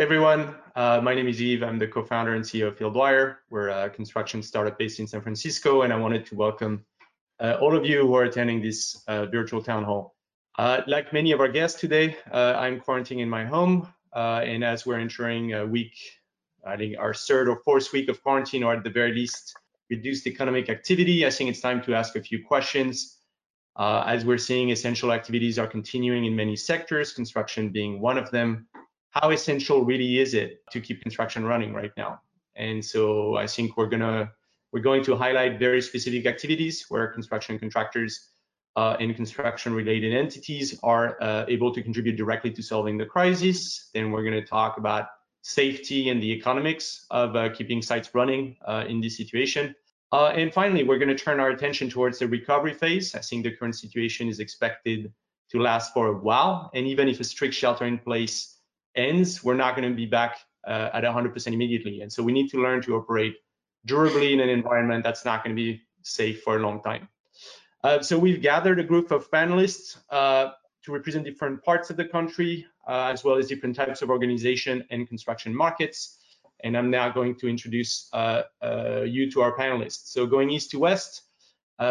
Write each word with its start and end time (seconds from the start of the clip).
Hey 0.00 0.04
everyone, 0.04 0.54
uh, 0.76 0.98
my 1.02 1.14
name 1.14 1.28
is 1.28 1.38
Yves. 1.42 1.62
I'm 1.62 1.78
the 1.78 1.86
co-founder 1.86 2.32
and 2.32 2.42
CEO 2.42 2.68
of 2.68 2.78
Fieldwire. 2.78 3.36
We're 3.50 3.68
a 3.68 3.90
construction 3.90 4.42
startup 4.42 4.78
based 4.78 4.98
in 4.98 5.06
San 5.06 5.20
Francisco, 5.20 5.82
and 5.82 5.92
I 5.92 5.96
wanted 5.96 6.24
to 6.24 6.36
welcome 6.36 6.86
uh, 7.38 7.58
all 7.60 7.76
of 7.76 7.84
you 7.84 8.06
who 8.06 8.14
are 8.14 8.24
attending 8.24 8.62
this 8.62 9.04
uh, 9.08 9.26
virtual 9.26 9.62
town 9.62 9.84
hall. 9.84 10.14
Uh, 10.58 10.80
like 10.86 11.12
many 11.12 11.32
of 11.32 11.40
our 11.40 11.48
guests 11.48 11.78
today, 11.78 12.16
uh, 12.32 12.54
I'm 12.56 12.80
quarantining 12.80 13.20
in 13.20 13.28
my 13.28 13.44
home, 13.44 13.92
uh, 14.16 14.40
and 14.42 14.64
as 14.64 14.86
we're 14.86 14.98
entering 14.98 15.52
a 15.52 15.66
week, 15.66 15.92
I 16.66 16.78
think 16.78 16.96
our 16.98 17.12
third 17.12 17.50
or 17.50 17.60
fourth 17.62 17.92
week 17.92 18.08
of 18.08 18.22
quarantine, 18.22 18.62
or 18.62 18.72
at 18.72 18.82
the 18.82 18.88
very 18.88 19.12
least, 19.12 19.54
reduced 19.90 20.26
economic 20.26 20.70
activity, 20.70 21.26
I 21.26 21.30
think 21.30 21.50
it's 21.50 21.60
time 21.60 21.82
to 21.82 21.94
ask 21.94 22.16
a 22.16 22.22
few 22.22 22.42
questions. 22.42 23.18
as 23.78 24.24
we're 24.24 24.38
seeing, 24.38 24.70
essential 24.70 25.12
activities 25.12 25.58
are 25.58 25.66
continuing 25.66 26.24
in 26.24 26.34
many 26.34 26.56
sectors, 26.56 27.12
construction 27.12 27.68
being 27.68 28.00
one 28.00 28.16
of 28.16 28.30
them 28.30 28.66
how 29.10 29.30
essential 29.30 29.84
really 29.84 30.18
is 30.18 30.34
it 30.34 30.62
to 30.70 30.80
keep 30.80 31.02
construction 31.02 31.44
running 31.44 31.72
right 31.72 31.92
now? 31.96 32.20
And 32.56 32.84
so 32.84 33.36
I 33.36 33.46
think 33.46 33.76
we're 33.76 33.88
gonna 33.88 34.30
we're 34.72 34.80
going 34.80 35.02
to 35.04 35.16
highlight 35.16 35.58
very 35.58 35.82
specific 35.82 36.26
activities 36.26 36.86
where 36.88 37.08
construction 37.08 37.58
contractors 37.58 38.30
uh, 38.76 38.96
and 39.00 39.14
construction 39.16 39.74
related 39.74 40.14
entities 40.14 40.78
are 40.82 41.20
uh, 41.20 41.44
able 41.48 41.74
to 41.74 41.82
contribute 41.82 42.16
directly 42.16 42.50
to 42.52 42.62
solving 42.62 42.96
the 42.96 43.06
crisis. 43.06 43.90
Then 43.92 44.12
we're 44.12 44.22
going 44.22 44.40
to 44.40 44.46
talk 44.46 44.78
about 44.78 45.08
safety 45.42 46.10
and 46.10 46.22
the 46.22 46.30
economics 46.32 47.06
of 47.10 47.34
uh, 47.34 47.48
keeping 47.50 47.82
sites 47.82 48.14
running 48.14 48.56
uh, 48.66 48.84
in 48.88 49.00
this 49.00 49.16
situation. 49.16 49.74
Uh, 50.12 50.28
and 50.28 50.52
finally, 50.52 50.84
we're 50.84 50.98
going 50.98 51.08
to 51.08 51.14
turn 51.14 51.40
our 51.40 51.50
attention 51.50 51.88
towards 51.88 52.18
the 52.18 52.28
recovery 52.28 52.74
phase. 52.74 53.14
I 53.14 53.20
think 53.20 53.44
the 53.44 53.52
current 53.52 53.76
situation 53.76 54.28
is 54.28 54.40
expected 54.40 55.12
to 55.50 55.60
last 55.60 55.92
for 55.92 56.08
a 56.08 56.16
while. 56.16 56.70
And 56.74 56.86
even 56.86 57.08
if 57.08 57.20
a 57.20 57.24
strict 57.24 57.54
shelter 57.54 57.86
in 57.86 57.98
place 57.98 58.59
ends, 58.96 59.42
we're 59.44 59.54
not 59.54 59.76
going 59.76 59.88
to 59.88 59.94
be 59.94 60.06
back 60.06 60.38
uh, 60.66 60.90
at 60.92 61.04
100% 61.04 61.46
immediately. 61.52 62.02
And 62.02 62.12
so 62.12 62.22
we 62.22 62.32
need 62.32 62.48
to 62.50 62.62
learn 62.62 62.82
to 62.82 62.96
operate 62.96 63.36
durably 63.86 64.32
in 64.32 64.40
an 64.40 64.48
environment 64.48 65.04
that's 65.04 65.24
not 65.24 65.42
going 65.42 65.54
to 65.54 65.60
be 65.60 65.80
safe 66.02 66.42
for 66.42 66.56
a 66.56 66.60
long 66.60 66.82
time. 66.82 67.08
Uh, 67.82 68.02
so 68.02 68.18
we've 68.18 68.42
gathered 68.42 68.78
a 68.78 68.84
group 68.84 69.10
of 69.10 69.30
panelists 69.30 69.96
uh, 70.10 70.50
to 70.84 70.92
represent 70.92 71.24
different 71.24 71.64
parts 71.64 71.88
of 71.90 71.96
the 71.96 72.04
country, 72.04 72.66
uh, 72.86 73.10
as 73.12 73.24
well 73.24 73.36
as 73.36 73.48
different 73.48 73.74
types 73.74 74.02
of 74.02 74.10
organization 74.10 74.84
and 74.90 75.08
construction 75.08 75.54
markets. 75.54 76.18
And 76.62 76.76
I'm 76.76 76.90
now 76.90 77.08
going 77.08 77.36
to 77.36 77.48
introduce 77.48 78.10
uh, 78.12 78.42
uh, 78.62 79.02
you 79.02 79.30
to 79.30 79.40
our 79.40 79.56
panelists. 79.56 80.08
So 80.08 80.26
going 80.26 80.50
east 80.50 80.70
to 80.72 80.78
west, 80.78 81.22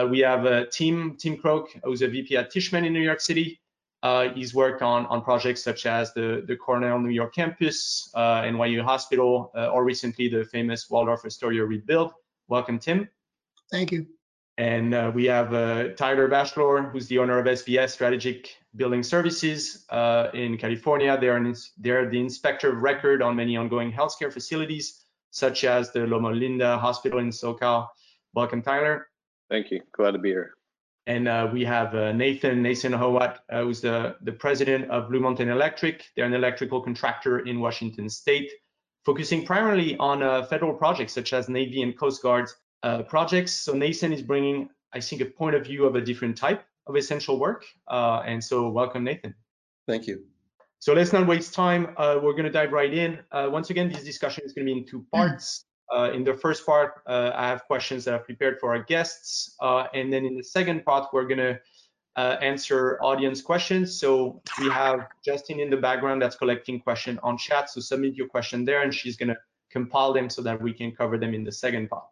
we 0.10 0.20
have 0.20 0.70
Tim, 0.70 1.18
Tim 1.18 1.38
Croak, 1.38 1.70
who's 1.84 2.04
a 2.04 2.08
VP 2.08 2.38
at 2.38 2.54
Tishman 2.54 2.86
in 2.86 2.94
New 2.94 3.02
York 3.02 3.20
City. 3.20 3.60
Uh, 4.02 4.30
he's 4.34 4.56
worked 4.56 4.82
on, 4.82 5.06
on 5.08 5.22
projects 5.22 5.64
such 5.64 5.86
as 5.86 6.14
the, 6.14 6.44
the 6.48 6.56
Cornell 6.56 7.00
New 7.00 7.10
York 7.10 7.34
campus, 7.36 8.10
uh, 8.16 8.44
NYU 8.44 8.82
Hospital, 8.82 9.52
uh, 9.56 9.68
or 9.68 9.84
recently 9.84 10.30
the 10.30 10.46
famous 10.46 10.90
Waldorf 10.90 11.26
Astoria 11.26 11.66
rebuild. 11.66 12.14
Welcome, 12.48 12.80
Tim. 12.80 13.10
Thank 13.72 13.92
you. 13.92 14.08
And 14.58 14.94
uh, 14.94 15.12
we 15.14 15.26
have 15.26 15.54
uh, 15.54 15.90
Tyler 15.96 16.28
Batchelor, 16.28 16.84
who's 16.84 17.08
the 17.08 17.18
owner 17.18 17.40
of 17.40 17.46
SVS 17.46 17.92
Strategic 17.92 18.58
Building 18.76 19.04
Services 19.04 19.86
uh, 19.90 20.28
in 20.34 20.58
California. 20.58 21.18
They're, 21.20 21.38
an, 21.38 21.54
they're 21.78 22.10
the 22.10 22.20
inspector 22.20 22.74
of 22.74 22.82
record 22.82 23.22
on 23.22 23.36
many 23.36 23.56
ongoing 23.56 23.92
healthcare 23.92 24.32
facilities, 24.32 25.06
such 25.32 25.64
as 25.64 25.92
the 25.92 26.06
Loma 26.08 26.32
Linda 26.32 26.78
Hospital 26.78 27.20
in 27.20 27.30
SoCal. 27.30 27.88
Welcome, 28.34 28.62
Tyler. 28.62 29.08
Thank 29.50 29.72
you. 29.72 29.82
Glad 29.94 30.12
to 30.12 30.20
be 30.20 30.30
here. 30.30 30.59
And 31.10 31.28
uh, 31.28 31.50
we 31.52 31.66
have 31.66 31.96
uh, 31.96 32.12
Nathan, 32.12 32.62
Nathan 32.62 32.92
Howat, 32.92 33.40
uh, 33.50 33.64
who's 33.64 33.82
the, 33.82 34.16
the 34.22 34.32
president 34.32 34.92
of 34.92 35.10
Blue 35.10 35.20
Mountain 35.20 35.50
Electric. 35.50 36.06
They're 36.16 36.26
an 36.26 36.36
electrical 36.36 36.82
contractor 36.82 37.40
in 37.40 37.60
Washington 37.60 38.08
state, 38.10 38.52
focusing 39.04 39.44
primarily 39.44 39.98
on 39.98 40.22
uh, 40.22 40.44
federal 40.46 40.76
projects 40.76 41.14
such 41.14 41.34
as 41.34 41.50
Navy 41.50 41.82
and 41.82 41.98
Coast 41.98 42.22
Guard 42.22 42.48
uh, 42.84 43.02
projects. 43.02 43.54
So 43.54 43.74
Nathan 43.74 44.14
is 44.14 44.22
bringing, 44.22 44.70
I 44.94 45.00
think, 45.00 45.24
a 45.24 45.26
point 45.26 45.56
of 45.56 45.66
view 45.66 45.86
of 45.86 45.96
a 45.96 46.02
different 46.02 46.38
type 46.38 46.64
of 46.86 46.96
essential 46.96 47.40
work. 47.40 47.66
Uh, 47.88 48.22
and 48.28 48.44
so 48.44 48.70
welcome, 48.70 49.04
Nathan. 49.04 49.34
Thank 49.88 50.06
you. 50.06 50.26
So 50.78 50.94
let's 50.94 51.12
not 51.12 51.26
waste 51.26 51.56
time. 51.56 51.96
we're 51.98 52.34
going 52.34 52.44
to 52.44 52.52
dive 52.52 52.72
right 52.72 52.94
in. 52.94 53.18
once 53.34 53.72
again, 53.72 53.90
this 53.92 54.04
discussion 54.04 54.44
is 54.46 54.54
going 54.54 54.68
to 54.68 54.74
be 54.74 54.80
in 54.80 54.86
two 54.86 55.04
parts. 55.12 55.66
Uh, 55.94 56.12
in 56.14 56.24
the 56.24 56.34
first 56.34 56.66
part, 56.66 57.02
uh, 57.08 57.32
I 57.34 57.48
have 57.48 57.66
questions 57.66 58.06
that 58.06 58.14
I've 58.14 58.26
prepared 58.26 58.60
for 58.60 58.76
our 58.76 58.84
guests. 58.84 59.56
Uh, 59.60 59.86
and 59.94 60.12
then 60.14 60.26
in 60.26 60.36
the 60.36 60.44
second 60.44 60.86
part, 60.86 61.08
we're 61.14 61.28
going 61.28 61.40
to 61.40 61.60
uh, 62.16 62.38
answer 62.42 63.00
audience 63.02 63.42
questions. 63.42 64.00
So 64.00 64.42
we 64.60 64.70
have 64.70 65.08
Justin 65.24 65.60
in 65.60 65.70
the 65.70 65.78
background 65.78 66.22
that's 66.22 66.36
collecting 66.36 66.80
questions 66.80 67.20
on 67.24 67.38
chat. 67.38 67.70
So 67.70 67.82
submit 67.82 68.16
your 68.16 68.28
question 68.28 68.66
there 68.66 68.82
and 68.82 68.94
she's 68.94 69.16
going 69.16 69.30
to 69.30 69.38
compile 69.72 70.14
them 70.14 70.30
so 70.30 70.42
that 70.42 70.62
we 70.62 70.74
can 70.74 70.92
cover 70.92 71.18
them 71.18 71.34
in 71.34 71.44
the 71.44 71.52
second 71.52 71.90
part. 71.90 72.06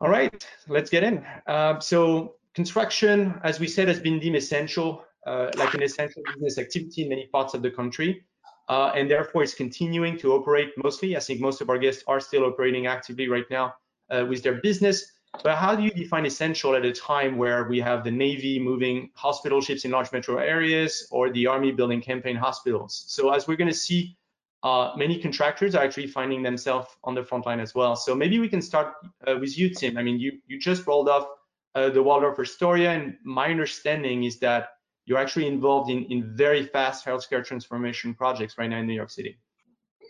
All 0.00 0.08
right, 0.08 0.46
let's 0.68 0.90
get 0.90 1.02
in. 1.04 1.24
Uh, 1.46 1.80
so 1.80 2.34
construction, 2.54 3.40
as 3.44 3.60
we 3.60 3.66
said, 3.66 3.88
has 3.88 4.00
been 4.00 4.18
deemed 4.18 4.36
essential, 4.36 5.04
uh, 5.26 5.50
like 5.56 5.74
an 5.74 5.82
essential 5.82 6.22
business 6.34 6.58
activity 6.58 7.02
in 7.02 7.08
many 7.08 7.26
parts 7.28 7.54
of 7.54 7.62
the 7.62 7.70
country 7.70 8.24
uh, 8.68 8.92
and 8.94 9.10
therefore 9.10 9.42
it's 9.42 9.54
continuing 9.54 10.18
to 10.18 10.32
operate 10.32 10.72
mostly. 10.82 11.16
I 11.16 11.20
think 11.20 11.40
most 11.40 11.60
of 11.60 11.70
our 11.70 11.78
guests 11.78 12.02
are 12.06 12.20
still 12.20 12.44
operating 12.44 12.86
actively 12.86 13.28
right 13.28 13.48
now 13.50 13.74
uh, 14.10 14.24
with 14.28 14.42
their 14.42 14.60
business. 14.60 15.12
But 15.42 15.56
how 15.56 15.74
do 15.74 15.82
you 15.82 15.90
define 15.90 16.24
essential 16.24 16.74
at 16.74 16.84
a 16.84 16.92
time 16.92 17.36
where 17.36 17.64
we 17.64 17.78
have 17.80 18.04
the 18.04 18.10
Navy 18.10 18.58
moving 18.58 19.10
hospital 19.14 19.60
ships 19.60 19.84
in 19.84 19.90
large 19.90 20.10
metro 20.12 20.38
areas 20.38 21.06
or 21.10 21.30
the 21.30 21.46
Army 21.46 21.72
building 21.72 22.00
campaign 22.00 22.36
hospitals? 22.36 23.04
So 23.08 23.30
as 23.30 23.46
we're 23.46 23.56
going 23.56 23.70
to 23.70 23.76
see, 23.76 24.16
uh, 24.62 24.92
many 24.96 25.18
contractors 25.18 25.74
are 25.74 25.84
actually 25.84 26.06
finding 26.06 26.42
themselves 26.42 26.88
on 27.04 27.14
the 27.14 27.22
front 27.22 27.44
line 27.44 27.60
as 27.60 27.74
well. 27.74 27.96
So 27.96 28.14
maybe 28.14 28.38
we 28.38 28.48
can 28.48 28.62
start 28.62 28.94
uh, 29.26 29.36
with 29.38 29.58
you, 29.58 29.70
Tim. 29.70 29.98
I 29.98 30.02
mean, 30.02 30.18
you 30.18 30.40
you 30.46 30.58
just 30.58 30.86
rolled 30.86 31.08
off 31.08 31.26
uh, 31.74 31.90
the 31.90 32.02
Waldorf 32.02 32.38
Astoria, 32.38 32.92
and 32.92 33.16
my 33.22 33.50
understanding 33.50 34.24
is 34.24 34.38
that 34.38 34.70
you're 35.06 35.18
actually 35.18 35.46
involved 35.46 35.90
in, 35.90 36.04
in 36.06 36.36
very 36.36 36.64
fast 36.64 37.06
healthcare 37.06 37.44
transformation 37.44 38.12
projects 38.12 38.58
right 38.58 38.68
now 38.68 38.78
in 38.78 38.86
New 38.86 38.94
York 38.94 39.10
City. 39.10 39.38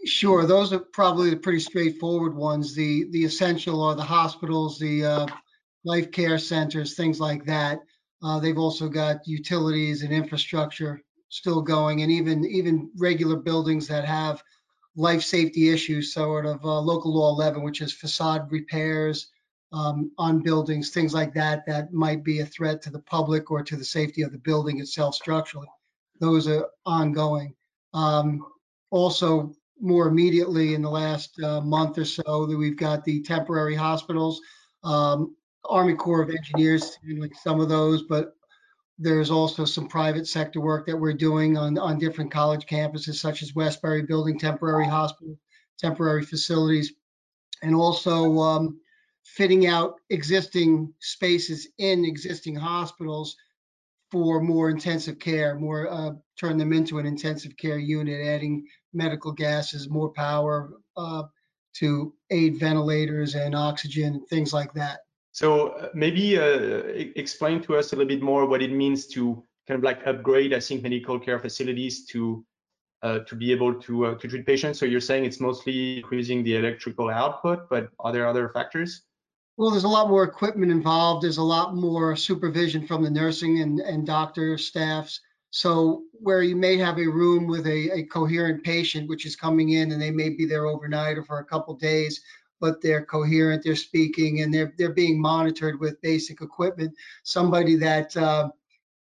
Sure, 0.05 0.47
those 0.47 0.73
are 0.73 0.79
probably 0.79 1.31
the 1.31 1.37
pretty 1.37 1.61
straightforward 1.61 2.35
ones. 2.35 2.75
The 2.75 3.09
the 3.11 3.25
essential 3.25 3.83
are 3.83 3.95
the 3.95 4.03
hospitals, 4.03 4.79
the 4.79 5.05
uh, 5.05 5.27
life 5.85 6.11
care 6.13 6.39
centers, 6.39 6.95
things 6.95 7.21
like 7.21 7.45
that. 7.47 7.81
Uh, 8.23 8.41
they've 8.41 8.59
also 8.59 8.89
got 8.89 9.27
utilities 9.27 10.03
and 10.03 10.13
infrastructure 10.13 11.03
still 11.29 11.61
going, 11.61 12.03
and 12.03 12.11
even 12.11 12.45
even 12.45 12.91
regular 12.97 13.37
buildings 13.37 13.89
that 13.89 14.05
have 14.05 14.43
life 14.97 15.23
safety 15.23 15.69
issues, 15.69 16.15
sort 16.15 16.47
of 16.47 16.65
uh, 16.65 16.81
local 16.81 17.15
law 17.15 17.31
11, 17.35 17.63
which 17.63 17.83
is 17.83 17.93
facade 17.93 18.51
repairs, 18.51 19.29
um, 19.77 20.11
on 20.17 20.41
buildings, 20.43 20.89
things 20.89 21.13
like 21.13 21.35
that, 21.35 21.67
that 21.67 21.93
might 21.93 22.25
be 22.25 22.41
a 22.41 22.47
threat 22.47 22.81
to 22.81 22.91
the 22.91 23.01
public 23.01 23.51
or 23.51 23.63
to 23.63 23.77
the 23.77 23.85
safety 23.85 24.23
of 24.23 24.33
the 24.33 24.39
building 24.39 24.81
itself 24.81 25.15
structurally. 25.15 25.69
Those 26.19 26.49
are 26.49 26.67
ongoing. 26.87 27.55
Um, 27.93 28.47
also, 28.91 29.53
more 29.79 30.09
immediately 30.09 30.75
in 30.75 30.81
the 30.81 30.91
last 30.91 31.39
uh, 31.43 31.61
month 31.61 31.99
or 31.99 32.07
so, 32.07 32.47
that 32.47 32.57
we've 32.57 32.79
got 32.79 33.05
the 33.05 33.23
temporary 33.23 33.75
hospitals, 33.75 34.41
um, 34.83 35.37
Army 35.67 35.95
Corps 35.95 36.23
of 36.23 36.31
Engineers, 36.31 36.97
some 37.43 37.61
of 37.61 37.69
those, 37.69 38.05
but 38.05 38.35
there's 38.99 39.31
also 39.31 39.67
some 39.67 39.89
private 39.89 40.27
sector 40.27 40.61
work 40.61 40.87
that 40.87 40.97
we're 40.97 41.13
doing 41.13 41.59
on, 41.59 41.77
on 41.77 41.99
different 41.99 42.31
college 42.31 42.65
campuses, 42.65 43.17
such 43.17 43.43
as 43.43 43.55
Westbury 43.55 44.03
building 44.03 44.39
temporary 44.39 44.87
hospital, 44.87 45.39
temporary 45.79 46.25
facilities, 46.25 46.95
and 47.63 47.75
also 47.75 48.39
um, 48.39 48.81
fitting 49.35 49.67
out 49.67 49.95
existing 50.11 50.93
spaces 51.01 51.69
in 51.79 52.05
existing 52.05 52.55
hospitals 52.55 53.37
for 54.11 54.41
more 54.41 54.71
intensive 54.71 55.19
care, 55.19 55.57
more 55.57 55.91
uh, 55.91 56.13
turn 56.39 56.57
them 56.57 56.73
into 56.73 56.99
an 56.99 57.07
intensive 57.07 57.57
care 57.57 57.79
unit, 57.79 58.25
adding 58.25 58.65
medical 58.93 59.33
gases, 59.33 59.91
more 59.91 60.11
power 60.11 60.71
uh, 60.97 61.25
to 61.75 62.15
aid 62.31 62.59
ventilators 62.59 63.35
and 63.35 63.55
oxygen, 63.55 64.25
things 64.31 64.53
like 64.53 64.73
that. 64.75 65.01
So 65.33 65.69
uh, 65.71 65.89
maybe 65.93 66.39
uh, 66.39 66.83
explain 67.17 67.61
to 67.63 67.77
us 67.77 67.93
a 67.93 67.97
little 67.97 68.09
bit 68.09 68.23
more 68.23 68.47
what 68.47 68.63
it 68.63 68.73
means 68.73 69.07
to 69.09 69.45
kind 69.69 69.79
of 69.79 69.85
like 69.85 70.07
upgrade, 70.07 70.55
I 70.55 70.61
think, 70.61 70.83
medical 70.83 71.19
care 71.19 71.39
facilities 71.39 72.07
to 72.07 72.45
uh, 73.03 73.19
to 73.21 73.35
be 73.35 73.53
able 73.53 73.75
to 73.75 74.07
uh, 74.07 74.15
to 74.15 74.29
treat 74.29 74.47
patients. 74.47 74.79
So 74.79 74.87
you're 74.87 75.01
saying 75.01 75.25
it's 75.25 75.41
mostly 75.41 75.99
increasing 75.99 76.43
the 76.43 76.57
electrical 76.57 77.11
output, 77.11 77.69
but 77.69 77.91
are 77.99 78.13
there 78.13 78.27
other 78.27 78.49
factors? 78.49 79.03
Well, 79.57 79.71
there's 79.71 79.85
a 79.85 79.89
lot 79.89 80.09
more 80.09 80.25
equipment 80.25 80.71
involved. 80.71 81.25
There's 81.25 81.39
a 81.39 81.43
lot 81.43 81.75
more 81.75 82.15
supervision 82.15 82.87
from 82.87 83.03
the 83.03 83.11
nursing 83.11 83.61
and, 83.61 83.81
and 83.81 84.07
doctor 84.07 84.59
staffs. 84.59 85.21
So 85.51 86.03
where 86.13 86.43
you 86.43 86.57
may 86.57 86.77
have 86.77 86.99
a 86.99 87.07
room 87.07 87.47
with 87.47 87.67
a, 87.67 87.91
a 87.95 88.03
coherent 88.05 88.63
patient, 88.63 89.09
which 89.09 89.25
is 89.25 89.35
coming 89.35 89.71
in 89.71 89.93
and 89.93 90.03
they 90.03 90.11
may 90.11 90.29
be 90.29 90.45
there 90.45 90.67
overnight 90.67 91.17
or 91.17 91.25
for 91.25 91.39
a 91.39 91.45
couple 91.45 91.75
days, 91.75 92.21
but 92.61 92.83
they're 92.83 93.05
coherent, 93.05 93.63
they're 93.65 93.77
speaking, 93.77 94.41
and 94.43 94.53
they're 94.53 94.75
they're 94.77 94.93
being 94.93 95.21
monitored 95.21 95.81
with 95.81 96.01
basic 96.03 96.43
equipment. 96.43 96.95
Somebody 97.23 97.77
that 97.77 98.15
uh, 98.17 98.51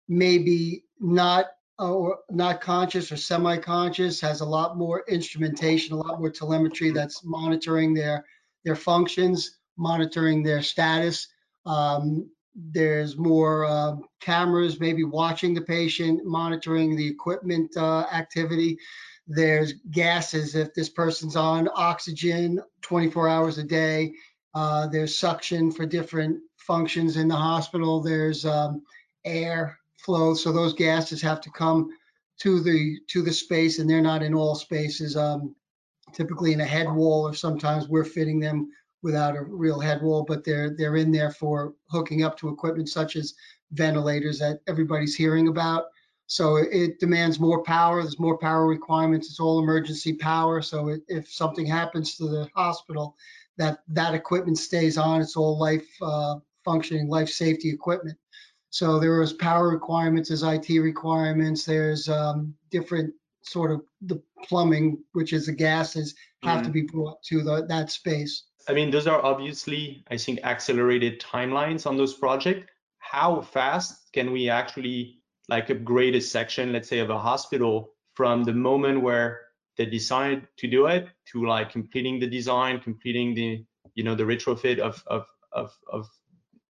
maybe 0.09 0.83
not 1.00 1.48
or 1.80 2.19
not 2.30 2.62
conscious 2.62 3.12
or 3.12 3.18
semi-conscious 3.18 4.19
has 4.21 4.42
a 4.42 4.45
lot 4.45 4.77
more 4.77 5.03
instrumentation, 5.07 5.94
a 5.94 5.98
lot 5.98 6.19
more 6.19 6.30
telemetry 6.30 6.92
that's 6.92 7.24
monitoring 7.24 7.94
their 7.94 8.25
their 8.65 8.75
functions, 8.75 9.59
monitoring 9.77 10.44
their 10.44 10.62
status. 10.62 11.27
Um, 11.65 12.29
there's 12.56 13.18
more 13.18 13.65
uh, 13.65 13.95
cameras 14.19 14.79
maybe 14.79 15.03
watching 15.03 15.53
the 15.53 15.62
patient, 15.62 16.25
monitoring 16.25 16.95
the 16.95 17.07
equipment 17.07 17.75
uh, 17.77 18.06
activity. 18.12 18.77
There's 19.27 19.73
gases 19.91 20.56
if 20.56 20.73
this 20.73 20.89
person's 20.89 21.35
on 21.35 21.69
oxygen 21.75 22.62
24 22.81 23.29
hours 23.29 23.57
a 23.57 23.63
day. 23.63 24.13
Uh, 24.53 24.88
there's 24.88 25.18
suction 25.18 25.71
for 25.71 25.85
different 25.85 26.39
functions 26.57 27.15
in 27.15 27.29
the 27.29 27.35
hospital. 27.35 28.01
There's 28.01 28.45
um, 28.45 28.81
air 29.24 29.77
flow, 29.97 30.33
so 30.33 30.51
those 30.51 30.74
gases 30.74 31.21
have 31.21 31.39
to 31.41 31.51
come 31.51 31.89
to 32.39 32.59
the 32.59 32.97
to 33.07 33.21
the 33.21 33.31
space, 33.31 33.79
and 33.79 33.89
they're 33.89 34.01
not 34.01 34.24
in 34.24 34.33
all 34.33 34.56
spaces. 34.56 35.15
Um, 35.15 35.56
typically 36.13 36.51
in 36.51 36.59
a 36.59 36.65
head 36.65 36.91
wall, 36.91 37.27
or 37.27 37.33
sometimes 37.33 37.88
we're 37.88 38.03
fitting 38.03 38.39
them 38.39 38.69
without 39.03 39.36
a 39.36 39.42
real 39.42 39.80
head 39.80 40.01
wall, 40.01 40.24
but 40.27 40.44
they're 40.44 40.75
they're 40.77 40.95
in 40.95 41.12
there 41.12 41.31
for 41.31 41.74
hooking 41.89 42.24
up 42.24 42.38
to 42.38 42.50
equipment 42.50 42.89
such 42.89 43.15
as 43.15 43.33
ventilators 43.71 44.39
that 44.39 44.62
everybody's 44.68 45.15
hearing 45.15 45.48
about. 45.48 45.86
So 46.27 46.56
it 46.56 47.00
demands 47.00 47.39
more 47.39 47.62
power. 47.63 48.01
There's 48.01 48.19
more 48.19 48.38
power 48.38 48.65
requirements. 48.65 49.27
It's 49.27 49.39
all 49.39 49.59
emergency 49.59 50.13
power. 50.13 50.62
So 50.62 50.88
it, 50.89 51.01
if 51.09 51.30
something 51.30 51.65
happens 51.65 52.15
to 52.15 52.27
the 52.27 52.48
hospital, 52.56 53.18
that 53.57 53.80
that 53.89 54.13
equipment 54.13 54.57
stays 54.57 54.98
on. 54.98 55.21
It's 55.21 55.36
all 55.36 55.59
life 55.59 55.88
uh, 56.01 56.36
functioning, 56.63 57.09
life 57.09 57.30
safety 57.30 57.69
equipment. 57.69 58.18
So 58.69 59.00
there 59.00 59.19
was 59.19 59.33
power 59.33 59.68
requirements, 59.69 60.30
there's 60.30 60.44
IT 60.44 60.69
requirements, 60.80 61.65
there's 61.65 62.07
um, 62.07 62.56
different 62.69 63.13
sort 63.44 63.71
of 63.71 63.81
the 64.03 64.21
plumbing, 64.45 65.03
which 65.12 65.33
is 65.33 65.48
the 65.48 65.51
gases, 65.51 66.15
have 66.44 66.63
to 66.63 66.69
be 66.69 66.83
brought 66.83 67.21
to 67.24 67.44
the, 67.44 67.65
that 67.68 67.92
space. 67.92 68.44
I 68.67 68.73
mean, 68.73 68.91
those 68.91 69.07
are 69.07 69.23
obviously, 69.23 70.03
I 70.09 70.17
think, 70.17 70.39
accelerated 70.43 71.19
timelines 71.21 71.85
on 71.85 71.97
those 71.97 72.13
projects. 72.13 72.71
How 72.99 73.41
fast 73.41 74.11
can 74.13 74.31
we 74.31 74.49
actually 74.49 75.19
like 75.49 75.69
upgrade 75.69 76.15
a 76.15 76.21
section, 76.21 76.71
let's 76.71 76.87
say, 76.87 76.99
of 76.99 77.09
a 77.09 77.19
hospital 77.19 77.93
from 78.13 78.43
the 78.43 78.53
moment 78.53 79.01
where 79.01 79.41
they 79.77 79.85
decide 79.85 80.47
to 80.57 80.67
do 80.67 80.85
it 80.85 81.09
to 81.31 81.45
like 81.45 81.71
completing 81.71 82.19
the 82.19 82.27
design, 82.27 82.79
completing 82.79 83.33
the, 83.33 83.65
you 83.95 84.03
know, 84.03 84.15
the 84.15 84.23
retrofit 84.23 84.79
of 84.79 85.03
of 85.07 85.25
of, 85.51 85.75
of 85.91 86.07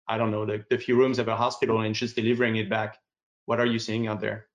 I 0.08 0.18
don't 0.18 0.32
know, 0.32 0.46
the, 0.46 0.66
the 0.70 0.78
few 0.78 0.96
rooms 0.98 1.20
of 1.20 1.28
a 1.28 1.36
hospital 1.36 1.82
and 1.82 1.94
just 1.94 2.16
delivering 2.16 2.56
it 2.56 2.70
back. 2.70 2.98
What 3.46 3.60
are 3.60 3.66
you 3.66 3.80
seeing 3.80 4.08
out 4.08 4.20
there? 4.20 4.48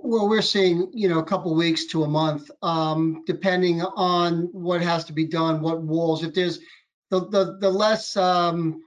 Well, 0.00 0.28
we're 0.28 0.42
seeing, 0.42 0.90
you 0.92 1.08
know, 1.08 1.18
a 1.18 1.24
couple 1.24 1.54
weeks 1.54 1.86
to 1.86 2.04
a 2.04 2.08
month, 2.08 2.50
um, 2.62 3.22
depending 3.26 3.80
on 3.82 4.48
what 4.52 4.80
has 4.82 5.04
to 5.06 5.12
be 5.12 5.26
done, 5.26 5.60
what 5.60 5.82
walls. 5.82 6.22
If 6.22 6.34
there's 6.34 6.60
the 7.10 7.20
the, 7.28 7.58
the 7.60 7.70
less 7.70 8.16
um, 8.16 8.82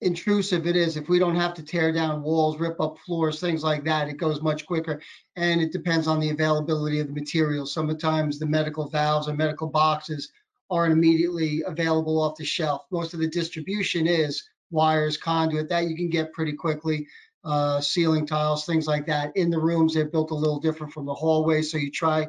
intrusive 0.00 0.66
it 0.66 0.76
is, 0.76 0.96
if 0.96 1.08
we 1.08 1.18
don't 1.18 1.36
have 1.36 1.54
to 1.54 1.62
tear 1.62 1.92
down 1.92 2.22
walls, 2.22 2.58
rip 2.58 2.80
up 2.80 2.98
floors, 2.98 3.40
things 3.40 3.64
like 3.64 3.84
that, 3.84 4.08
it 4.08 4.16
goes 4.16 4.40
much 4.42 4.66
quicker. 4.66 5.00
And 5.36 5.60
it 5.60 5.72
depends 5.72 6.06
on 6.06 6.20
the 6.20 6.30
availability 6.30 7.00
of 7.00 7.08
the 7.08 7.12
materials. 7.12 7.72
Sometimes 7.72 8.38
the 8.38 8.46
medical 8.46 8.88
valves 8.88 9.28
or 9.28 9.34
medical 9.34 9.68
boxes 9.68 10.30
aren't 10.70 10.92
immediately 10.92 11.62
available 11.66 12.20
off 12.20 12.36
the 12.36 12.44
shelf. 12.44 12.84
Most 12.90 13.14
of 13.14 13.20
the 13.20 13.28
distribution 13.28 14.06
is 14.06 14.48
wires, 14.70 15.16
conduit 15.16 15.68
that 15.70 15.88
you 15.88 15.96
can 15.96 16.10
get 16.10 16.32
pretty 16.32 16.52
quickly 16.52 17.06
uh, 17.44 17.80
ceiling 17.80 18.26
tiles, 18.26 18.66
things 18.66 18.86
like 18.86 19.06
that. 19.06 19.34
In 19.36 19.50
the 19.50 19.58
rooms, 19.58 19.94
they're 19.94 20.04
built 20.04 20.30
a 20.30 20.34
little 20.34 20.60
different 20.60 20.92
from 20.92 21.06
the 21.06 21.14
hallway. 21.14 21.62
So 21.62 21.78
you 21.78 21.90
try 21.90 22.28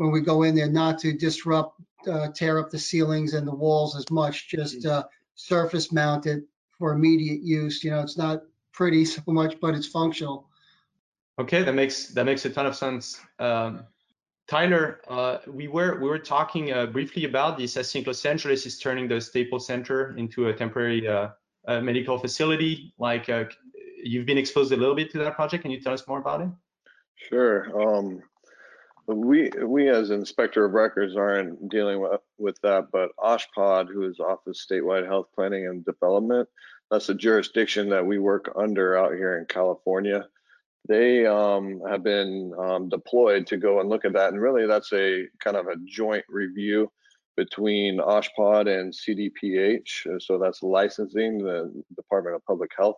when 0.00 0.10
we 0.10 0.22
go 0.22 0.44
in 0.44 0.54
there 0.54 0.66
not 0.66 0.98
to 0.98 1.12
disrupt, 1.12 1.78
uh, 2.10 2.28
tear 2.34 2.58
up 2.58 2.70
the 2.70 2.78
ceilings 2.78 3.34
and 3.34 3.46
the 3.46 3.54
walls 3.54 3.94
as 3.94 4.10
much, 4.10 4.48
just 4.48 4.86
uh, 4.86 5.04
surface 5.34 5.92
mount 5.92 6.24
it 6.24 6.42
for 6.78 6.94
immediate 6.94 7.42
use. 7.42 7.84
You 7.84 7.90
know, 7.90 8.00
it's 8.00 8.16
not 8.16 8.40
pretty 8.72 9.04
so 9.14 9.20
much, 9.26 9.60
but 9.60 9.74
it's 9.74 9.86
functional. 9.86 10.48
Okay, 11.38 11.62
that 11.62 11.74
makes 11.74 12.06
that 12.14 12.24
makes 12.24 12.46
a 12.46 12.50
ton 12.50 12.64
of 12.64 12.74
sense. 12.74 13.20
Um, 13.38 13.84
Tyler, 14.48 15.02
uh, 15.06 15.38
we 15.46 15.68
were 15.68 16.00
we 16.00 16.08
were 16.08 16.18
talking 16.18 16.72
uh, 16.72 16.86
briefly 16.86 17.26
about 17.26 17.58
this. 17.58 17.76
I 17.76 17.82
think 17.82 18.06
Los 18.06 18.24
Angeles 18.24 18.64
is 18.64 18.78
turning 18.78 19.06
the 19.06 19.20
Staples 19.20 19.66
Center 19.66 20.16
into 20.16 20.48
a 20.48 20.54
temporary 20.54 21.06
uh, 21.06 21.28
medical 21.68 22.18
facility. 22.18 22.94
Like 22.98 23.28
uh, 23.28 23.44
you've 24.02 24.24
been 24.24 24.38
exposed 24.38 24.72
a 24.72 24.76
little 24.76 24.94
bit 24.94 25.10
to 25.10 25.18
that 25.18 25.34
project. 25.34 25.60
Can 25.60 25.70
you 25.70 25.80
tell 25.82 25.92
us 25.92 26.08
more 26.08 26.20
about 26.20 26.40
it? 26.40 26.48
Sure. 27.28 27.68
Um, 27.78 28.22
we 29.14 29.50
we 29.64 29.88
as 29.88 30.10
inspector 30.10 30.64
of 30.64 30.72
records 30.72 31.16
aren't 31.16 31.68
dealing 31.68 32.00
with, 32.00 32.20
with 32.38 32.60
that, 32.62 32.88
but 32.92 33.10
OSHPD, 33.18 33.88
who 33.88 34.08
is 34.08 34.20
Office 34.20 34.66
Statewide 34.70 35.06
Health 35.06 35.26
Planning 35.34 35.66
and 35.66 35.84
Development, 35.84 36.48
that's 36.90 37.08
a 37.08 37.14
jurisdiction 37.14 37.88
that 37.90 38.04
we 38.04 38.18
work 38.18 38.52
under 38.56 38.96
out 38.96 39.14
here 39.14 39.38
in 39.38 39.46
California. 39.46 40.26
They 40.88 41.26
um, 41.26 41.80
have 41.88 42.02
been 42.02 42.52
um, 42.58 42.88
deployed 42.88 43.46
to 43.48 43.56
go 43.56 43.80
and 43.80 43.88
look 43.88 44.04
at 44.04 44.14
that, 44.14 44.32
and 44.32 44.40
really 44.40 44.66
that's 44.66 44.92
a 44.92 45.26
kind 45.38 45.56
of 45.56 45.66
a 45.66 45.76
joint 45.86 46.24
review 46.28 46.90
between 47.36 47.98
OSHPD 47.98 48.80
and 48.80 48.92
CDPH. 48.92 50.22
So 50.22 50.38
that's 50.38 50.62
licensing, 50.62 51.38
the 51.38 51.72
Department 51.96 52.36
of 52.36 52.44
Public 52.44 52.70
Health 52.76 52.96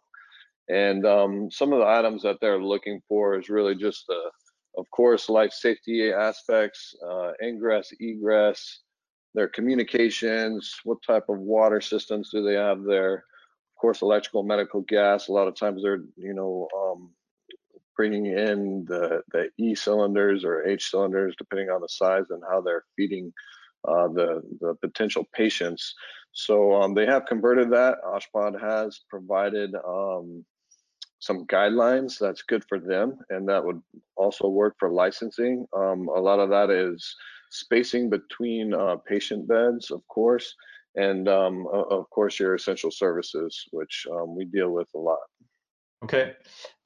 and 0.69 1.07
um, 1.07 1.51
some 1.51 1.73
of 1.73 1.81
the 1.81 1.87
items 1.87 2.23
that 2.23 2.39
they're 2.41 2.63
looking 2.63 3.03
for 3.09 3.39
is 3.39 3.49
really 3.49 3.75
just 3.75 4.07
the, 4.07 4.31
of 4.77 4.91
course, 4.91 5.29
life 5.29 5.53
safety 5.53 6.13
aspects, 6.13 6.95
uh, 7.07 7.33
ingress, 7.43 7.93
egress, 8.01 8.81
their 9.35 9.49
communications, 9.49 10.81
what 10.85 11.03
type 11.07 11.29
of 11.29 11.39
water 11.39 11.81
systems 11.81 12.31
do 12.31 12.43
they 12.43 12.55
have 12.55 12.83
there? 12.85 13.15
Of 13.15 13.81
course, 13.81 14.03
electrical, 14.03 14.43
medical, 14.43 14.83
gas. 14.83 15.29
A 15.29 15.33
lot 15.33 15.49
of 15.49 15.57
times 15.57 15.83
they're, 15.83 16.03
you 16.17 16.35
know, 16.35 16.69
um, 16.77 17.11
bringing 17.97 18.27
in 18.27 18.85
the, 18.87 19.23
the 19.33 19.49
E 19.59 19.75
cylinders 19.75 20.45
or 20.45 20.67
H 20.67 20.91
cylinders, 20.91 21.35
depending 21.37 21.71
on 21.71 21.81
the 21.81 21.89
size 21.89 22.25
and 22.31 22.43
how 22.49 22.61
they're 22.61 22.85
feeding 22.97 23.33
uh, 23.87 24.09
the, 24.09 24.43
the 24.61 24.75
potential 24.81 25.27
patients. 25.35 25.95
So 26.33 26.75
um, 26.75 26.95
they 26.95 27.07
have 27.07 27.27
converted 27.27 27.71
that. 27.73 27.99
OSHPD 28.05 28.61
has 28.61 29.01
provided 29.11 29.75
um, 29.87 30.45
some 31.23 31.47
guidelines 31.47 32.19
that's 32.19 32.43
good 32.43 32.65
for 32.69 32.81
them 32.81 33.17
and 33.31 33.49
that 33.49 33.65
would 33.65 33.81
also 34.17 34.49
work 34.49 34.75
for 34.77 34.91
licensing. 34.91 35.65
Um, 35.73 36.09
a 36.09 36.21
lot 36.21 36.41
of 36.41 36.51
that 36.51 36.69
is 36.69 37.15
spacing 37.49 38.11
between 38.11 38.75
uh, 38.75 38.97
patient 39.07 39.47
beds 39.47 39.93
of 39.93 40.03
course 40.09 40.53
and 40.97 41.29
um, 41.29 41.69
of 41.73 42.11
course 42.11 42.41
your 42.41 42.57
essential 42.57 42.91
services 42.91 43.69
which 43.71 44.05
um, 44.11 44.35
we 44.37 44.47
deal 44.47 44.71
with 44.73 44.89
a 44.97 44.99
lot. 44.99 45.21
Okay. 46.03 46.33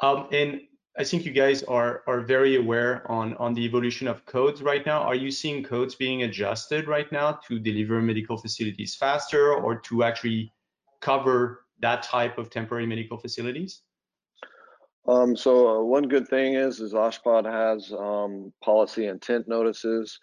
Um, 0.00 0.28
and 0.32 0.60
i 0.98 1.04
think 1.04 1.24
you 1.24 1.32
guys 1.32 1.62
are 1.62 2.02
are 2.06 2.20
very 2.20 2.56
aware 2.56 3.10
on 3.10 3.34
on 3.38 3.54
the 3.54 3.64
evolution 3.64 4.06
of 4.06 4.26
codes 4.26 4.60
right 4.60 4.84
now. 4.84 5.00
Are 5.00 5.14
you 5.24 5.30
seeing 5.30 5.64
codes 5.64 5.94
being 5.94 6.24
adjusted 6.24 6.88
right 6.88 7.10
now 7.10 7.38
to 7.48 7.58
deliver 7.58 8.02
medical 8.02 8.36
facilities 8.36 8.94
faster 8.94 9.54
or 9.54 9.80
to 9.88 10.02
actually 10.02 10.52
cover 11.00 11.64
that 11.80 12.02
type 12.02 12.36
of 12.36 12.50
temporary 12.50 12.86
medical 12.86 13.16
facilities 13.16 13.82
um, 15.08 15.36
so 15.36 15.68
uh, 15.68 15.82
one 15.82 16.08
good 16.08 16.28
thing 16.28 16.54
is, 16.54 16.80
is 16.80 16.92
OSHPD 16.92 17.50
has 17.50 17.92
um, 17.92 18.52
policy 18.62 19.06
intent 19.06 19.46
notices. 19.48 20.18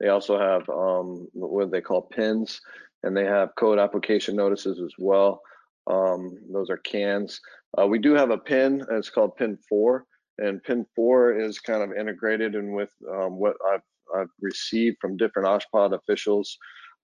They 0.00 0.08
also 0.08 0.38
have 0.38 0.68
um, 0.68 1.28
what 1.32 1.70
they 1.70 1.80
call 1.80 2.02
PINs, 2.02 2.60
and 3.02 3.16
they 3.16 3.24
have 3.24 3.54
code 3.58 3.78
application 3.78 4.36
notices 4.36 4.80
as 4.80 4.92
well. 4.98 5.40
Um, 5.88 6.38
those 6.52 6.70
are 6.70 6.76
CANs. 6.78 7.40
Uh, 7.76 7.86
we 7.86 7.98
do 7.98 8.14
have 8.14 8.30
a 8.30 8.38
pin, 8.38 8.84
it's 8.90 9.10
called 9.10 9.36
pin 9.36 9.58
four, 9.68 10.04
and 10.38 10.62
pin 10.62 10.86
four 10.94 11.38
is 11.38 11.58
kind 11.58 11.82
of 11.82 11.96
integrated 11.96 12.54
in 12.54 12.72
with 12.72 12.92
um, 13.10 13.38
what 13.38 13.56
I've, 13.72 13.82
I've 14.16 14.30
received 14.40 14.98
from 15.00 15.16
different 15.16 15.48
OSHPD 15.48 15.94
officials. 15.94 16.56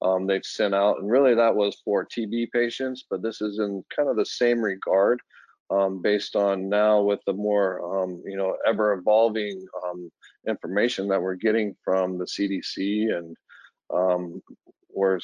Um, 0.02 0.26
they've 0.26 0.44
sent 0.44 0.74
out, 0.74 0.98
and 0.98 1.10
really 1.10 1.34
that 1.34 1.54
was 1.54 1.80
for 1.84 2.06
TB 2.06 2.48
patients, 2.52 3.04
but 3.10 3.22
this 3.22 3.40
is 3.40 3.58
in 3.58 3.82
kind 3.94 4.08
of 4.08 4.16
the 4.16 4.26
same 4.26 4.60
regard 4.60 5.20
um, 5.70 6.02
based 6.02 6.36
on 6.36 6.68
now 6.68 7.00
with 7.00 7.20
the 7.26 7.32
more 7.32 8.02
um, 8.02 8.22
you 8.26 8.36
know 8.36 8.56
ever 8.66 8.92
evolving 8.94 9.64
um, 9.84 10.10
information 10.48 11.08
that 11.08 11.20
we're 11.20 11.34
getting 11.34 11.74
from 11.84 12.18
the 12.18 12.24
CDC 12.24 13.16
and 13.16 13.36
um, 13.92 14.42
we're 14.94 15.18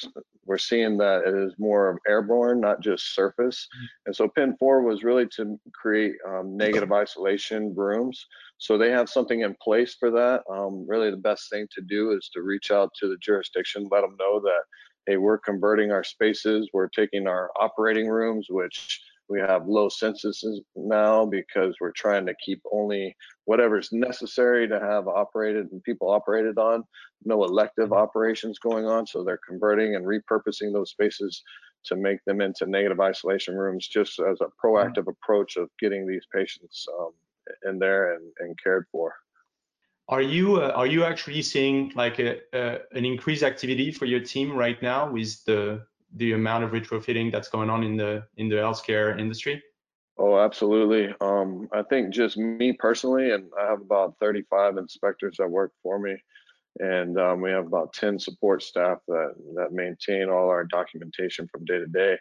we're 0.45 0.57
seeing 0.57 0.97
that 0.97 1.21
it 1.25 1.35
is 1.35 1.53
more 1.59 1.99
airborne, 2.07 2.59
not 2.59 2.81
just 2.81 3.13
surface. 3.13 3.67
Mm-hmm. 3.67 3.85
And 4.07 4.15
so 4.15 4.27
PIN 4.27 4.55
4 4.57 4.81
was 4.81 5.03
really 5.03 5.27
to 5.37 5.59
create 5.73 6.13
um, 6.27 6.57
negative 6.57 6.91
isolation 6.91 7.73
rooms. 7.75 8.25
So 8.57 8.77
they 8.77 8.91
have 8.91 9.09
something 9.09 9.41
in 9.41 9.55
place 9.61 9.95
for 9.99 10.11
that. 10.11 10.41
Um, 10.51 10.85
really, 10.87 11.11
the 11.11 11.17
best 11.17 11.49
thing 11.49 11.67
to 11.75 11.81
do 11.81 12.11
is 12.11 12.29
to 12.33 12.41
reach 12.41 12.71
out 12.71 12.89
to 12.99 13.07
the 13.07 13.17
jurisdiction, 13.21 13.87
let 13.91 14.01
them 14.01 14.15
know 14.19 14.39
that 14.41 14.61
hey, 15.07 15.17
we're 15.17 15.39
converting 15.39 15.91
our 15.91 16.03
spaces, 16.03 16.69
we're 16.73 16.87
taking 16.89 17.27
our 17.27 17.49
operating 17.59 18.07
rooms, 18.07 18.47
which 18.49 19.01
We 19.31 19.39
have 19.39 19.65
low 19.65 19.87
censuses 19.87 20.61
now 20.75 21.25
because 21.25 21.75
we're 21.79 21.93
trying 21.93 22.25
to 22.25 22.35
keep 22.45 22.61
only 22.69 23.15
whatever's 23.45 23.89
necessary 23.93 24.67
to 24.67 24.77
have 24.77 25.07
operated 25.07 25.71
and 25.71 25.81
people 25.83 26.09
operated 26.09 26.57
on, 26.57 26.83
no 27.23 27.45
elective 27.45 27.93
operations 27.93 28.59
going 28.59 28.85
on. 28.85 29.07
So 29.07 29.23
they're 29.23 29.39
converting 29.47 29.95
and 29.95 30.05
repurposing 30.05 30.73
those 30.73 30.91
spaces 30.91 31.41
to 31.85 31.95
make 31.95 32.19
them 32.25 32.41
into 32.41 32.65
negative 32.65 32.99
isolation 32.99 33.55
rooms 33.55 33.87
just 33.87 34.19
as 34.19 34.41
a 34.41 34.51
proactive 34.61 35.07
approach 35.07 35.55
of 35.55 35.69
getting 35.79 36.05
these 36.05 36.25
patients 36.35 36.85
um, 36.99 37.11
in 37.65 37.79
there 37.79 38.15
and, 38.15 38.25
and 38.39 38.57
cared 38.61 38.85
for. 38.91 39.15
Are 40.09 40.21
you 40.21 40.57
uh, 40.57 40.73
are 40.75 40.87
you 40.87 41.05
actually 41.05 41.41
seeing 41.41 41.93
like 41.95 42.19
a, 42.19 42.39
uh, 42.53 42.79
an 42.91 43.05
increased 43.05 43.43
activity 43.43 43.91
for 43.91 44.05
your 44.05 44.19
team 44.19 44.51
right 44.57 44.81
now 44.81 45.09
with 45.09 45.41
the 45.45 45.85
the 46.15 46.33
amount 46.33 46.63
of 46.63 46.71
retrofitting 46.71 47.31
that's 47.31 47.49
going 47.49 47.69
on 47.69 47.83
in 47.83 47.95
the 47.97 48.23
in 48.37 48.49
the 48.49 48.55
healthcare 48.55 49.19
industry? 49.19 49.61
Oh, 50.17 50.39
absolutely. 50.39 51.13
Um, 51.21 51.67
I 51.73 51.83
think 51.83 52.13
just 52.13 52.37
me 52.37 52.73
personally, 52.73 53.31
and 53.31 53.49
I 53.59 53.65
have 53.65 53.81
about 53.81 54.15
35 54.19 54.77
inspectors 54.77 55.37
that 55.37 55.49
work 55.49 55.71
for 55.81 55.97
me, 55.99 56.15
and 56.79 57.17
um, 57.19 57.41
we 57.41 57.49
have 57.51 57.65
about 57.65 57.93
10 57.93 58.19
support 58.19 58.61
staff 58.61 58.99
that 59.07 59.33
that 59.55 59.71
maintain 59.71 60.29
all 60.29 60.49
our 60.49 60.65
documentation 60.65 61.47
from 61.47 61.65
day 61.65 61.79
to 61.79 61.87
day. 61.87 62.17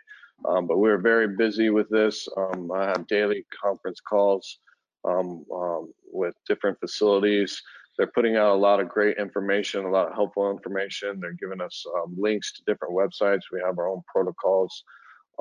Um, 0.49 0.67
but 0.67 0.79
we're 0.79 0.99
very 0.99 1.37
busy 1.37 1.71
with 1.71 1.89
this. 1.91 2.27
Um, 2.37 2.71
I 2.73 2.87
have 2.87 3.07
daily 3.07 3.45
conference 3.63 4.01
calls 4.01 4.59
um, 5.05 5.45
um, 5.53 5.93
with 6.13 6.35
different 6.49 6.79
facilities. 6.81 7.63
They're 7.99 8.13
putting 8.15 8.37
out 8.37 8.55
a 8.55 8.59
lot 8.59 8.81
of 8.81 8.89
great 8.89 9.19
information, 9.19 9.85
a 9.85 9.91
lot 9.91 10.09
of 10.09 10.15
helpful 10.15 10.51
information. 10.51 11.21
They're 11.21 11.37
giving 11.41 11.61
us 11.61 11.85
um, 11.97 12.15
links 12.19 12.53
to 12.55 12.63
different 12.67 12.95
websites. 12.95 13.41
We 13.53 13.61
have 13.65 13.79
our 13.79 13.89
own 13.89 14.03
protocols 14.13 14.85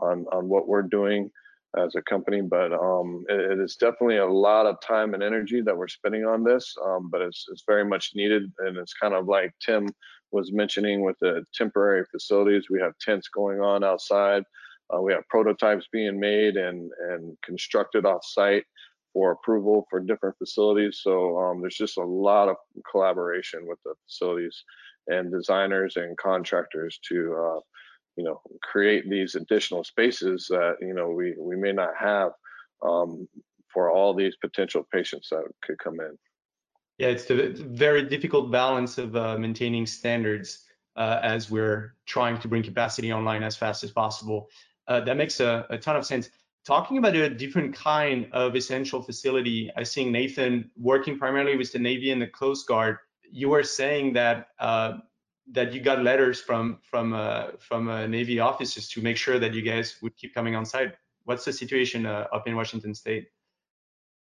on, 0.01 0.25
on 0.31 0.49
what 0.49 0.67
we're 0.67 0.81
doing 0.83 1.29
as 1.77 1.95
a 1.95 2.01
company, 2.01 2.41
but 2.41 2.73
um, 2.73 3.23
it, 3.29 3.39
it 3.51 3.59
is 3.59 3.75
definitely 3.75 4.17
a 4.17 4.25
lot 4.25 4.65
of 4.65 4.81
time 4.81 5.13
and 5.13 5.21
energy 5.21 5.61
that 5.61 5.77
we're 5.77 5.87
spending 5.87 6.25
on 6.25 6.43
this, 6.43 6.75
um, 6.83 7.09
but 7.11 7.21
it's, 7.21 7.45
it's 7.51 7.63
very 7.67 7.85
much 7.85 8.11
needed. 8.15 8.51
And 8.59 8.77
it's 8.77 8.93
kind 8.93 9.13
of 9.13 9.27
like 9.27 9.53
Tim 9.63 9.87
was 10.31 10.51
mentioning 10.51 11.03
with 11.03 11.17
the 11.21 11.43
temporary 11.53 12.05
facilities, 12.11 12.65
we 12.69 12.81
have 12.81 12.93
tents 12.99 13.27
going 13.29 13.61
on 13.61 13.83
outside. 13.83 14.43
Uh, 14.93 15.01
we 15.01 15.13
have 15.13 15.27
prototypes 15.29 15.87
being 15.91 16.19
made 16.19 16.57
and, 16.57 16.91
and 17.11 17.37
constructed 17.43 18.05
off 18.05 18.21
site 18.23 18.65
for 19.13 19.31
approval 19.31 19.85
for 19.89 19.99
different 19.99 20.37
facilities. 20.37 21.01
So 21.03 21.37
um, 21.39 21.61
there's 21.61 21.75
just 21.75 21.97
a 21.97 22.03
lot 22.03 22.49
of 22.49 22.55
collaboration 22.89 23.61
with 23.67 23.79
the 23.83 23.93
facilities 24.05 24.63
and 25.07 25.31
designers 25.31 25.95
and 25.95 26.15
contractors 26.17 26.99
to, 27.09 27.35
uh, 27.35 27.59
you 28.15 28.23
know, 28.23 28.41
create 28.61 29.09
these 29.09 29.35
additional 29.35 29.83
spaces 29.83 30.47
that 30.49 30.75
you 30.81 30.93
know 30.93 31.09
we 31.09 31.35
we 31.39 31.55
may 31.55 31.71
not 31.71 31.91
have 31.99 32.31
um, 32.85 33.27
for 33.73 33.89
all 33.89 34.13
these 34.13 34.35
potential 34.41 34.85
patients 34.93 35.29
that 35.31 35.43
could 35.63 35.79
come 35.79 35.99
in. 35.99 36.17
Yeah, 36.97 37.07
it's 37.07 37.29
a 37.29 37.53
very 37.53 38.03
difficult 38.03 38.51
balance 38.51 38.97
of 38.97 39.15
uh, 39.15 39.37
maintaining 39.37 39.85
standards 39.85 40.65
uh, 40.97 41.19
as 41.23 41.49
we're 41.49 41.95
trying 42.05 42.37
to 42.39 42.47
bring 42.47 42.61
capacity 42.61 43.13
online 43.13 43.41
as 43.41 43.55
fast 43.55 43.83
as 43.83 43.91
possible. 43.91 44.49
Uh, 44.87 44.99
that 45.01 45.15
makes 45.15 45.39
a, 45.39 45.65
a 45.69 45.77
ton 45.77 45.95
of 45.95 46.05
sense 46.05 46.29
talking 46.69 46.99
about 46.99 47.15
a 47.15 47.29
different 47.43 47.73
kind 47.73 48.27
of 48.31 48.55
essential 48.55 49.01
facility, 49.01 49.71
I 49.75 49.83
think 49.83 50.11
Nathan, 50.11 50.69
working 50.77 51.17
primarily 51.17 51.57
with 51.57 51.71
the 51.71 51.79
Navy 51.79 52.11
and 52.11 52.21
the 52.21 52.27
Coast 52.27 52.67
Guard, 52.67 52.97
you 53.31 53.49
were 53.49 53.63
saying 53.63 54.13
that 54.13 54.49
uh, 54.59 54.91
that 55.51 55.73
you 55.73 55.81
got 55.81 56.03
letters 56.03 56.39
from 56.39 56.77
from 56.83 57.13
uh, 57.13 57.47
from 57.67 57.89
uh, 57.89 58.05
Navy 58.05 58.39
officers 58.39 58.87
to 58.89 59.01
make 59.01 59.17
sure 59.17 59.39
that 59.39 59.51
you 59.55 59.63
guys 59.63 59.87
would 60.03 60.15
keep 60.15 60.31
coming 60.35 60.55
on 60.55 60.63
site. 60.63 60.93
What's 61.23 61.43
the 61.43 61.53
situation 61.53 62.05
uh, 62.05 62.27
up 62.35 62.47
in 62.47 62.55
Washington 62.55 62.93
State? 62.93 63.25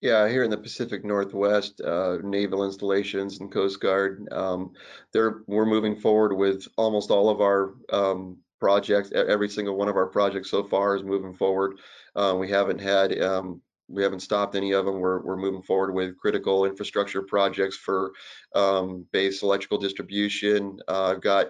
Yeah, 0.01 0.29
here 0.29 0.45
in 0.45 0.51
the 0.51 0.65
Pacific 0.69 1.05
Northwest, 1.05 1.81
uh, 1.83 2.19
naval 2.23 2.65
installations 2.65 3.41
and 3.41 3.53
Coast 3.53 3.79
Guard, 3.81 4.27
um, 4.33 4.73
they're 5.13 5.43
we're 5.47 5.67
moving 5.67 5.97
forward 5.97 6.33
with 6.35 6.67
almost 6.77 7.11
all 7.11 7.29
of 7.29 7.41
our 7.43 7.75
um, 7.93 8.39
projects. 8.59 9.13
Every 9.13 9.49
single 9.49 9.77
one 9.77 9.89
of 9.89 9.97
our 9.97 10.07
projects 10.07 10.51
so 10.51 10.63
far 10.63 10.97
is 10.97 11.03
moving 11.03 11.35
forward. 11.35 11.79
Uh, 12.17 12.37
we 12.39 12.49
haven't 12.49 12.81
had 12.81 13.21
um, 13.21 13.63
we 13.89 14.03
haven't 14.03 14.21
stopped 14.21 14.55
any 14.55 14.73
of 14.73 14.85
them. 14.85 15.01
We're, 15.01 15.21
we're 15.21 15.37
moving 15.37 15.63
forward 15.63 15.95
with 15.95 16.19
critical 16.19 16.67
infrastructure 16.67 17.23
projects 17.23 17.77
for 17.77 18.13
um, 18.55 19.07
base 19.13 19.43
electrical 19.43 19.79
distribution. 19.79 20.79
Uh, 20.89 21.13
I've 21.13 21.23
got 21.23 21.49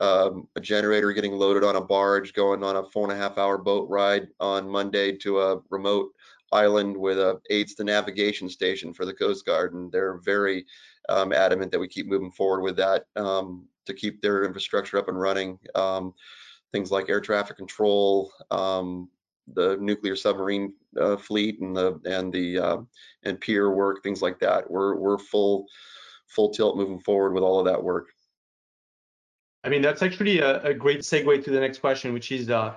um, 0.00 0.48
a 0.56 0.60
generator 0.60 1.12
getting 1.12 1.32
loaded 1.32 1.64
on 1.64 1.76
a 1.76 1.80
barge 1.80 2.32
going 2.32 2.62
on 2.64 2.76
a 2.76 2.84
four 2.90 3.04
and 3.04 3.12
a 3.12 3.22
half 3.22 3.38
hour 3.38 3.56
boat 3.56 3.88
ride 3.88 4.26
on 4.40 4.68
Monday 4.68 5.16
to 5.18 5.40
a 5.40 5.60
remote 5.70 6.10
island 6.52 6.96
with 6.96 7.18
a 7.18 7.40
aids 7.50 7.74
to 7.74 7.84
navigation 7.84 8.48
station 8.48 8.92
for 8.92 9.04
the 9.04 9.14
Coast 9.14 9.46
Guard. 9.46 9.74
And 9.74 9.90
they're 9.90 10.18
very 10.18 10.66
um, 11.08 11.32
adamant 11.32 11.70
that 11.72 11.78
we 11.78 11.88
keep 11.88 12.06
moving 12.08 12.32
forward 12.32 12.62
with 12.62 12.76
that 12.76 13.04
um, 13.14 13.66
to 13.86 13.94
keep 13.94 14.20
their 14.20 14.44
infrastructure 14.44 14.98
up 14.98 15.08
and 15.08 15.18
running. 15.18 15.58
Um, 15.74 16.14
things 16.72 16.90
like 16.90 17.08
air 17.08 17.20
traffic 17.20 17.56
control, 17.56 18.32
um, 18.50 19.08
the 19.54 19.76
nuclear 19.80 20.16
submarine 20.16 20.72
uh, 21.00 21.16
fleet 21.16 21.60
and 21.60 21.76
the 21.76 22.00
and 22.04 22.32
the 22.32 22.58
uh, 22.58 22.78
and 23.24 23.40
pier 23.40 23.70
work, 23.70 24.02
things 24.02 24.22
like 24.22 24.38
that. 24.40 24.68
We're 24.70 24.96
we're 24.96 25.18
full 25.18 25.66
full 26.26 26.50
tilt 26.50 26.76
moving 26.76 27.00
forward 27.00 27.32
with 27.32 27.42
all 27.42 27.58
of 27.58 27.66
that 27.66 27.82
work. 27.82 28.08
I 29.64 29.68
mean, 29.68 29.82
that's 29.82 30.02
actually 30.02 30.38
a, 30.38 30.62
a 30.62 30.74
great 30.74 31.00
segue 31.00 31.44
to 31.44 31.50
the 31.50 31.60
next 31.60 31.78
question, 31.78 32.12
which 32.12 32.30
is 32.30 32.50
uh, 32.50 32.74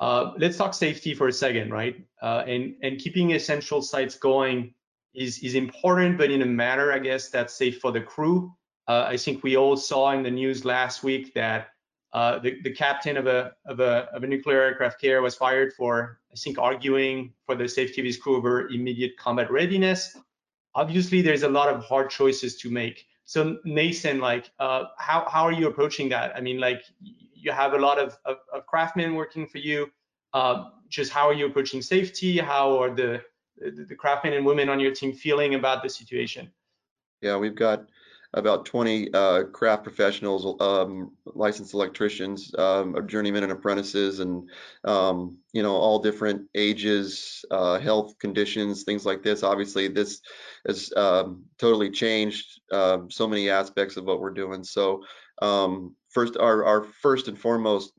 uh, 0.00 0.32
let's 0.38 0.56
talk 0.56 0.74
safety 0.74 1.14
for 1.14 1.28
a 1.28 1.32
second, 1.32 1.70
right? 1.70 2.04
Uh, 2.22 2.44
and 2.46 2.74
and 2.82 2.98
keeping 2.98 3.32
essential 3.32 3.82
sites 3.82 4.16
going 4.16 4.74
is 5.14 5.38
is 5.40 5.54
important, 5.54 6.18
but 6.18 6.30
in 6.30 6.42
a 6.42 6.46
manner, 6.46 6.92
I 6.92 6.98
guess, 6.98 7.28
that's 7.28 7.54
safe 7.54 7.80
for 7.80 7.92
the 7.92 8.00
crew. 8.00 8.54
Uh, 8.88 9.06
I 9.08 9.16
think 9.16 9.42
we 9.42 9.56
all 9.56 9.76
saw 9.76 10.12
in 10.12 10.22
the 10.22 10.30
news 10.30 10.64
last 10.64 11.02
week 11.02 11.34
that 11.34 11.68
uh, 12.12 12.38
the, 12.40 12.60
the 12.62 12.72
captain 12.72 13.16
of 13.16 13.26
a, 13.26 13.52
of, 13.66 13.80
a, 13.80 14.08
of 14.12 14.24
a 14.24 14.26
nuclear 14.26 14.60
aircraft 14.60 15.00
carrier 15.00 15.22
was 15.22 15.34
fired 15.34 15.72
for, 15.72 16.18
I 16.32 16.36
think, 16.36 16.58
arguing 16.58 17.32
for 17.46 17.54
the 17.54 17.68
safety 17.68 18.00
of 18.00 18.04
his 18.04 18.16
crew 18.16 18.36
over 18.36 18.68
immediate 18.68 19.16
combat 19.16 19.50
readiness. 19.50 20.16
Obviously, 20.74 21.22
there's 21.22 21.42
a 21.42 21.48
lot 21.48 21.68
of 21.68 21.84
hard 21.84 22.10
choices 22.10 22.56
to 22.58 22.70
make. 22.70 23.06
So 23.24 23.58
Nathan, 23.64 24.18
like, 24.18 24.50
uh, 24.58 24.84
how, 24.98 25.24
how 25.28 25.44
are 25.44 25.52
you 25.52 25.68
approaching 25.68 26.08
that? 26.08 26.36
I 26.36 26.40
mean, 26.40 26.58
like, 26.58 26.82
you 27.00 27.52
have 27.52 27.74
a 27.74 27.78
lot 27.78 27.98
of, 27.98 28.18
of, 28.24 28.38
of 28.52 28.66
craftsmen 28.66 29.14
working 29.14 29.46
for 29.46 29.58
you. 29.58 29.90
Uh, 30.32 30.70
just 30.88 31.12
how 31.12 31.28
are 31.28 31.32
you 31.32 31.46
approaching 31.46 31.80
safety? 31.80 32.38
How 32.38 32.76
are 32.78 32.90
the, 32.90 33.22
the, 33.56 33.84
the 33.84 33.94
craftsmen 33.94 34.32
and 34.32 34.44
women 34.44 34.68
on 34.68 34.80
your 34.80 34.92
team 34.92 35.12
feeling 35.12 35.54
about 35.54 35.82
the 35.82 35.88
situation? 35.88 36.50
Yeah, 37.20 37.36
we've 37.36 37.54
got 37.54 37.86
about 38.34 38.64
20 38.64 39.12
uh, 39.12 39.44
craft 39.44 39.82
professionals, 39.82 40.56
um, 40.60 41.12
licensed 41.26 41.74
electricians, 41.74 42.54
um, 42.58 42.96
journeymen 43.06 43.42
and 43.42 43.52
apprentices, 43.52 44.20
and 44.20 44.48
um, 44.84 45.38
you 45.52 45.62
know 45.62 45.74
all 45.74 45.98
different 45.98 46.48
ages, 46.54 47.44
uh, 47.50 47.78
health 47.78 48.18
conditions, 48.18 48.84
things 48.84 49.04
like 49.04 49.22
this. 49.22 49.42
Obviously, 49.42 49.88
this 49.88 50.20
has 50.66 50.92
um, 50.96 51.44
totally 51.58 51.90
changed 51.90 52.60
uh, 52.72 52.98
so 53.08 53.26
many 53.26 53.50
aspects 53.50 53.96
of 53.96 54.04
what 54.04 54.20
we're 54.20 54.30
doing. 54.30 54.62
So 54.62 55.02
um, 55.42 55.96
first, 56.10 56.36
our 56.36 56.64
our 56.64 56.84
first 57.02 57.28
and 57.28 57.38
foremost 57.38 57.92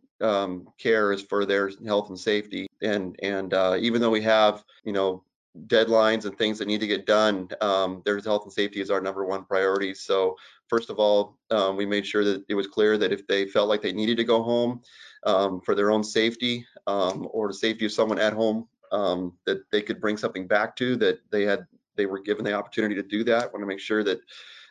care 0.77 1.11
is 1.11 1.23
for 1.23 1.45
their 1.45 1.71
health 1.85 2.09
and 2.09 2.19
safety. 2.19 2.67
And 2.81 3.17
and 3.21 3.53
uh, 3.53 3.77
even 3.79 4.01
though 4.01 4.09
we 4.09 4.21
have 4.21 4.63
you 4.83 4.93
know 4.93 5.23
deadlines 5.67 6.25
and 6.25 6.37
things 6.37 6.59
that 6.59 6.67
need 6.67 6.79
to 6.79 6.87
get 6.87 7.05
done, 7.05 7.49
um, 7.59 8.01
their 8.05 8.19
health 8.19 8.43
and 8.43 8.53
safety 8.53 8.81
is 8.81 8.89
our 8.89 9.01
number 9.01 9.25
one 9.25 9.43
priority. 9.43 9.93
So 9.93 10.37
first 10.67 10.89
of 10.89 10.97
all, 10.99 11.37
um, 11.49 11.75
we 11.75 11.85
made 11.85 12.05
sure 12.05 12.23
that 12.23 12.43
it 12.47 12.55
was 12.55 12.67
clear 12.67 12.97
that 12.97 13.11
if 13.11 13.27
they 13.27 13.45
felt 13.45 13.69
like 13.69 13.81
they 13.81 13.91
needed 13.91 14.17
to 14.17 14.23
go 14.23 14.43
home 14.43 14.81
um, 15.25 15.61
for 15.61 15.75
their 15.75 15.91
own 15.91 16.03
safety 16.03 16.65
um, 16.87 17.27
or 17.31 17.47
the 17.47 17.53
safety 17.53 17.85
of 17.85 17.91
someone 17.91 18.19
at 18.19 18.33
home, 18.33 18.67
um, 18.91 19.33
that 19.45 19.69
they 19.71 19.81
could 19.81 20.01
bring 20.01 20.17
something 20.17 20.47
back 20.47 20.75
to 20.75 20.95
that 20.97 21.19
they 21.31 21.43
had 21.43 21.65
they 21.95 22.05
were 22.05 22.19
given 22.19 22.43
the 22.43 22.53
opportunity 22.53 22.95
to 22.95 23.03
do 23.03 23.23
that. 23.23 23.51
Want 23.51 23.61
to 23.61 23.67
make 23.67 23.79
sure 23.79 24.03
that 24.03 24.19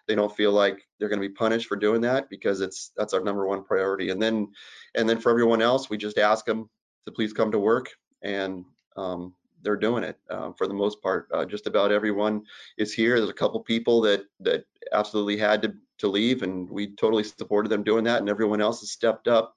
they 0.06 0.14
don't 0.14 0.34
feel 0.34 0.52
like 0.52 0.86
they're 0.98 1.08
going 1.08 1.20
to 1.20 1.28
be 1.28 1.34
punished 1.34 1.68
for 1.68 1.76
doing 1.76 2.00
that 2.02 2.28
because 2.28 2.60
it's 2.60 2.90
that's 2.96 3.14
our 3.14 3.22
number 3.22 3.46
one 3.46 3.64
priority. 3.64 4.10
And 4.10 4.20
then 4.20 4.48
and 4.94 5.08
then 5.08 5.20
for 5.20 5.30
everyone 5.30 5.62
else, 5.62 5.88
we 5.88 5.96
just 5.96 6.18
ask 6.18 6.44
them 6.44 6.68
to 7.06 7.12
please 7.12 7.32
come 7.32 7.52
to 7.52 7.58
work 7.58 7.90
and 8.22 8.64
um, 8.96 9.34
they're 9.62 9.76
doing 9.76 10.04
it 10.04 10.18
uh, 10.30 10.52
for 10.56 10.66
the 10.66 10.74
most 10.74 11.02
part. 11.02 11.28
Uh, 11.32 11.44
just 11.44 11.66
about 11.66 11.92
everyone 11.92 12.42
is 12.78 12.92
here. 12.92 13.18
There's 13.18 13.30
a 13.30 13.34
couple 13.34 13.60
people 13.60 14.00
that 14.02 14.22
that 14.40 14.64
absolutely 14.92 15.36
had 15.36 15.62
to 15.62 15.74
to 15.98 16.08
leave, 16.08 16.42
and 16.42 16.68
we 16.68 16.94
totally 16.94 17.24
supported 17.24 17.68
them 17.68 17.82
doing 17.82 18.04
that. 18.04 18.20
And 18.20 18.28
everyone 18.28 18.60
else 18.60 18.80
has 18.80 18.90
stepped 18.90 19.28
up 19.28 19.54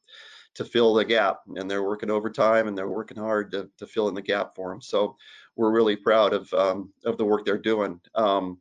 to 0.56 0.66
fill 0.66 0.94
the 0.94 1.06
gap, 1.06 1.40
and 1.56 1.70
they're 1.70 1.84
working 1.84 2.12
overtime 2.12 2.68
and 2.68 2.78
they're 2.78 2.90
working 2.90 3.18
hard 3.18 3.52
to 3.52 3.70
to 3.78 3.88
fill 3.88 4.08
in 4.10 4.16
the 4.16 4.22
gap 4.22 4.56
for 4.56 4.70
them. 4.70 4.82
So 4.82 5.16
we're 5.56 5.72
really 5.72 5.96
proud 5.96 6.34
of 6.34 6.54
um, 6.54 6.94
of 7.06 7.18
the 7.18 7.26
work 7.26 7.46
they're 7.46 7.58
doing. 7.58 8.00
Um, 8.16 8.60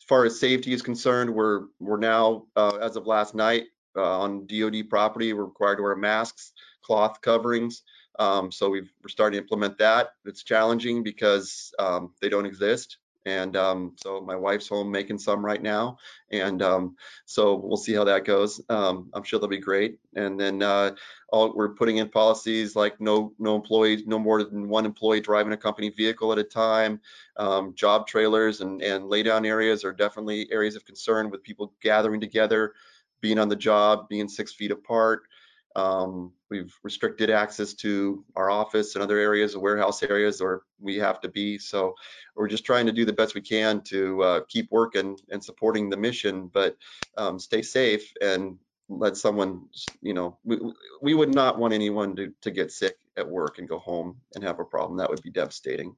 as 0.00 0.04
far 0.08 0.24
as 0.24 0.40
safety 0.40 0.72
is 0.72 0.82
concerned, 0.82 1.34
we're 1.34 1.66
we're 1.78 1.98
now 1.98 2.46
uh, 2.56 2.78
as 2.80 2.96
of 2.96 3.06
last 3.06 3.34
night 3.34 3.64
uh, 3.96 4.20
on 4.20 4.46
DoD 4.46 4.88
property, 4.88 5.32
we're 5.32 5.44
required 5.44 5.76
to 5.76 5.82
wear 5.82 5.96
masks, 5.96 6.52
cloth 6.82 7.20
coverings 7.20 7.82
Um, 8.18 8.50
so 8.50 8.70
we've, 8.70 8.90
we're 9.02 9.08
starting 9.08 9.38
to 9.38 9.42
implement 9.42 9.78
that. 9.78 10.14
It's 10.24 10.42
challenging 10.42 11.02
because 11.02 11.72
um, 11.78 12.12
they 12.20 12.28
don't 12.28 12.46
exist. 12.46 12.98
And 13.26 13.56
um, 13.56 13.94
so 13.96 14.20
my 14.22 14.36
wife's 14.36 14.68
home 14.68 14.90
making 14.90 15.18
some 15.18 15.44
right 15.44 15.62
now. 15.62 15.98
And 16.30 16.62
um, 16.62 16.96
so 17.26 17.56
we'll 17.56 17.76
see 17.76 17.92
how 17.92 18.04
that 18.04 18.24
goes. 18.24 18.60
Um, 18.70 19.10
I'm 19.12 19.22
sure 19.22 19.38
they'll 19.38 19.48
be 19.48 19.58
great. 19.58 19.98
And 20.14 20.40
then 20.40 20.62
uh, 20.62 20.92
all, 21.28 21.52
we're 21.54 21.74
putting 21.74 21.98
in 21.98 22.08
policies 22.08 22.74
like 22.74 23.00
no 23.00 23.34
no 23.38 23.54
employees, 23.54 24.04
no 24.06 24.18
more 24.18 24.42
than 24.42 24.68
one 24.68 24.86
employee 24.86 25.20
driving 25.20 25.52
a 25.52 25.58
company 25.58 25.90
vehicle 25.90 26.32
at 26.32 26.38
a 26.38 26.44
time. 26.44 27.00
Um, 27.36 27.74
job 27.74 28.06
trailers 28.06 28.62
and, 28.62 28.80
and 28.82 29.04
laydown 29.04 29.46
areas 29.46 29.84
are 29.84 29.92
definitely 29.92 30.48
areas 30.50 30.74
of 30.74 30.86
concern 30.86 31.28
with 31.28 31.42
people 31.42 31.74
gathering 31.82 32.20
together, 32.20 32.72
being 33.20 33.38
on 33.38 33.50
the 33.50 33.56
job, 33.56 34.08
being 34.08 34.28
six 34.28 34.54
feet 34.54 34.70
apart. 34.70 35.24
Um, 35.78 36.32
we've 36.50 36.74
restricted 36.82 37.30
access 37.30 37.72
to 37.74 38.24
our 38.34 38.50
office 38.50 38.94
and 38.94 39.02
other 39.02 39.18
areas, 39.18 39.56
warehouse 39.56 40.02
areas, 40.02 40.40
or 40.40 40.62
we 40.80 40.96
have 40.96 41.20
to 41.20 41.28
be. 41.28 41.58
So 41.58 41.94
we're 42.34 42.48
just 42.48 42.64
trying 42.64 42.86
to 42.86 42.92
do 42.92 43.04
the 43.04 43.12
best 43.12 43.36
we 43.36 43.40
can 43.40 43.82
to 43.82 44.22
uh, 44.22 44.40
keep 44.48 44.68
working 44.72 45.16
and 45.30 45.42
supporting 45.42 45.88
the 45.88 45.96
mission, 45.96 46.50
but 46.52 46.76
um, 47.16 47.38
stay 47.38 47.62
safe 47.62 48.12
and 48.20 48.58
let 48.88 49.16
someone, 49.16 49.68
you 50.00 50.14
know, 50.14 50.38
we, 50.42 50.58
we 51.00 51.14
would 51.14 51.32
not 51.32 51.58
want 51.58 51.74
anyone 51.74 52.16
to, 52.16 52.32
to 52.40 52.50
get 52.50 52.72
sick 52.72 52.96
at 53.16 53.28
work 53.28 53.58
and 53.58 53.68
go 53.68 53.78
home 53.78 54.16
and 54.34 54.42
have 54.42 54.58
a 54.58 54.64
problem. 54.64 54.98
That 54.98 55.10
would 55.10 55.22
be 55.22 55.30
devastating. 55.30 55.94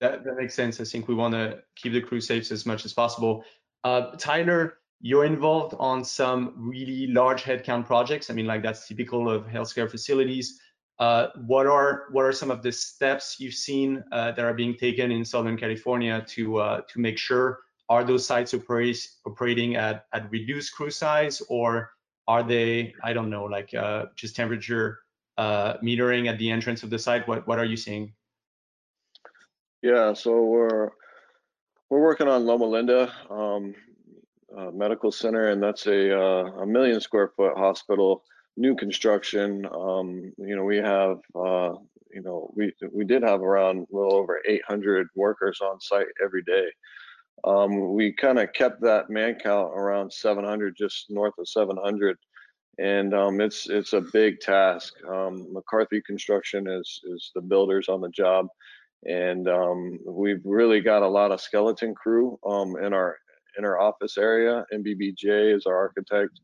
That, 0.00 0.24
that 0.24 0.36
makes 0.36 0.54
sense. 0.54 0.80
I 0.80 0.84
think 0.84 1.08
we 1.08 1.14
want 1.14 1.32
to 1.32 1.62
keep 1.76 1.94
the 1.94 2.02
crew 2.02 2.20
safe 2.20 2.52
as 2.52 2.66
much 2.66 2.84
as 2.84 2.92
possible. 2.92 3.44
Uh, 3.84 4.10
Tyler, 4.18 4.78
you're 5.00 5.24
involved 5.24 5.74
on 5.78 6.04
some 6.04 6.54
really 6.56 7.06
large 7.08 7.42
headcount 7.42 7.86
projects. 7.86 8.30
I 8.30 8.34
mean, 8.34 8.46
like 8.46 8.62
that's 8.62 8.88
typical 8.88 9.28
of 9.28 9.46
healthcare 9.46 9.90
facilities. 9.90 10.60
Uh, 10.98 11.28
what 11.46 11.66
are 11.66 12.06
what 12.12 12.24
are 12.24 12.32
some 12.32 12.50
of 12.50 12.62
the 12.62 12.72
steps 12.72 13.36
you've 13.38 13.54
seen 13.54 14.02
uh, 14.12 14.32
that 14.32 14.44
are 14.44 14.54
being 14.54 14.74
taken 14.74 15.10
in 15.12 15.24
Southern 15.24 15.56
California 15.56 16.24
to 16.28 16.56
uh, 16.58 16.80
to 16.88 17.00
make 17.00 17.18
sure 17.18 17.60
are 17.88 18.02
those 18.02 18.26
sites 18.26 18.54
operate, 18.54 19.06
operating 19.26 19.76
at 19.76 20.06
at 20.14 20.30
reduced 20.30 20.74
crew 20.74 20.90
size 20.90 21.42
or 21.50 21.90
are 22.26 22.42
they 22.42 22.94
I 23.04 23.12
don't 23.12 23.28
know 23.28 23.44
like 23.44 23.74
uh, 23.74 24.06
just 24.16 24.36
temperature 24.36 25.00
uh, 25.36 25.74
metering 25.82 26.28
at 26.28 26.38
the 26.38 26.50
entrance 26.50 26.82
of 26.82 26.88
the 26.88 26.98
site? 26.98 27.28
What 27.28 27.46
what 27.46 27.58
are 27.58 27.64
you 27.64 27.76
seeing? 27.76 28.14
Yeah, 29.82 30.14
so 30.14 30.44
we're 30.44 30.90
we're 31.90 32.00
working 32.00 32.26
on 32.26 32.46
Loma 32.46 32.64
Linda. 32.64 33.12
Um, 33.30 33.74
Medical 34.72 35.12
Center, 35.12 35.48
and 35.48 35.62
that's 35.62 35.86
a 35.86 36.18
uh, 36.18 36.44
a 36.62 36.66
million 36.66 37.00
square 37.00 37.28
foot 37.36 37.56
hospital, 37.56 38.24
new 38.56 38.74
construction. 38.74 39.66
Um, 39.66 40.32
you 40.38 40.56
know, 40.56 40.64
we 40.64 40.78
have 40.78 41.18
uh, 41.34 41.74
you 42.12 42.22
know 42.22 42.52
we 42.56 42.72
we 42.92 43.04
did 43.04 43.22
have 43.22 43.42
around 43.42 43.86
a 43.92 43.96
little 43.96 44.14
over 44.14 44.40
800 44.46 45.08
workers 45.14 45.60
on 45.60 45.80
site 45.80 46.06
every 46.24 46.42
day. 46.42 46.66
Um, 47.44 47.92
we 47.94 48.12
kind 48.12 48.38
of 48.38 48.52
kept 48.54 48.80
that 48.80 49.10
man 49.10 49.34
count 49.34 49.72
around 49.74 50.12
700, 50.12 50.74
just 50.76 51.10
north 51.10 51.34
of 51.38 51.48
700, 51.48 52.16
and 52.78 53.14
um, 53.14 53.40
it's 53.40 53.68
it's 53.68 53.92
a 53.92 54.00
big 54.00 54.40
task. 54.40 54.94
Um, 55.08 55.52
McCarthy 55.52 56.00
Construction 56.00 56.66
is 56.66 57.00
is 57.04 57.30
the 57.34 57.42
builders 57.42 57.88
on 57.88 58.00
the 58.00 58.08
job, 58.08 58.46
and 59.04 59.48
um, 59.48 59.98
we've 60.06 60.42
really 60.44 60.80
got 60.80 61.02
a 61.02 61.08
lot 61.08 61.30
of 61.30 61.40
skeleton 61.40 61.94
crew 61.94 62.38
um, 62.46 62.76
in 62.82 62.92
our 62.92 63.18
in 63.58 63.64
our 63.64 63.80
office 63.80 64.18
area. 64.18 64.64
NBBJ 64.72 65.54
is 65.54 65.66
our 65.66 65.76
architect. 65.76 66.40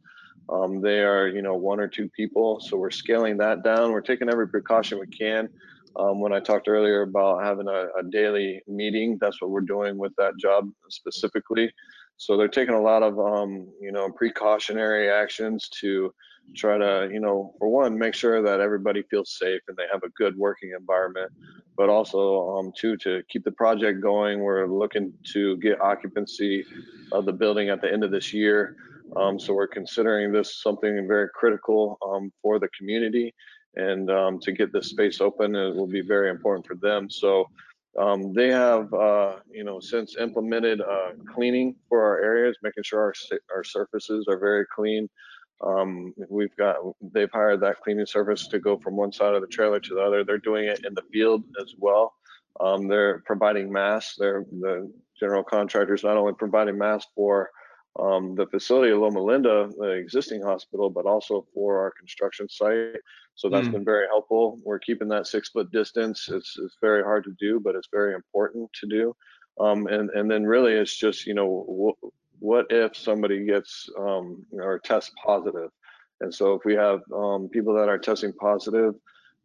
Um, 0.48 0.80
they 0.80 1.00
are, 1.00 1.28
you 1.28 1.42
know, 1.42 1.54
one 1.54 1.80
or 1.80 1.88
two 1.88 2.08
people. 2.08 2.60
So 2.60 2.76
we're 2.76 2.90
scaling 2.90 3.36
that 3.38 3.62
down. 3.62 3.92
We're 3.92 4.00
taking 4.00 4.28
every 4.28 4.48
precaution 4.48 4.98
we 4.98 5.06
can. 5.06 5.48
Um, 5.96 6.20
when 6.20 6.32
I 6.32 6.40
talked 6.40 6.68
earlier 6.68 7.02
about 7.02 7.44
having 7.44 7.68
a, 7.68 7.88
a, 7.98 8.02
daily 8.10 8.62
meeting, 8.66 9.18
that's 9.20 9.42
what 9.42 9.50
we're 9.50 9.60
doing 9.60 9.98
with 9.98 10.12
that 10.16 10.32
job 10.38 10.70
specifically. 10.88 11.70
So 12.16 12.36
they're 12.36 12.48
taking 12.48 12.74
a 12.74 12.80
lot 12.80 13.02
of, 13.02 13.18
um, 13.18 13.68
you 13.80 13.92
know, 13.92 14.08
precautionary 14.10 15.10
actions 15.10 15.68
to 15.80 16.14
try 16.54 16.78
to, 16.78 17.08
you 17.12 17.20
know, 17.20 17.54
for 17.58 17.68
one, 17.68 17.98
make 17.98 18.14
sure 18.14 18.42
that 18.42 18.60
everybody 18.60 19.02
feels 19.10 19.36
safe 19.38 19.60
and 19.68 19.76
they 19.76 19.86
have 19.90 20.02
a 20.02 20.08
good 20.10 20.36
working 20.36 20.72
environment, 20.78 21.30
but 21.76 21.88
also, 21.88 22.56
um, 22.56 22.72
two, 22.76 22.96
to 22.98 23.22
keep 23.28 23.44
the 23.44 23.52
project 23.52 24.00
going. 24.00 24.40
We're 24.40 24.66
looking 24.66 25.12
to 25.32 25.56
get 25.58 25.80
occupancy 25.80 26.64
of 27.12 27.24
the 27.24 27.32
building 27.32 27.70
at 27.70 27.80
the 27.80 27.92
end 27.92 28.04
of 28.04 28.10
this 28.10 28.32
year. 28.32 28.76
Um, 29.16 29.38
so 29.38 29.54
we're 29.54 29.66
considering 29.66 30.32
this 30.32 30.62
something 30.62 31.06
very 31.06 31.28
critical 31.34 31.98
um, 32.06 32.32
for 32.42 32.58
the 32.58 32.68
community 32.68 33.34
and 33.76 34.10
um, 34.10 34.38
to 34.40 34.52
get 34.52 34.72
this 34.72 34.88
space 34.90 35.20
open 35.20 35.54
it 35.54 35.74
will 35.74 35.86
be 35.86 36.02
very 36.02 36.30
important 36.30 36.66
for 36.66 36.76
them. 36.76 37.08
So 37.08 37.46
um, 37.98 38.32
they 38.32 38.48
have, 38.48 38.92
uh, 38.94 39.36
you 39.50 39.64
know, 39.64 39.78
since 39.80 40.16
implemented 40.16 40.80
uh, 40.80 41.10
cleaning 41.34 41.76
for 41.88 42.02
our 42.02 42.20
areas, 42.22 42.56
making 42.62 42.84
sure 42.84 43.00
our, 43.00 43.12
our 43.54 43.64
surfaces 43.64 44.26
are 44.28 44.38
very 44.38 44.64
clean. 44.74 45.08
Um, 45.62 46.12
we've 46.28 46.56
got, 46.56 46.76
they've 47.14 47.30
hired 47.30 47.60
that 47.60 47.80
cleaning 47.80 48.06
service 48.06 48.48
to 48.48 48.58
go 48.58 48.78
from 48.78 48.96
one 48.96 49.12
side 49.12 49.34
of 49.34 49.42
the 49.42 49.46
trailer 49.46 49.80
to 49.80 49.94
the 49.94 50.00
other. 50.00 50.24
They're 50.24 50.38
doing 50.38 50.66
it 50.66 50.84
in 50.84 50.94
the 50.94 51.04
field 51.12 51.44
as 51.60 51.74
well. 51.78 52.14
Um, 52.60 52.88
they're 52.88 53.22
providing 53.26 53.72
masks. 53.72 54.16
They're 54.18 54.44
the 54.50 54.92
general 55.18 55.44
contractors 55.44 56.02
not 56.02 56.16
only 56.16 56.32
providing 56.34 56.76
masks 56.78 57.10
for 57.14 57.50
um, 58.00 58.34
the 58.34 58.46
facility 58.46 58.90
of 58.92 59.00
Loma 59.00 59.22
Linda, 59.22 59.70
the 59.78 59.90
existing 59.90 60.42
hospital, 60.42 60.90
but 60.90 61.06
also 61.06 61.46
for 61.54 61.78
our 61.78 61.92
construction 61.92 62.48
site. 62.48 62.96
So 63.34 63.48
that's 63.48 63.68
mm. 63.68 63.72
been 63.72 63.84
very 63.84 64.06
helpful. 64.08 64.58
We're 64.64 64.78
keeping 64.78 65.08
that 65.08 65.26
six 65.26 65.50
foot 65.50 65.70
distance. 65.70 66.28
It's, 66.28 66.56
it's 66.58 66.76
very 66.80 67.02
hard 67.02 67.24
to 67.24 67.34
do, 67.38 67.60
but 67.60 67.74
it's 67.74 67.88
very 67.92 68.14
important 68.14 68.70
to 68.80 68.86
do. 68.86 69.16
Um, 69.60 69.86
and, 69.86 70.10
and 70.10 70.30
then 70.30 70.44
really 70.44 70.72
it's 70.72 70.96
just, 70.96 71.26
you 71.26 71.34
know, 71.34 71.46
what 72.42 72.66
if 72.70 72.96
somebody 72.96 73.46
gets 73.46 73.88
um, 73.96 74.44
or 74.52 74.80
tests 74.80 75.12
positive? 75.24 75.70
And 76.20 76.34
so 76.34 76.54
if 76.54 76.62
we 76.64 76.74
have 76.74 77.00
um, 77.14 77.48
people 77.48 77.74
that 77.74 77.88
are 77.88 77.98
testing 77.98 78.32
positive, 78.32 78.94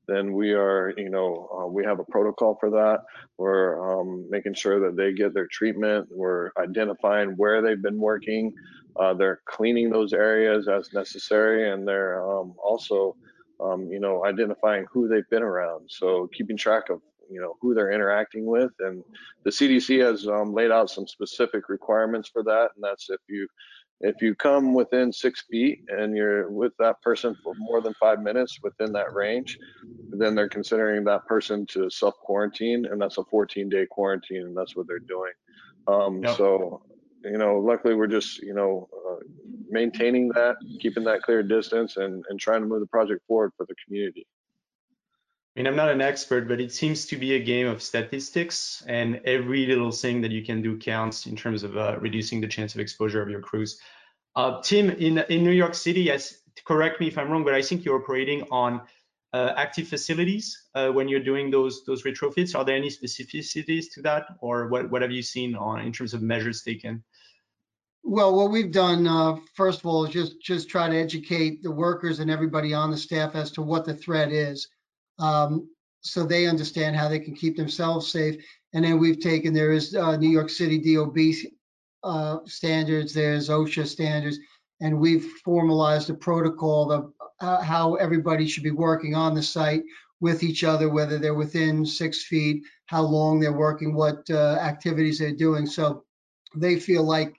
then 0.08 0.34
we 0.34 0.54
are, 0.54 0.94
you 0.98 1.10
know, 1.10 1.48
uh, 1.56 1.68
we 1.68 1.86
have 1.86 2.00
a 2.00 2.06
protocol 2.06 2.58
for 2.60 2.72
that. 2.72 3.02
We're 3.38 4.02
um, 4.02 4.26
making 4.32 4.56
sure 4.56 4.80
that 4.80 4.96
they 4.96 5.14
get 5.14 5.34
their 5.36 5.48
treatment. 5.52 6.08
We're 6.10 6.50
identifying 6.58 7.32
where 7.32 7.62
they've 7.62 7.82
been 7.82 8.00
working. 8.00 8.52
Uh, 9.00 9.14
they're 9.14 9.42
cleaning 9.46 9.92
those 9.92 10.14
areas 10.14 10.68
as 10.68 10.92
necessary, 10.92 11.70
and 11.72 11.88
they're 11.88 12.28
um, 12.28 12.56
also, 12.64 13.16
um, 13.64 13.92
you 13.92 14.00
know, 14.00 14.26
identifying 14.26 14.86
who 14.92 15.08
they've 15.08 15.30
been 15.30 15.44
around. 15.44 15.88
So 15.88 16.30
keeping 16.36 16.58
track 16.58 16.90
of 16.90 17.02
you 17.30 17.42
know 17.42 17.56
who 17.62 17.74
they're 17.74 17.92
interacting 17.92 18.46
with. 18.46 18.72
And 18.80 19.04
the 19.44 19.52
cdc 19.52 20.04
has 20.04 20.28
um, 20.28 20.54
laid 20.54 20.72
out 20.72 20.90
some 20.90 21.08
specific 21.08 21.70
requirements 21.70 22.30
for 22.30 22.44
that. 22.44 22.70
And 22.76 22.84
that's 22.84 23.10
if 23.10 23.22
you 23.28 23.48
if 24.00 24.22
you 24.22 24.36
come 24.36 24.74
within 24.74 25.12
six 25.12 25.46
feet 25.50 25.84
and 25.90 26.16
you're 26.16 26.52
with 26.52 26.74
that 26.78 27.02
person 27.02 27.36
for 27.44 27.54
more 27.58 27.82
than 27.82 27.94
five 27.96 28.22
minutes 28.22 28.60
within 28.62 28.92
that 28.94 29.14
range 29.14 29.58
then 30.10 30.36
they're 30.36 30.50
considering 30.50 31.04
that 31.04 31.26
person 31.26 31.66
to 31.66 31.90
self 31.90 32.16
quarantine 32.20 32.86
and 32.86 33.02
that's 33.02 33.18
a 33.18 33.24
14 33.24 33.70
day 33.70 33.86
quarantine 33.90 34.44
and 34.44 34.58
that's 34.58 34.76
what 34.76 34.88
they're 34.88 35.00
doing. 35.00 35.32
Um, 35.88 36.24
yep. 36.24 36.38
so 36.38 36.82
you 37.24 37.38
know 37.38 37.58
luckily 37.58 37.96
we're 37.96 38.08
just 38.08 38.40
you 38.42 38.54
know 38.54 38.88
uh, 39.10 39.16
maintaining 39.70 40.30
that 40.30 40.56
keeping 40.80 41.04
that 41.06 41.22
clear 41.24 41.44
distance 41.44 41.98
and, 41.98 42.24
and 42.30 42.40
trying 42.40 42.62
to 42.62 42.68
move 42.68 42.80
the 42.80 42.88
project 42.88 43.22
forward 43.28 43.52
for 43.58 43.66
the 43.66 43.76
community 43.86 44.26
I 45.58 45.60
mean, 45.60 45.66
I'm 45.68 45.76
not 45.76 45.90
an 45.90 46.02
expert, 46.02 46.48
but 46.48 46.62
it 46.62 46.72
seems 46.72 47.08
to 47.08 47.18
be 47.18 47.34
a 47.34 47.40
game 47.40 47.66
of 47.66 47.82
statistics, 47.82 48.84
and 48.86 49.20
every 49.26 49.66
little 49.66 49.90
thing 49.90 50.22
that 50.22 50.30
you 50.30 50.46
can 50.46 50.62
do 50.62 50.78
counts 50.78 51.26
in 51.26 51.36
terms 51.36 51.64
of 51.64 51.76
uh, 51.76 51.98
reducing 52.00 52.40
the 52.40 52.48
chance 52.48 52.76
of 52.76 52.80
exposure 52.80 53.24
of 53.24 53.30
your 53.30 53.42
crews. 53.42 53.82
Uh, 54.36 54.62
Tim, 54.62 54.92
in 54.92 55.18
in 55.30 55.44
New 55.44 55.50
York 55.64 55.74
City, 55.74 56.02
yes, 56.02 56.44
correct 56.64 57.00
me 57.00 57.08
if 57.08 57.18
I'm 57.18 57.32
wrong, 57.32 57.44
but 57.44 57.56
I 57.56 57.64
think 57.64 57.84
you're 57.84 58.00
operating 58.00 58.44
on 58.52 58.82
uh, 59.34 59.54
active 59.58 59.88
facilities 59.88 60.56
uh, 60.76 60.90
when 60.90 61.08
you're 61.08 61.24
doing 61.24 61.50
those 61.50 61.84
those 61.86 62.04
retrofits. 62.04 62.56
Are 62.56 62.64
there 62.64 62.76
any 62.76 62.92
specificities 62.92 63.86
to 63.96 64.04
that, 64.04 64.28
or 64.42 64.68
what 64.68 64.92
what 64.92 65.02
have 65.02 65.12
you 65.12 65.24
seen 65.24 65.56
on 65.56 65.82
in 65.82 65.92
terms 65.92 66.14
of 66.14 66.22
measures 66.22 66.62
taken? 66.62 67.04
Well, 68.04 68.38
what 68.38 68.52
we've 68.52 68.72
done, 68.72 69.08
uh, 69.08 69.38
first 69.56 69.80
of 69.80 69.88
all, 69.88 70.06
is 70.06 70.14
just 70.14 70.40
just 70.40 70.70
try 70.70 70.88
to 70.88 70.96
educate 70.96 71.64
the 71.64 71.72
workers 71.72 72.20
and 72.20 72.30
everybody 72.30 72.76
on 72.76 72.92
the 72.92 72.98
staff 72.98 73.34
as 73.34 73.50
to 73.54 73.64
what 73.64 73.86
the 73.86 73.96
threat 73.96 74.32
is 74.32 74.68
um, 75.20 75.70
so 76.02 76.24
they 76.24 76.48
understand 76.48 76.96
how 76.96 77.08
they 77.08 77.20
can 77.20 77.36
keep 77.36 77.58
themselves 77.58 78.08
safe. 78.08 78.44
And 78.74 78.84
then 78.84 79.00
we've 79.00 79.20
taken, 79.20 79.54
there 79.54 79.72
is 79.72 79.96
uh, 79.96 80.18
New 80.18 80.30
York 80.30 80.50
City 80.50 80.96
DOB 80.96 81.18
uh, 82.04 82.40
standards, 82.46 83.14
there's 83.14 83.50
OSHA 83.50 83.88
standards, 83.88 84.38
and 84.82 85.00
we've 85.00 85.26
formalized 85.44 86.10
a 86.10 86.14
protocol 86.14 86.92
of 86.92 87.14
uh, 87.42 87.62
how 87.62 87.96
everybody 87.96 88.48
should 88.48 88.64
be 88.64 88.72
working 88.72 89.16
on 89.16 89.34
the 89.34 89.44
site 89.44 89.84
with 90.20 90.44
each 90.44 90.64
other, 90.64 90.90
whether 90.90 91.18
they're 91.18 91.36
within 91.36 91.86
six 91.86 92.24
feet, 92.24 92.64
how 92.88 93.02
long 93.02 93.40
they're 93.40 93.54
working, 93.54 93.94
what 93.94 94.28
uh, 94.30 94.58
activities 94.62 95.20
they're 95.20 95.36
doing. 95.36 95.66
So 95.66 96.04
they 96.56 96.80
feel 96.80 97.04
like 97.04 97.36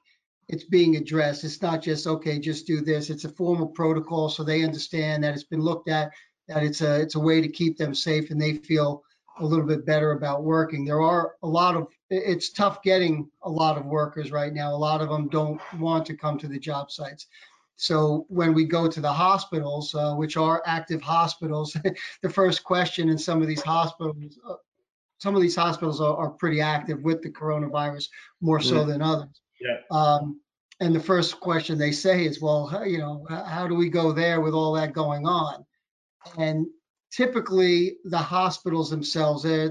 it's 0.49 0.65
being 0.65 0.97
addressed. 0.97 1.45
It's 1.45 1.61
not 1.61 1.83
just, 1.83 2.07
okay, 2.07 2.39
just 2.39 2.67
do 2.67 2.81
this. 2.81 3.11
It's 3.11 3.25
a 3.25 3.31
formal 3.31 3.69
protocol 3.69 4.29
so 4.29 4.43
they 4.43 4.65
understand 4.65 5.25
that 5.25 5.35
it's 5.35 5.45
been 5.45 5.61
looked 5.61 5.89
at 5.89 6.11
that 6.49 6.63
it's 6.63 6.81
a, 6.81 7.01
it's 7.01 7.15
a 7.15 7.21
way 7.21 7.41
to 7.41 7.49
keep 7.49 7.77
them 7.77 7.95
safe 7.95 8.31
and 8.31 8.41
they 8.41 8.55
feel 8.55 9.05
a 9.41 9.45
little 9.45 9.65
bit 9.65 9.87
better 9.87 10.13
about 10.13 10.43
working. 10.43 10.85
There 10.85 11.01
are 11.01 11.37
a 11.43 11.47
lot 11.47 11.77
of, 11.77 11.89
it's 12.11 12.51
tough 12.51 12.83
getting 12.83 13.31
a 13.43 13.51
lot 13.51 13.77
of 13.77 13.87
workers 13.87 14.33
right 14.33 14.53
now. 14.53 14.75
A 14.75 14.77
lot 14.77 15.01
of 15.01 15.09
them 15.09 15.29
don't 15.29 15.61
want 15.79 16.07
to 16.07 16.17
come 16.17 16.39
to 16.39 16.49
the 16.49 16.59
job 16.59 16.91
sites. 16.91 17.27
So 17.77 18.27
when 18.29 18.55
we 18.55 18.65
go 18.65 18.89
to 18.89 19.01
the 19.01 19.13
hospitals, 19.13 19.95
uh, 19.95 20.15
which 20.15 20.37
are 20.37 20.63
active 20.67 21.01
hospitals, 21.01 21.77
the 22.23 22.29
first 22.29 22.65
question 22.65 23.09
in 23.09 23.19
some 23.19 23.41
of 23.41 23.47
these 23.47 23.63
hospitals, 23.63 24.39
uh, 24.49 24.55
some 25.19 25.37
of 25.37 25.43
these 25.43 25.55
hospitals 25.55 26.01
are, 26.01 26.17
are 26.17 26.31
pretty 26.31 26.61
active 26.61 27.03
with 27.03 27.23
the 27.23 27.31
coronavirus 27.31 28.09
more 28.41 28.61
so 28.61 28.85
than 28.85 29.03
others. 29.03 29.41
Yeah. 29.61 29.79
Um, 29.91 30.41
and 30.81 30.95
the 30.95 31.01
first 31.01 31.41
question 31.41 31.77
they 31.77 31.91
say 31.93 32.25
is, 32.25 32.41
well, 32.41 32.83
you 32.87 32.99
know, 32.99 33.27
how 33.29 33.67
do 33.67 33.75
we 33.75 33.89
go 33.89 34.13
there 34.13 34.41
with 34.41 34.55
all 34.55 34.73
that 34.75 34.93
going 34.93 35.27
on? 35.27 35.65
And 36.37 36.67
typically 37.11 37.97
the 38.05 38.19
hospitals 38.19 38.91
themselves, 38.91 39.43
they, 39.43 39.71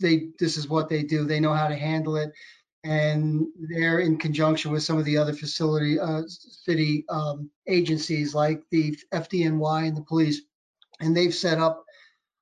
they, 0.00 0.28
this 0.38 0.56
is 0.56 0.68
what 0.68 0.88
they 0.88 1.02
do. 1.02 1.24
They 1.24 1.40
know 1.40 1.52
how 1.52 1.68
to 1.68 1.76
handle 1.76 2.16
it. 2.16 2.32
And 2.82 3.46
they're 3.58 3.98
in 4.00 4.16
conjunction 4.16 4.70
with 4.70 4.82
some 4.82 4.96
of 4.96 5.04
the 5.04 5.18
other 5.18 5.34
facility, 5.34 6.00
uh, 6.00 6.22
city, 6.26 7.04
um, 7.10 7.50
agencies 7.66 8.34
like 8.34 8.62
the 8.70 8.96
FDNY 9.12 9.88
and 9.88 9.96
the 9.96 10.02
police. 10.02 10.40
And 11.00 11.14
they've 11.14 11.34
set 11.34 11.58
up, 11.58 11.84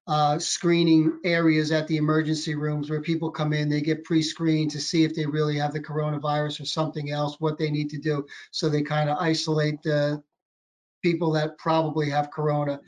uh, 0.07 0.39
screening 0.39 1.19
areas 1.25 1.71
at 1.71 1.87
the 1.87 1.99
emergency 1.99 2.55
rooms 2.55 2.89
where 2.89 3.03
people 3.03 3.31
come 3.31 3.53
in, 3.53 3.69
they 3.69 3.83
get 3.83 4.05
pre-screened 4.05 4.71
to 4.71 4.81
see 4.81 5.05
if 5.05 5.15
they 5.15 5.27
really 5.27 5.59
have 5.59 5.73
the 5.73 5.81
coronavirus 5.81 6.61
or 6.61 6.65
something 6.65 7.11
else, 7.11 7.39
what 7.41 7.59
they 7.59 7.71
need 7.71 7.91
to 7.91 7.99
do. 7.99 8.25
So 8.51 8.69
they 8.69 8.83
kind 8.83 9.11
of 9.11 9.19
isolate 9.19 9.83
the 9.83 10.23
people 11.03 11.33
that 11.33 11.59
probably 11.59 12.09
have 12.11 12.31
corona 12.31 12.81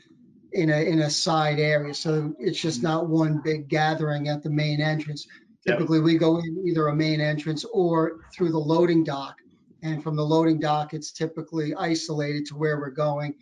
in 0.53 0.69
a, 0.69 0.81
in 0.83 0.99
a 0.99 1.09
side 1.09 1.59
area. 1.59 1.93
So 1.93 2.33
it's 2.39 2.59
just 2.59 2.83
not 2.83 3.07
one 3.07 3.41
big 3.43 3.69
gathering 3.69 4.27
at 4.27 4.43
the 4.43 4.49
main 4.49 4.81
entrance. 4.81 5.27
Yeah. 5.65 5.73
Typically, 5.73 5.99
we 5.99 6.17
go 6.17 6.37
in 6.37 6.63
either 6.67 6.87
a 6.87 6.95
main 6.95 7.21
entrance 7.21 7.65
or 7.65 8.21
through 8.33 8.51
the 8.51 8.59
loading 8.59 9.03
dock. 9.03 9.37
And 9.83 10.03
from 10.03 10.15
the 10.15 10.25
loading 10.25 10.59
dock, 10.59 10.93
it's 10.93 11.11
typically 11.11 11.73
isolated 11.75 12.45
to 12.47 12.55
where 12.55 12.79
we're 12.79 12.91
going. 12.91 13.35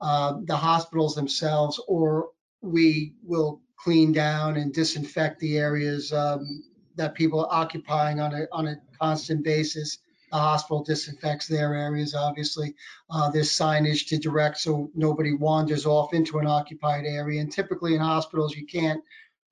Uh, 0.00 0.40
The 0.44 0.56
hospitals 0.56 1.14
themselves, 1.14 1.80
or 1.88 2.30
we 2.62 3.14
will 3.22 3.60
clean 3.76 4.12
down 4.12 4.56
and 4.56 4.72
disinfect 4.72 5.40
the 5.40 5.58
areas 5.58 6.12
um, 6.12 6.62
that 6.96 7.14
people 7.14 7.44
are 7.44 7.52
occupying 7.62 8.20
on 8.20 8.32
a, 8.32 8.46
on 8.52 8.66
a 8.68 8.76
constant 8.98 9.44
basis. 9.44 9.98
The 10.34 10.40
hospital 10.40 10.82
disinfects 10.82 11.46
their 11.46 11.76
areas, 11.76 12.12
obviously. 12.12 12.74
Uh, 13.08 13.30
There's 13.30 13.50
signage 13.50 14.08
to 14.08 14.18
direct 14.18 14.58
so 14.58 14.90
nobody 14.92 15.32
wanders 15.32 15.86
off 15.86 16.12
into 16.12 16.38
an 16.38 16.46
occupied 16.48 17.04
area. 17.06 17.40
And 17.40 17.52
typically 17.52 17.94
in 17.94 18.00
hospitals, 18.00 18.56
you 18.56 18.66
can't 18.66 19.00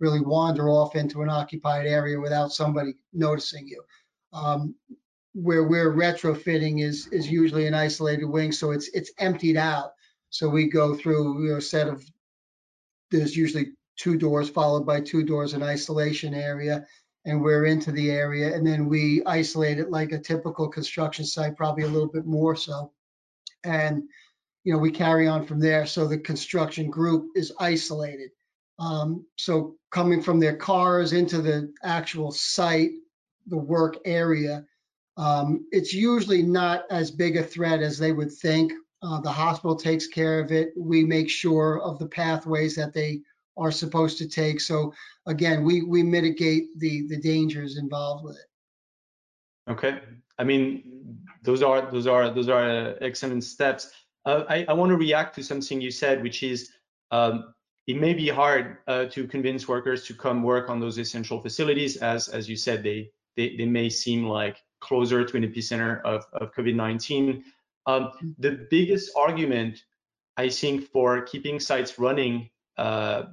really 0.00 0.20
wander 0.20 0.68
off 0.68 0.96
into 0.96 1.22
an 1.22 1.28
occupied 1.28 1.86
area 1.86 2.18
without 2.18 2.50
somebody 2.50 2.94
noticing 3.12 3.68
you. 3.68 3.80
Um, 4.32 4.74
Where 5.34 5.62
we're 5.62 5.94
retrofitting 5.94 6.82
is, 6.82 7.06
is 7.12 7.30
usually 7.30 7.68
an 7.68 7.74
isolated 7.74 8.26
wing, 8.26 8.50
so 8.50 8.72
it's, 8.72 8.88
it's 8.88 9.12
emptied 9.18 9.56
out. 9.56 9.92
So 10.30 10.48
we 10.48 10.66
go 10.66 10.96
through, 10.96 11.44
you 11.44 11.50
know, 11.52 11.58
a 11.58 11.60
set 11.60 11.86
of, 11.86 12.04
there's 13.12 13.36
usually 13.36 13.74
two 13.96 14.16
doors 14.16 14.50
followed 14.50 14.84
by 14.84 15.00
two 15.00 15.22
doors, 15.22 15.52
an 15.52 15.62
isolation 15.62 16.34
area. 16.34 16.86
And 17.24 17.40
we're 17.40 17.66
into 17.66 17.92
the 17.92 18.10
area 18.10 18.54
and 18.54 18.66
then 18.66 18.88
we 18.88 19.22
isolate 19.24 19.78
it 19.78 19.90
like 19.90 20.10
a 20.12 20.18
typical 20.18 20.68
construction 20.68 21.24
site, 21.24 21.56
probably 21.56 21.84
a 21.84 21.88
little 21.88 22.08
bit 22.08 22.26
more 22.26 22.56
so. 22.56 22.92
And, 23.62 24.04
you 24.64 24.72
know, 24.72 24.78
we 24.78 24.90
carry 24.90 25.28
on 25.28 25.46
from 25.46 25.60
there. 25.60 25.86
So 25.86 26.08
the 26.08 26.18
construction 26.18 26.90
group 26.90 27.30
is 27.36 27.52
isolated. 27.60 28.30
Um, 28.78 29.26
so 29.36 29.76
coming 29.92 30.20
from 30.22 30.40
their 30.40 30.56
cars 30.56 31.12
into 31.12 31.40
the 31.40 31.72
actual 31.84 32.32
site, 32.32 32.90
the 33.46 33.58
work 33.58 33.98
area, 34.04 34.64
um, 35.16 35.66
it's 35.70 35.92
usually 35.92 36.42
not 36.42 36.84
as 36.90 37.10
big 37.10 37.36
a 37.36 37.42
threat 37.42 37.82
as 37.82 37.98
they 37.98 38.12
would 38.12 38.32
think. 38.32 38.72
Uh, 39.02 39.20
the 39.20 39.30
hospital 39.30 39.76
takes 39.76 40.06
care 40.06 40.40
of 40.40 40.52
it. 40.52 40.72
We 40.76 41.04
make 41.04 41.28
sure 41.28 41.80
of 41.80 41.98
the 41.98 42.06
pathways 42.06 42.76
that 42.76 42.94
they 42.94 43.22
are 43.56 43.70
supposed 43.70 44.18
to 44.18 44.28
take. 44.28 44.60
So 44.60 44.92
again, 45.26 45.64
we, 45.64 45.82
we 45.82 46.02
mitigate 46.02 46.78
the, 46.78 47.06
the 47.08 47.20
dangers 47.20 47.76
involved 47.78 48.24
with 48.24 48.36
it. 48.36 49.70
Okay. 49.70 50.00
I 50.38 50.44
mean, 50.44 51.18
those 51.42 51.62
are 51.62 51.90
those 51.90 52.06
are 52.06 52.30
those 52.30 52.48
are 52.48 52.96
excellent 53.00 53.44
steps. 53.44 53.90
Uh, 54.24 54.44
I, 54.48 54.64
I 54.68 54.72
want 54.72 54.90
to 54.90 54.96
react 54.96 55.34
to 55.36 55.42
something 55.42 55.80
you 55.80 55.90
said, 55.90 56.22
which 56.22 56.42
is 56.42 56.70
um, 57.10 57.54
it 57.86 58.00
may 58.00 58.14
be 58.14 58.28
hard 58.28 58.78
uh, 58.86 59.06
to 59.06 59.26
convince 59.26 59.68
workers 59.68 60.04
to 60.06 60.14
come 60.14 60.42
work 60.42 60.70
on 60.70 60.80
those 60.80 60.98
essential 60.98 61.40
facilities, 61.40 61.96
as 61.96 62.28
as 62.28 62.48
you 62.48 62.56
said, 62.56 62.82
they 62.82 63.10
they, 63.36 63.56
they 63.56 63.66
may 63.66 63.88
seem 63.88 64.26
like 64.26 64.58
closer 64.80 65.24
to 65.24 65.36
an 65.36 65.44
epicenter 65.44 66.02
of, 66.02 66.24
of 66.32 66.52
COVID-19. 66.54 67.42
Um, 67.86 68.10
the 68.38 68.66
biggest 68.70 69.12
argument, 69.16 69.84
I 70.36 70.48
think, 70.48 70.90
for 70.90 71.22
keeping 71.22 71.60
sites 71.60 71.98
running 71.98 72.50
uh, 72.76 73.24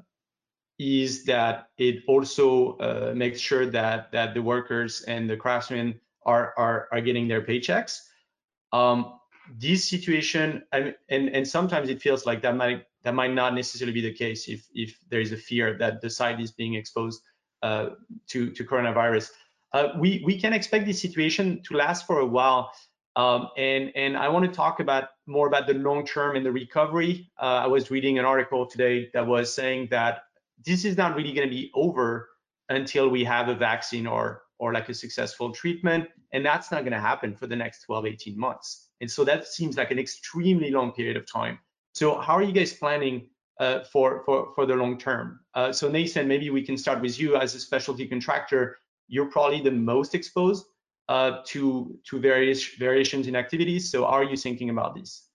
is 0.79 1.25
that 1.25 1.67
it 1.77 2.03
also 2.07 2.77
uh, 2.77 3.13
makes 3.15 3.39
sure 3.39 3.65
that 3.65 4.11
that 4.11 4.33
the 4.33 4.41
workers 4.41 5.01
and 5.01 5.29
the 5.29 5.35
craftsmen 5.35 5.99
are 6.25 6.53
are, 6.57 6.87
are 6.91 7.01
getting 7.01 7.27
their 7.27 7.41
paychecks. 7.41 7.99
Um, 8.71 9.19
this 9.57 9.89
situation, 9.89 10.63
and, 10.71 10.95
and 11.09 11.47
sometimes 11.47 11.89
it 11.89 12.01
feels 12.01 12.25
like 12.25 12.41
that 12.43 12.55
might 12.55 12.85
that 13.03 13.15
might 13.15 13.33
not 13.33 13.55
necessarily 13.55 13.93
be 13.93 14.01
the 14.01 14.13
case 14.13 14.47
if 14.47 14.67
if 14.73 14.97
there 15.09 15.21
is 15.21 15.31
a 15.31 15.37
fear 15.37 15.77
that 15.77 16.01
the 16.01 16.09
site 16.09 16.39
is 16.39 16.51
being 16.51 16.75
exposed 16.75 17.21
uh, 17.61 17.89
to 18.27 18.51
to 18.51 18.63
coronavirus. 18.63 19.31
Uh, 19.73 19.89
we 19.97 20.23
we 20.25 20.39
can 20.39 20.53
expect 20.53 20.85
this 20.85 21.01
situation 21.01 21.61
to 21.63 21.75
last 21.75 22.07
for 22.07 22.19
a 22.19 22.25
while. 22.25 22.71
Um, 23.15 23.49
and 23.57 23.91
and 23.95 24.15
I 24.15 24.29
want 24.29 24.45
to 24.45 24.51
talk 24.51 24.79
about 24.79 25.09
more 25.25 25.47
about 25.47 25.67
the 25.67 25.73
long 25.73 26.05
term 26.05 26.35
and 26.35 26.45
the 26.45 26.51
recovery. 26.51 27.31
Uh, 27.41 27.65
I 27.65 27.67
was 27.67 27.91
reading 27.91 28.19
an 28.19 28.25
article 28.25 28.65
today 28.65 29.09
that 29.13 29.25
was 29.25 29.53
saying 29.53 29.87
that 29.91 30.23
this 30.65 30.85
is 30.85 30.97
not 30.97 31.15
really 31.15 31.33
going 31.33 31.47
to 31.47 31.53
be 31.53 31.71
over 31.73 32.29
until 32.69 33.09
we 33.09 33.23
have 33.23 33.49
a 33.49 33.55
vaccine 33.55 34.07
or 34.07 34.43
or 34.59 34.73
like 34.73 34.89
a 34.89 34.93
successful 34.93 35.51
treatment 35.51 36.07
and 36.33 36.45
that's 36.45 36.71
not 36.71 36.81
going 36.81 36.93
to 36.93 36.99
happen 36.99 37.35
for 37.35 37.47
the 37.47 37.55
next 37.55 37.83
12 37.83 38.05
18 38.05 38.39
months. 38.39 38.89
And 39.01 39.09
so 39.09 39.23
that 39.23 39.47
seems 39.47 39.77
like 39.77 39.91
an 39.91 39.99
extremely 39.99 40.71
long 40.71 40.91
period 40.91 41.17
of 41.17 41.31
time. 41.31 41.59
So 41.93 42.19
how 42.19 42.33
are 42.35 42.43
you 42.43 42.51
guys 42.51 42.73
planning 42.73 43.29
uh, 43.59 43.83
for 43.85 44.23
for 44.25 44.51
for 44.55 44.65
the 44.65 44.75
long 44.75 44.97
term? 44.97 45.39
Uh, 45.53 45.71
so 45.71 45.89
nathan 45.89 46.27
maybe 46.27 46.49
we 46.49 46.61
can 46.61 46.77
start 46.77 47.01
with 47.01 47.19
you 47.19 47.35
as 47.35 47.55
a 47.55 47.59
specialty 47.59 48.07
contractor. 48.07 48.77
You're 49.07 49.31
probably 49.31 49.61
the 49.61 49.71
most 49.71 50.13
exposed 50.13 50.65
uh, 51.07 51.39
to 51.47 51.97
to 52.09 52.19
various 52.19 52.75
variations 52.75 53.27
in 53.27 53.35
activities. 53.35 53.89
So 53.89 54.03
how 54.03 54.11
are 54.11 54.23
you 54.23 54.37
thinking 54.37 54.69
about 54.69 54.95
this 54.95 55.28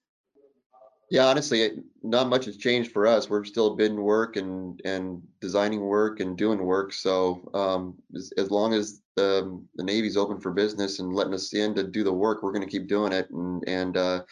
Yeah, 1.14 1.26
honestly, 1.26 1.62
it- 1.62 1.84
not 2.02 2.28
much 2.28 2.46
has 2.46 2.56
changed 2.56 2.90
for 2.90 3.06
us. 3.06 3.30
We're 3.30 3.44
still 3.44 3.76
bidding 3.76 4.02
work 4.02 4.34
and, 4.34 4.80
and 4.84 5.22
designing 5.40 5.80
work 5.80 6.18
and 6.18 6.36
doing 6.36 6.58
work. 6.58 6.92
So, 6.92 7.48
um, 7.54 7.94
as, 8.16 8.32
as 8.36 8.50
long 8.50 8.74
as 8.74 9.00
the, 9.14 9.62
the 9.76 9.84
Navy's 9.84 10.16
open 10.16 10.40
for 10.40 10.50
business 10.50 10.98
and 10.98 11.14
letting 11.14 11.32
us 11.32 11.54
in 11.54 11.72
to 11.76 11.84
do 11.84 12.02
the 12.02 12.12
work, 12.12 12.42
we're 12.42 12.50
gonna 12.50 12.66
keep 12.66 12.88
doing 12.88 13.12
it. 13.12 13.30
And, 13.30 13.62
and, 13.68 13.96
uh, 13.96 14.24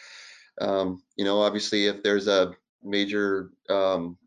um, 0.60 1.00
you 1.14 1.24
know, 1.24 1.40
obviously 1.40 1.86
if 1.86 2.02
there's 2.02 2.26
a 2.26 2.52
major, 2.82 3.52
um, 3.70 4.18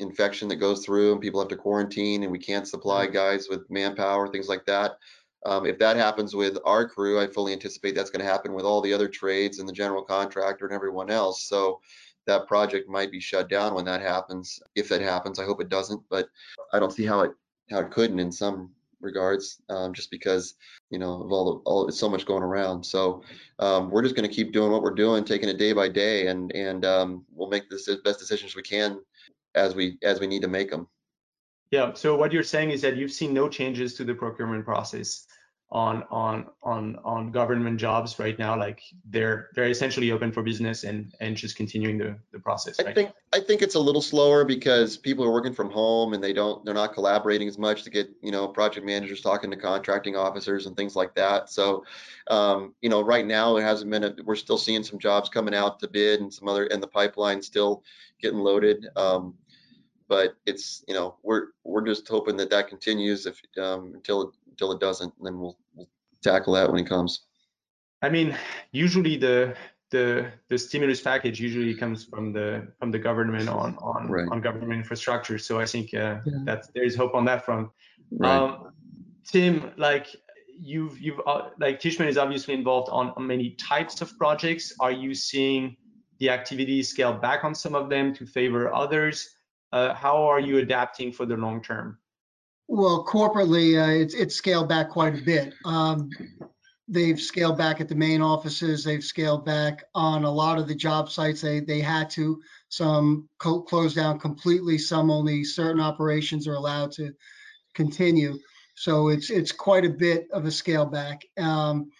infection 0.00 0.48
that 0.48 0.56
goes 0.56 0.84
through 0.84 1.12
and 1.12 1.20
people 1.20 1.38
have 1.38 1.50
to 1.50 1.56
quarantine 1.56 2.24
and 2.24 2.32
we 2.32 2.38
can't 2.40 2.66
supply 2.66 3.06
guys 3.06 3.46
with 3.48 3.70
manpower, 3.70 4.26
things 4.26 4.48
like 4.48 4.66
that. 4.66 4.98
Um, 5.44 5.66
if 5.66 5.78
that 5.78 5.96
happens 5.96 6.34
with 6.34 6.58
our 6.64 6.88
crew, 6.88 7.20
I 7.20 7.26
fully 7.26 7.52
anticipate 7.52 7.94
that's 7.94 8.10
going 8.10 8.24
to 8.24 8.30
happen 8.30 8.52
with 8.52 8.64
all 8.64 8.80
the 8.80 8.92
other 8.92 9.08
trades 9.08 9.58
and 9.58 9.68
the 9.68 9.72
general 9.72 10.02
contractor 10.02 10.66
and 10.66 10.74
everyone 10.74 11.10
else. 11.10 11.44
So 11.44 11.80
that 12.26 12.46
project 12.46 12.88
might 12.88 13.10
be 13.10 13.20
shut 13.20 13.48
down 13.48 13.74
when 13.74 13.84
that 13.86 14.00
happens. 14.00 14.60
If 14.74 14.88
that 14.88 15.00
happens, 15.00 15.38
I 15.38 15.44
hope 15.44 15.60
it 15.60 15.68
doesn't, 15.68 16.00
but 16.08 16.28
I 16.72 16.78
don't 16.78 16.92
see 16.92 17.04
how 17.04 17.20
it 17.20 17.32
how 17.70 17.80
it 17.80 17.90
couldn't 17.90 18.20
in 18.20 18.30
some 18.30 18.70
regards, 19.00 19.60
um, 19.68 19.92
just 19.92 20.10
because 20.10 20.54
you 20.90 20.98
know 20.98 21.22
of 21.22 21.32
all 21.32 21.44
the 21.44 21.60
all 21.64 21.88
it's 21.88 21.98
so 21.98 22.08
much 22.08 22.24
going 22.26 22.42
around. 22.42 22.84
So 22.84 23.22
um, 23.58 23.90
we're 23.90 24.02
just 24.02 24.14
going 24.14 24.28
to 24.28 24.34
keep 24.34 24.52
doing 24.52 24.70
what 24.70 24.82
we're 24.82 24.94
doing, 24.94 25.24
taking 25.24 25.48
it 25.48 25.58
day 25.58 25.72
by 25.72 25.88
day, 25.88 26.28
and 26.28 26.52
and 26.52 26.84
um, 26.84 27.24
we'll 27.34 27.48
make 27.48 27.68
the 27.68 28.00
best 28.04 28.18
decisions 28.18 28.54
we 28.54 28.62
can 28.62 29.00
as 29.54 29.74
we 29.74 29.98
as 30.02 30.20
we 30.20 30.26
need 30.26 30.42
to 30.42 30.48
make 30.48 30.70
them. 30.70 30.86
Yeah. 31.72 31.94
So 31.94 32.14
what 32.16 32.32
you're 32.32 32.42
saying 32.42 32.70
is 32.70 32.82
that 32.82 32.96
you've 32.96 33.10
seen 33.10 33.32
no 33.32 33.48
changes 33.48 33.94
to 33.94 34.04
the 34.04 34.14
procurement 34.14 34.64
process 34.64 35.26
on 35.70 36.04
on 36.10 36.46
on 36.62 36.98
on 37.02 37.32
government 37.32 37.80
jobs 37.80 38.18
right 38.18 38.38
now. 38.38 38.58
Like 38.58 38.82
they're 39.08 39.48
they're 39.54 39.70
essentially 39.70 40.12
open 40.12 40.30
for 40.30 40.42
business 40.42 40.84
and 40.84 41.14
and 41.20 41.34
just 41.34 41.56
continuing 41.56 41.96
the 41.96 42.18
the 42.30 42.38
process. 42.38 42.78
I 42.78 42.92
think 42.92 43.12
I 43.32 43.40
think 43.40 43.62
it's 43.62 43.74
a 43.74 43.80
little 43.80 44.02
slower 44.02 44.44
because 44.44 44.98
people 44.98 45.24
are 45.24 45.32
working 45.32 45.54
from 45.54 45.70
home 45.70 46.12
and 46.12 46.22
they 46.22 46.34
don't 46.34 46.62
they're 46.66 46.74
not 46.74 46.92
collaborating 46.92 47.48
as 47.48 47.56
much 47.56 47.84
to 47.84 47.90
get 47.90 48.10
you 48.22 48.32
know 48.32 48.48
project 48.48 48.84
managers 48.84 49.22
talking 49.22 49.50
to 49.50 49.56
contracting 49.56 50.14
officers 50.14 50.66
and 50.66 50.76
things 50.76 50.94
like 50.94 51.14
that. 51.14 51.48
So 51.48 51.86
um, 52.26 52.74
you 52.82 52.90
know 52.90 53.00
right 53.00 53.26
now 53.26 53.56
it 53.56 53.62
hasn't 53.62 53.90
been 53.90 54.04
a, 54.04 54.14
we're 54.24 54.36
still 54.36 54.58
seeing 54.58 54.84
some 54.84 54.98
jobs 54.98 55.30
coming 55.30 55.54
out 55.54 55.80
to 55.80 55.88
bid 55.88 56.20
and 56.20 56.32
some 56.32 56.48
other 56.48 56.66
and 56.66 56.82
the 56.82 56.86
pipeline 56.86 57.40
still 57.40 57.82
getting 58.20 58.40
loaded. 58.40 58.86
Um, 58.94 59.34
but 60.12 60.36
it's 60.44 60.84
you 60.86 60.92
know 60.92 61.16
we're 61.22 61.44
we're 61.64 61.86
just 61.92 62.06
hoping 62.06 62.36
that 62.36 62.50
that 62.50 62.68
continues 62.68 63.24
if 63.24 63.40
um, 63.58 63.92
until 63.94 64.20
it 64.24 64.30
until 64.50 64.70
it 64.72 64.78
doesn't, 64.78 65.10
and 65.16 65.26
then 65.26 65.40
we'll, 65.40 65.56
we'll 65.74 65.88
tackle 66.22 66.52
that 66.52 66.70
when 66.70 66.78
it 66.84 66.86
comes. 66.86 67.22
I 68.02 68.10
mean, 68.10 68.36
usually 68.72 69.16
the 69.16 69.56
the 69.90 70.30
the 70.50 70.58
stimulus 70.58 71.00
package 71.00 71.40
usually 71.40 71.74
comes 71.74 72.04
from 72.04 72.30
the 72.34 72.68
from 72.78 72.90
the 72.90 72.98
government 72.98 73.48
on 73.48 73.74
on 73.76 74.10
Right. 74.10 74.28
on 74.30 74.42
government 74.42 74.78
infrastructure. 74.84 75.38
So 75.38 75.58
I 75.58 75.64
think 75.64 75.94
uh, 75.94 76.20
Yeah. 76.26 76.44
that 76.48 76.60
there 76.74 76.84
is 76.84 76.94
hope 76.94 77.14
on 77.14 77.24
that 77.30 77.46
front. 77.46 77.70
Right. 78.10 78.36
Um, 78.36 78.74
Tim, 79.24 79.72
like 79.78 80.06
you've 80.72 81.00
you've 81.04 81.20
uh, 81.26 81.48
like 81.58 81.80
Tishman 81.80 82.08
is 82.14 82.18
obviously 82.18 82.52
involved 82.52 82.90
on, 82.90 83.14
on 83.16 83.26
many 83.26 83.56
types 83.72 84.02
of 84.02 84.08
projects. 84.18 84.74
Are 84.78 84.92
you 85.04 85.14
seeing 85.14 85.74
the 86.18 86.28
activity 86.28 86.82
scale 86.82 87.14
back 87.14 87.44
on 87.44 87.54
some 87.54 87.74
of 87.74 87.88
them 87.88 88.12
to 88.16 88.26
favor 88.26 88.62
others? 88.74 89.16
Uh, 89.72 89.94
how 89.94 90.16
are 90.16 90.40
you 90.40 90.58
adapting 90.58 91.10
for 91.10 91.24
the 91.24 91.36
long 91.36 91.62
term? 91.62 91.98
Well, 92.68 93.04
corporately, 93.04 93.82
uh, 93.82 93.90
it's, 93.90 94.14
it's 94.14 94.34
scaled 94.34 94.68
back 94.68 94.90
quite 94.90 95.18
a 95.18 95.22
bit. 95.22 95.54
Um, 95.64 96.10
they've 96.88 97.20
scaled 97.20 97.58
back 97.58 97.80
at 97.80 97.88
the 97.88 97.94
main 97.94 98.22
offices. 98.22 98.84
They've 98.84 99.02
scaled 99.02 99.44
back 99.44 99.84
on 99.94 100.24
a 100.24 100.30
lot 100.30 100.58
of 100.58 100.68
the 100.68 100.74
job 100.74 101.10
sites. 101.10 101.40
They, 101.40 101.60
they 101.60 101.80
had 101.80 102.10
to, 102.10 102.40
some 102.68 103.28
co- 103.38 103.62
closed 103.62 103.96
down 103.96 104.18
completely. 104.18 104.78
Some 104.78 105.10
only 105.10 105.44
certain 105.44 105.80
operations 105.80 106.46
are 106.46 106.54
allowed 106.54 106.92
to 106.92 107.12
continue. 107.74 108.38
So 108.74 109.08
it's, 109.08 109.30
it's 109.30 109.52
quite 109.52 109.84
a 109.84 109.90
bit 109.90 110.28
of 110.32 110.44
a 110.44 110.50
scale 110.50 110.86
back. 110.86 111.22
Um, 111.38 111.90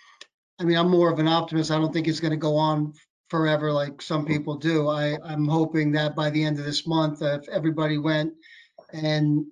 I 0.58 0.64
mean, 0.64 0.76
I'm 0.76 0.90
more 0.90 1.10
of 1.10 1.18
an 1.18 1.28
optimist. 1.28 1.70
I 1.70 1.78
don't 1.78 1.92
think 1.92 2.08
it's 2.08 2.20
going 2.20 2.32
to 2.32 2.36
go 2.36 2.56
on 2.56 2.94
forever 3.32 3.72
like 3.72 4.02
some 4.02 4.26
people 4.26 4.54
do. 4.54 4.88
I, 4.88 5.16
I'm 5.24 5.48
hoping 5.48 5.90
that 5.92 6.14
by 6.14 6.28
the 6.28 6.44
end 6.44 6.58
of 6.58 6.66
this 6.66 6.86
month, 6.86 7.22
if 7.22 7.48
everybody 7.48 7.96
went 7.96 8.34
and 8.92 9.46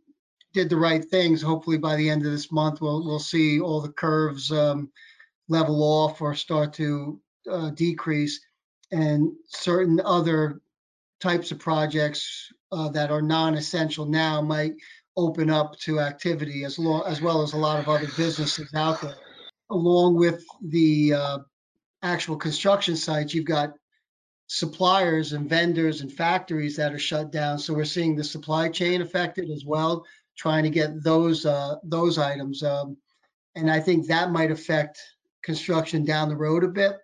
did 0.53 0.69
the 0.69 0.77
right 0.77 1.03
things, 1.03 1.41
hopefully 1.41 1.79
by 1.79 1.97
the 1.97 2.11
end 2.11 2.27
of 2.27 2.31
this 2.31 2.53
month, 2.53 2.83
we'll, 2.83 3.03
we'll 3.07 3.19
see 3.19 3.59
all 3.59 3.81
the 3.81 3.93
curves 3.93 4.53
um, 4.53 4.91
level 5.49 5.83
off 5.83 6.21
or 6.21 6.35
start 6.35 6.75
to 6.75 7.19
uh, 7.51 7.71
decrease. 7.71 8.39
And 8.93 9.33
certain 9.47 9.99
other 10.05 10.61
types 11.19 11.51
of 11.51 11.59
projects 11.59 12.53
uh, 12.73 12.91
that 12.91 13.11
are 13.11 13.23
non-essential 13.23 14.05
now 14.05 14.43
might 14.43 14.75
open 15.17 15.49
up 15.49 15.79
to 15.79 16.01
activity 16.01 16.65
as 16.65 16.79
long, 16.79 17.03
as 17.07 17.23
well 17.23 17.41
as 17.41 17.55
a 17.55 17.57
lot 17.57 17.81
of 17.81 17.89
other 17.89 18.09
businesses 18.15 18.75
out 18.75 19.01
there. 19.01 19.17
Along 19.71 20.17
with 20.17 20.45
the 20.61 21.15
uh, 21.15 21.39
actual 22.03 22.37
construction 22.37 22.97
sites, 22.97 23.35
you've 23.35 23.45
got 23.45 23.75
suppliers 24.47 25.33
and 25.33 25.49
vendors 25.49 26.01
and 26.01 26.13
factories 26.13 26.77
that 26.77 26.93
are 26.93 26.99
shut 26.99 27.31
down. 27.31 27.59
So 27.59 27.73
we're 27.73 27.85
seeing 27.85 28.17
the 28.17 28.25
supply 28.25 28.69
chain 28.69 29.01
affected 29.01 29.49
as 29.51 29.65
well, 29.65 30.05
trying 30.37 30.65
to 30.65 30.71
get 30.71 31.03
those 31.03 31.47
uh, 31.47 31.77
those 31.85 32.19
items. 32.19 32.63
Um, 32.63 32.97
and 33.55 33.71
I 33.71 33.81
think 33.81 34.07
that 34.07 34.33
might 34.33 34.51
affect 34.51 35.01
construction 35.43 36.05
down 36.05 36.29
the 36.29 36.37
road 36.37 36.65
a 36.65 36.69
bit. 36.69 36.97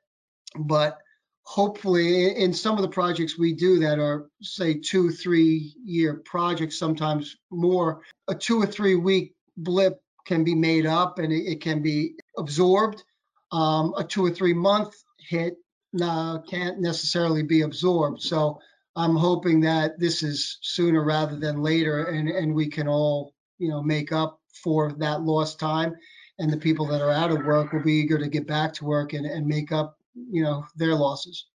But 0.57 0.99
hopefully, 1.43 2.37
in 2.37 2.53
some 2.53 2.77
of 2.77 2.83
the 2.83 2.89
projects 2.89 3.39
we 3.39 3.55
do 3.55 3.79
that 3.81 3.99
are, 3.99 4.29
say, 4.43 4.75
two, 4.75 5.11
three 5.11 5.75
year 5.85 6.23
projects, 6.25 6.79
sometimes 6.79 7.37
more, 7.51 8.03
a 8.29 8.35
two 8.35 8.61
or 8.61 8.67
three 8.67 8.97
week 8.97 9.35
blip 9.57 10.01
can 10.27 10.43
be 10.43 10.55
made 10.55 10.87
up 10.87 11.19
and 11.19 11.33
it, 11.33 11.45
it 11.47 11.61
can 11.61 11.83
be 11.83 12.15
absorbed. 12.37 13.03
Um, 13.53 13.95
a 13.97 14.05
two 14.05 14.25
or 14.25 14.31
three 14.31 14.55
month 14.55 14.95
hit 15.19 15.57
uh, 16.03 16.41
can't 16.41 16.81
necessarily 16.81 17.43
be 17.43 17.63
absorbed. 17.63 18.21
So 18.23 18.59
I'm 18.97 19.15
hoping 19.15 19.61
that 19.61 19.99
this 19.99 20.23
is 20.23 20.59
sooner 20.63 21.05
rather 21.05 21.37
than 21.37 21.63
later, 21.63 22.07
and 22.07 22.29
and 22.29 22.55
we 22.55 22.69
can 22.69 22.89
all 22.89 23.35
you 23.59 23.69
know 23.69 23.83
make 23.83 24.13
up 24.13 24.41
for 24.63 24.93
that 24.95 25.23
lost 25.23 25.61
time, 25.61 25.95
and 26.39 26.53
the 26.53 26.57
people 26.57 26.87
that 26.87 27.03
are 27.03 27.13
out 27.13 27.31
of 27.31 27.45
work 27.45 27.73
will 27.73 27.83
be 27.83 27.93
eager 27.93 28.19
to 28.19 28.29
get 28.29 28.47
back 28.47 28.73
to 28.75 28.85
work 28.85 29.13
and 29.13 29.27
and 29.27 29.47
make 29.47 29.71
up 29.71 29.99
you 30.15 30.43
know 30.43 30.65
their 30.77 30.95
losses. 30.95 31.47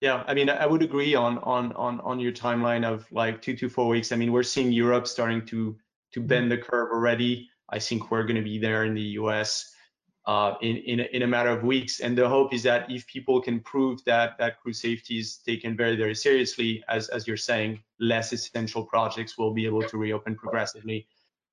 Yeah, 0.00 0.22
I 0.28 0.34
mean, 0.34 0.48
I 0.48 0.66
would 0.66 0.82
agree 0.82 1.14
on 1.14 1.38
on 1.38 1.72
on 1.72 2.00
on 2.00 2.20
your 2.20 2.32
timeline 2.32 2.84
of 2.84 3.10
like 3.10 3.42
two 3.42 3.56
to 3.56 3.68
four 3.68 3.88
weeks. 3.88 4.12
I 4.12 4.16
mean, 4.16 4.32
we're 4.32 4.42
seeing 4.42 4.72
Europe 4.72 5.06
starting 5.06 5.44
to 5.46 5.76
to 6.12 6.20
bend 6.20 6.50
the 6.50 6.58
curve 6.58 6.90
already. 6.92 7.48
I 7.70 7.78
think 7.78 8.10
we're 8.10 8.22
going 8.22 8.36
to 8.36 8.42
be 8.42 8.58
there 8.58 8.84
in 8.84 8.94
the 8.94 9.08
U.S. 9.20 9.74
Uh, 10.28 10.58
in 10.60 10.76
in 10.76 11.00
a, 11.00 11.04
in 11.16 11.22
a 11.22 11.26
matter 11.26 11.48
of 11.48 11.62
weeks. 11.62 12.00
And 12.00 12.12
the 12.14 12.28
hope 12.28 12.52
is 12.52 12.62
that 12.64 12.90
if 12.90 13.06
people 13.06 13.40
can 13.40 13.60
prove 13.60 14.04
that 14.04 14.36
that 14.36 14.60
crew 14.60 14.74
safety 14.74 15.18
is 15.18 15.38
taken 15.38 15.74
very 15.74 15.96
very 15.96 16.14
seriously, 16.14 16.84
as 16.86 17.08
as 17.08 17.26
you're 17.26 17.44
saying, 17.50 17.80
less 17.98 18.34
essential 18.34 18.84
projects 18.84 19.38
will 19.38 19.54
be 19.54 19.64
able 19.64 19.80
to 19.88 19.96
reopen 19.96 20.36
progressively 20.36 21.06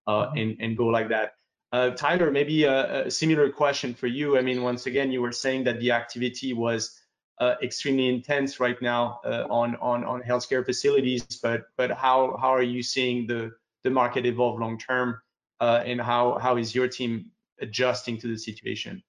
uh, 0.08 0.26
and 0.36 0.58
and 0.60 0.76
go 0.76 0.88
like 0.88 1.08
that. 1.08 1.36
Uh, 1.72 1.92
Tyler, 1.92 2.30
maybe 2.32 2.66
a, 2.66 3.06
a 3.06 3.12
similar 3.12 3.50
question 3.50 3.94
for 3.94 4.08
you. 4.08 4.38
I 4.38 4.42
mean, 4.42 4.62
once 4.62 4.88
again, 4.88 5.10
you 5.10 5.22
were 5.22 5.32
saying 5.32 5.64
that 5.64 5.80
the 5.80 5.92
activity 5.92 6.52
was 6.52 7.00
uh, 7.40 7.56
extremely 7.64 8.10
intense 8.10 8.60
right 8.60 8.82
now 8.82 9.22
uh, 9.24 9.46
on 9.50 9.78
on 9.78 10.04
on 10.04 10.22
healthcare 10.22 10.66
facilities. 10.66 11.24
But 11.42 11.62
but 11.78 11.92
how 11.92 12.36
how 12.42 12.50
are 12.50 12.68
you 12.76 12.84
seeing 12.84 13.26
the 13.26 13.54
the 13.86 13.90
market 13.90 14.26
evolve 14.26 14.60
long 14.60 14.78
term, 14.78 15.22
uh, 15.62 15.82
and 15.86 16.02
how 16.02 16.40
how 16.40 16.58
is 16.58 16.76
your 16.76 16.90
team 16.90 17.32
adjusting 17.62 18.20
to 18.20 18.28
the 18.28 18.38
situation? 18.38 19.04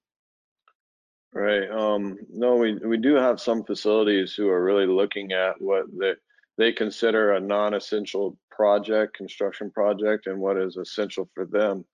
Right. 1.33 1.69
Um, 1.69 2.17
no, 2.29 2.55
we 2.55 2.75
we 2.75 2.97
do 2.97 3.15
have 3.15 3.39
some 3.39 3.63
facilities 3.63 4.33
who 4.33 4.49
are 4.49 4.63
really 4.63 4.87
looking 4.87 5.33
at 5.33 5.59
what 5.59 5.85
they 5.99 6.13
they 6.57 6.71
consider 6.71 7.33
a 7.33 7.39
non-essential 7.39 8.37
project, 8.49 9.15
construction 9.15 9.69
project, 9.69 10.27
and 10.27 10.39
what 10.39 10.57
is 10.57 10.77
essential 10.77 11.29
for 11.35 11.45
them 11.45 11.85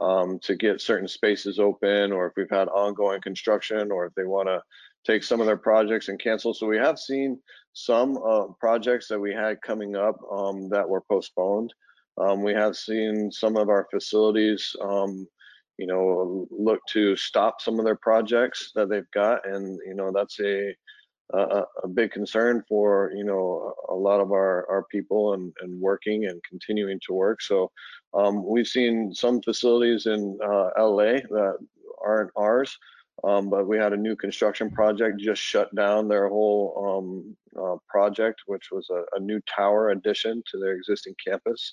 um, 0.00 0.38
to 0.40 0.56
get 0.56 0.80
certain 0.80 1.08
spaces 1.08 1.58
open, 1.58 2.12
or 2.12 2.26
if 2.26 2.32
we've 2.36 2.50
had 2.50 2.68
ongoing 2.68 3.20
construction, 3.22 3.90
or 3.90 4.06
if 4.06 4.14
they 4.14 4.24
want 4.24 4.48
to 4.48 4.60
take 5.06 5.22
some 5.22 5.40
of 5.40 5.46
their 5.46 5.56
projects 5.56 6.08
and 6.08 6.20
cancel. 6.20 6.52
So 6.52 6.66
we 6.66 6.78
have 6.78 6.98
seen 6.98 7.40
some 7.72 8.18
uh, 8.18 8.46
projects 8.58 9.08
that 9.08 9.20
we 9.20 9.32
had 9.32 9.62
coming 9.62 9.96
up 9.96 10.16
um, 10.30 10.68
that 10.70 10.88
were 10.88 11.02
postponed. 11.10 11.72
Um, 12.18 12.42
we 12.42 12.54
have 12.54 12.76
seen 12.76 13.30
some 13.30 13.56
of 13.56 13.68
our 13.68 13.86
facilities, 13.90 14.74
um, 14.80 15.26
you 15.78 15.86
know, 15.86 16.46
look 16.50 16.80
to 16.90 17.16
stop 17.16 17.60
some 17.60 17.78
of 17.78 17.84
their 17.84 17.96
projects 17.96 18.72
that 18.74 18.88
they've 18.88 19.10
got, 19.12 19.46
and 19.46 19.78
you 19.86 19.94
know 19.94 20.12
that's 20.12 20.40
a 20.40 20.74
a, 21.32 21.62
a 21.82 21.88
big 21.88 22.12
concern 22.12 22.62
for 22.68 23.12
you 23.14 23.24
know 23.24 23.74
a 23.88 23.94
lot 23.94 24.20
of 24.20 24.30
our 24.32 24.66
our 24.70 24.84
people 24.90 25.34
and 25.34 25.52
and 25.60 25.80
working 25.80 26.26
and 26.26 26.40
continuing 26.48 27.00
to 27.06 27.14
work. 27.14 27.42
So 27.42 27.70
um, 28.12 28.44
we've 28.46 28.68
seen 28.68 29.12
some 29.14 29.42
facilities 29.42 30.06
in 30.06 30.38
uh, 30.44 30.70
LA 30.78 31.20
that 31.30 31.56
aren't 32.04 32.30
ours 32.36 32.76
um, 33.22 33.48
but 33.48 33.68
we 33.68 33.78
had 33.78 33.92
a 33.92 33.96
new 33.96 34.16
construction 34.16 34.70
project 34.70 35.20
just 35.20 35.40
shut 35.40 35.74
down 35.74 36.08
their 36.08 36.28
whole 36.28 36.74
um, 36.84 37.36
uh, 37.62 37.76
project, 37.88 38.42
which 38.46 38.70
was 38.72 38.88
a, 38.90 39.04
a, 39.16 39.20
new 39.20 39.40
tower 39.42 39.90
addition 39.90 40.42
to 40.50 40.58
their 40.58 40.72
existing 40.72 41.14
campus. 41.24 41.72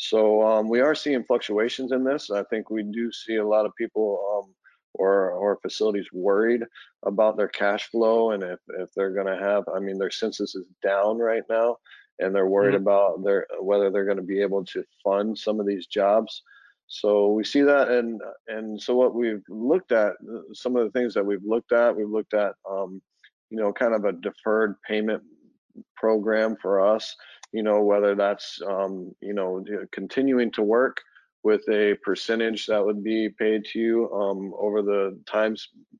So 0.00 0.42
um, 0.42 0.66
we 0.70 0.80
are 0.80 0.94
seeing 0.94 1.22
fluctuations 1.24 1.92
in 1.92 2.04
this. 2.04 2.30
I 2.30 2.42
think 2.44 2.70
we 2.70 2.82
do 2.82 3.12
see 3.12 3.36
a 3.36 3.46
lot 3.46 3.66
of 3.66 3.76
people 3.76 4.18
um, 4.34 4.54
or 4.94 5.32
or 5.32 5.58
facilities 5.60 6.06
worried 6.10 6.64
about 7.04 7.36
their 7.36 7.48
cash 7.48 7.90
flow 7.90 8.30
and 8.30 8.42
if, 8.42 8.58
if 8.78 8.88
they're 8.94 9.12
going 9.12 9.26
to 9.26 9.36
have. 9.36 9.64
I 9.74 9.78
mean, 9.78 9.98
their 9.98 10.10
census 10.10 10.54
is 10.54 10.64
down 10.82 11.18
right 11.18 11.42
now, 11.50 11.76
and 12.18 12.34
they're 12.34 12.46
worried 12.46 12.72
mm-hmm. 12.72 12.82
about 12.82 13.22
their 13.24 13.46
whether 13.60 13.90
they're 13.90 14.06
going 14.06 14.16
to 14.16 14.22
be 14.22 14.40
able 14.40 14.64
to 14.64 14.82
fund 15.04 15.36
some 15.36 15.60
of 15.60 15.66
these 15.66 15.86
jobs. 15.86 16.44
So 16.86 17.28
we 17.28 17.44
see 17.44 17.60
that, 17.60 17.90
and 17.90 18.22
and 18.48 18.80
so 18.80 18.96
what 18.96 19.14
we've 19.14 19.44
looked 19.50 19.92
at, 19.92 20.14
some 20.54 20.76
of 20.76 20.84
the 20.84 20.98
things 20.98 21.12
that 21.12 21.26
we've 21.26 21.44
looked 21.44 21.72
at, 21.72 21.94
we've 21.94 22.08
looked 22.08 22.32
at, 22.32 22.54
um, 22.68 23.02
you 23.50 23.58
know, 23.58 23.70
kind 23.70 23.92
of 23.92 24.06
a 24.06 24.12
deferred 24.12 24.80
payment 24.80 25.22
program 25.94 26.56
for 26.56 26.80
us. 26.80 27.14
You 27.52 27.62
know, 27.62 27.82
whether 27.82 28.14
that's 28.14 28.60
um, 28.66 29.14
you 29.20 29.34
know 29.34 29.64
continuing 29.92 30.52
to 30.52 30.62
work 30.62 31.00
with 31.42 31.62
a 31.70 31.96
percentage 32.02 32.66
that 32.66 32.84
would 32.84 33.02
be 33.02 33.30
paid 33.30 33.64
to 33.64 33.78
you 33.78 34.12
um, 34.12 34.52
over 34.58 34.82
the 34.82 35.18
time 35.26 35.56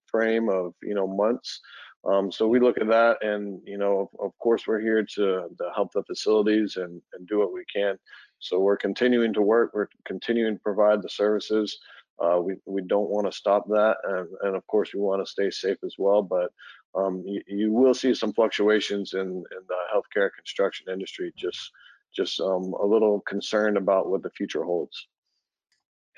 frame 0.06 0.48
of 0.48 0.74
you 0.82 0.94
know 0.94 1.06
months. 1.06 1.60
Um, 2.02 2.32
so 2.32 2.48
we 2.48 2.60
look 2.60 2.78
at 2.78 2.88
that, 2.88 3.22
and 3.22 3.60
you 3.66 3.76
know, 3.76 4.10
of, 4.20 4.32
course, 4.38 4.66
we're 4.66 4.80
here 4.80 5.04
to, 5.16 5.50
to 5.58 5.70
help 5.74 5.92
the 5.92 6.02
facilities 6.04 6.78
and, 6.78 7.02
and 7.12 7.28
do 7.28 7.38
what 7.38 7.52
we 7.52 7.62
can 7.70 7.98
so 8.40 8.58
we're 8.58 8.76
continuing 8.76 9.32
to 9.34 9.42
work. 9.42 9.72
We're 9.74 9.88
continuing 10.04 10.56
to 10.56 10.62
provide 10.62 11.02
the 11.02 11.08
services. 11.08 11.78
Uh, 12.18 12.40
we 12.40 12.56
we 12.66 12.82
don't 12.82 13.08
want 13.08 13.26
to 13.26 13.36
stop 13.36 13.66
that, 13.68 13.96
and, 14.04 14.28
and 14.42 14.56
of 14.56 14.66
course 14.66 14.92
we 14.92 15.00
want 15.00 15.24
to 15.24 15.30
stay 15.30 15.50
safe 15.50 15.78
as 15.84 15.94
well. 15.98 16.22
But 16.22 16.50
um, 16.94 17.22
you, 17.26 17.42
you, 17.46 17.72
will 17.72 17.94
see 17.94 18.14
some 18.14 18.32
fluctuations 18.32 19.14
in, 19.14 19.20
in 19.20 19.62
the 19.68 19.76
healthcare 19.94 20.30
construction 20.34 20.86
industry. 20.92 21.32
Just 21.36 21.72
just 22.14 22.40
um, 22.40 22.74
a 22.82 22.84
little 22.84 23.20
concerned 23.20 23.76
about 23.76 24.08
what 24.10 24.22
the 24.22 24.30
future 24.30 24.64
holds. 24.64 25.06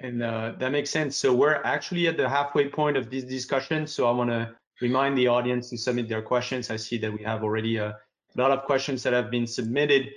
And 0.00 0.22
uh, 0.22 0.54
that 0.58 0.72
makes 0.72 0.90
sense. 0.90 1.16
So 1.16 1.34
we're 1.34 1.60
actually 1.64 2.08
at 2.08 2.16
the 2.16 2.28
halfway 2.28 2.68
point 2.68 2.96
of 2.96 3.10
this 3.10 3.24
discussion. 3.24 3.86
So 3.86 4.08
I 4.08 4.12
want 4.12 4.30
to 4.30 4.54
remind 4.80 5.18
the 5.18 5.28
audience 5.28 5.68
to 5.70 5.76
submit 5.76 6.08
their 6.08 6.22
questions. 6.22 6.70
I 6.70 6.76
see 6.76 6.96
that 6.98 7.12
we 7.12 7.22
have 7.24 7.42
already 7.44 7.76
a 7.76 7.96
lot 8.36 8.50
of 8.50 8.64
questions 8.64 9.02
that 9.02 9.12
have 9.12 9.30
been 9.30 9.46
submitted. 9.46 10.12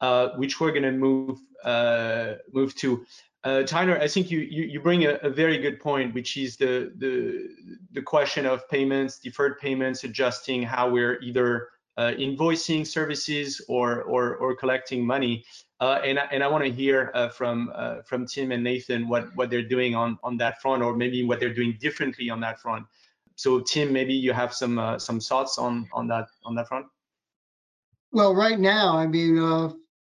uh, 0.00 0.28
which 0.36 0.60
we're 0.60 0.72
going 0.72 0.82
to 0.82 0.92
move 0.92 1.38
uh, 1.64 2.34
move 2.52 2.74
to. 2.76 3.04
Uh, 3.44 3.62
Tyler, 3.62 3.98
I 4.00 4.08
think 4.08 4.30
you, 4.30 4.40
you, 4.40 4.64
you 4.64 4.80
bring 4.80 5.04
a, 5.04 5.14
a, 5.22 5.30
very 5.30 5.58
good 5.58 5.78
point, 5.78 6.12
which 6.14 6.36
is 6.36 6.56
the, 6.56 6.92
the, 6.96 7.48
the 7.92 8.02
question 8.02 8.44
of 8.44 8.68
payments, 8.68 9.20
deferred 9.20 9.60
payments, 9.60 10.02
adjusting 10.02 10.62
how 10.62 10.88
we're 10.88 11.20
either 11.20 11.68
uh, 11.96 12.12
invoicing 12.18 12.84
services 12.84 13.64
or, 13.68 14.02
or, 14.02 14.36
or 14.36 14.56
collecting 14.56 15.06
money. 15.06 15.44
Uh, 15.80 16.00
and, 16.04 16.18
and 16.32 16.42
I 16.42 16.48
want 16.48 16.64
to 16.64 16.70
hear 16.72 17.12
uh, 17.14 17.28
from 17.28 17.70
uh, 17.74 18.02
from 18.02 18.26
Tim 18.26 18.50
and 18.50 18.64
Nathan 18.64 19.08
what, 19.08 19.28
what 19.36 19.50
they're 19.50 19.62
doing 19.62 19.94
on, 19.94 20.18
on 20.22 20.36
that 20.38 20.60
front, 20.60 20.82
or 20.82 20.96
maybe 20.96 21.22
what 21.22 21.38
they're 21.38 21.54
doing 21.54 21.76
differently 21.78 22.30
on 22.30 22.40
that 22.40 22.60
front. 22.60 22.86
So 23.36 23.60
Tim, 23.60 23.92
maybe 23.92 24.14
you 24.14 24.32
have 24.32 24.54
some 24.54 24.78
uh, 24.78 24.98
some 24.98 25.20
thoughts 25.20 25.58
on 25.58 25.86
on 25.92 26.08
that 26.08 26.28
on 26.44 26.54
that 26.54 26.66
front. 26.66 26.86
Well, 28.10 28.34
right 28.34 28.58
now, 28.58 28.96
I 28.96 29.06
mean, 29.06 29.36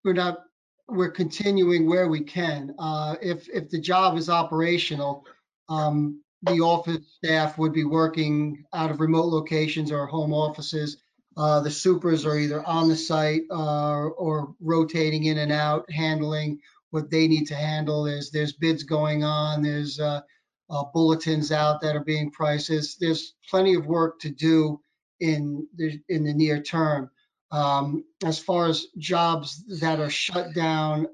we're 0.04 0.14
not 0.14 0.43
we're 0.88 1.12
continuing 1.12 1.88
where 1.88 2.08
we 2.08 2.22
can. 2.22 2.76
Uh, 2.78 3.16
if 3.22 3.48
if 3.50 3.70
the 3.70 3.80
job 3.80 4.18
is 4.18 4.30
operational, 4.30 5.26
um, 5.70 6.22
the 6.44 6.60
office 6.60 7.06
staff 7.18 7.58
would 7.58 7.74
be 7.74 7.86
working 7.86 8.64
out 8.74 8.92
of 8.92 9.00
remote 9.00 9.28
locations 9.28 9.92
or 9.92 10.06
home 10.06 10.34
offices. 10.34 10.98
Uh, 11.36 11.62
the 11.62 11.72
supers 11.72 12.26
are 12.26 12.38
either 12.38 12.64
on 12.68 12.88
the 12.90 12.96
site 12.96 13.42
uh, 13.50 14.06
or 14.06 14.54
rotating 14.60 15.24
in 15.26 15.40
and 15.40 15.52
out, 15.52 15.90
handling 15.92 16.60
what 16.92 17.10
they 17.10 17.28
need 17.28 17.46
to 17.46 17.56
handle. 17.56 18.04
There's 18.04 18.30
there's 18.30 18.54
bids 18.54 18.84
going 18.84 19.24
on. 19.24 19.64
There's 19.64 20.00
uh, 20.00 20.22
uh, 20.70 20.84
bulletins 20.94 21.52
out 21.52 21.82
that 21.82 21.96
are 21.96 22.04
being 22.04 22.32
priced. 22.32 22.70
There's, 22.70 22.96
there's 22.98 23.36
plenty 23.50 23.76
of 23.76 23.86
work 23.86 24.20
to 24.22 24.30
do 24.30 24.80
in 25.20 25.68
the 25.76 26.00
in 26.10 26.24
the 26.24 26.34
near 26.34 26.62
term. 26.62 27.10
Um, 27.54 28.04
as 28.26 28.40
far 28.40 28.68
as 28.68 28.88
jobs 28.98 29.64
that 29.80 30.00
are 30.00 30.10
shut 30.10 30.56
down 30.56 31.08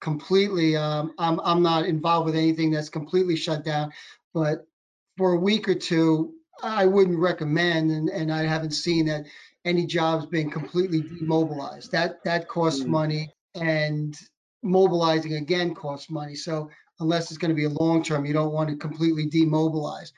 completely, 0.00 0.76
um, 0.76 1.14
I'm, 1.18 1.38
I'm 1.40 1.62
not 1.62 1.86
involved 1.86 2.26
with 2.26 2.34
anything 2.34 2.72
that's 2.72 2.88
completely 2.88 3.36
shut 3.36 3.64
down, 3.64 3.92
but 4.34 4.66
for 5.16 5.34
a 5.34 5.38
week 5.38 5.68
or 5.68 5.76
two, 5.76 6.34
I 6.64 6.84
wouldn't 6.84 7.18
recommend, 7.18 7.92
and, 7.92 8.08
and 8.08 8.32
I 8.32 8.42
haven't 8.42 8.72
seen 8.72 9.06
that 9.06 9.24
any 9.64 9.86
jobs 9.86 10.26
being 10.26 10.50
completely 10.50 11.02
demobilized. 11.02 11.92
That 11.92 12.22
that 12.24 12.48
costs 12.48 12.82
mm. 12.82 12.88
money, 12.88 13.32
and 13.54 14.18
mobilizing 14.62 15.34
again 15.34 15.74
costs 15.74 16.10
money. 16.10 16.34
So 16.34 16.70
unless 17.00 17.30
it's 17.30 17.38
going 17.38 17.50
to 17.50 17.54
be 17.54 17.64
a 17.64 17.82
long 17.82 18.02
term, 18.02 18.26
you 18.26 18.32
don't 18.32 18.52
want 18.52 18.68
to 18.70 18.76
completely 18.76 19.26
demobilize 19.26 20.12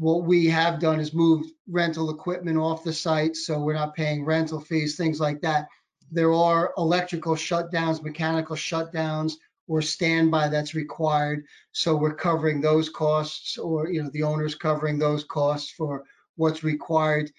what 0.00 0.24
we 0.24 0.46
have 0.46 0.80
done 0.80 0.98
is 0.98 1.12
moved 1.12 1.50
rental 1.68 2.08
equipment 2.08 2.56
off 2.56 2.82
the 2.82 2.92
site, 2.92 3.36
so 3.36 3.60
we're 3.60 3.74
not 3.74 3.94
paying 3.94 4.24
rental 4.24 4.58
fees, 4.58 4.96
things 4.96 5.20
like 5.20 5.42
that. 5.42 5.68
There 6.10 6.32
are 6.32 6.72
electrical 6.78 7.34
shutdowns, 7.34 8.02
mechanical 8.02 8.56
shutdowns, 8.56 9.34
or 9.68 9.82
standby 9.82 10.48
that's 10.48 10.74
required. 10.74 11.44
So 11.72 11.94
we're 11.94 12.14
covering 12.14 12.62
those 12.62 12.88
costs, 12.88 13.58
or 13.58 13.90
you 13.90 14.02
know, 14.02 14.08
the 14.10 14.22
owner's 14.22 14.54
covering 14.54 14.98
those 14.98 15.22
costs 15.22 15.70
for 15.70 16.04
what's 16.36 16.64
required 16.64 17.30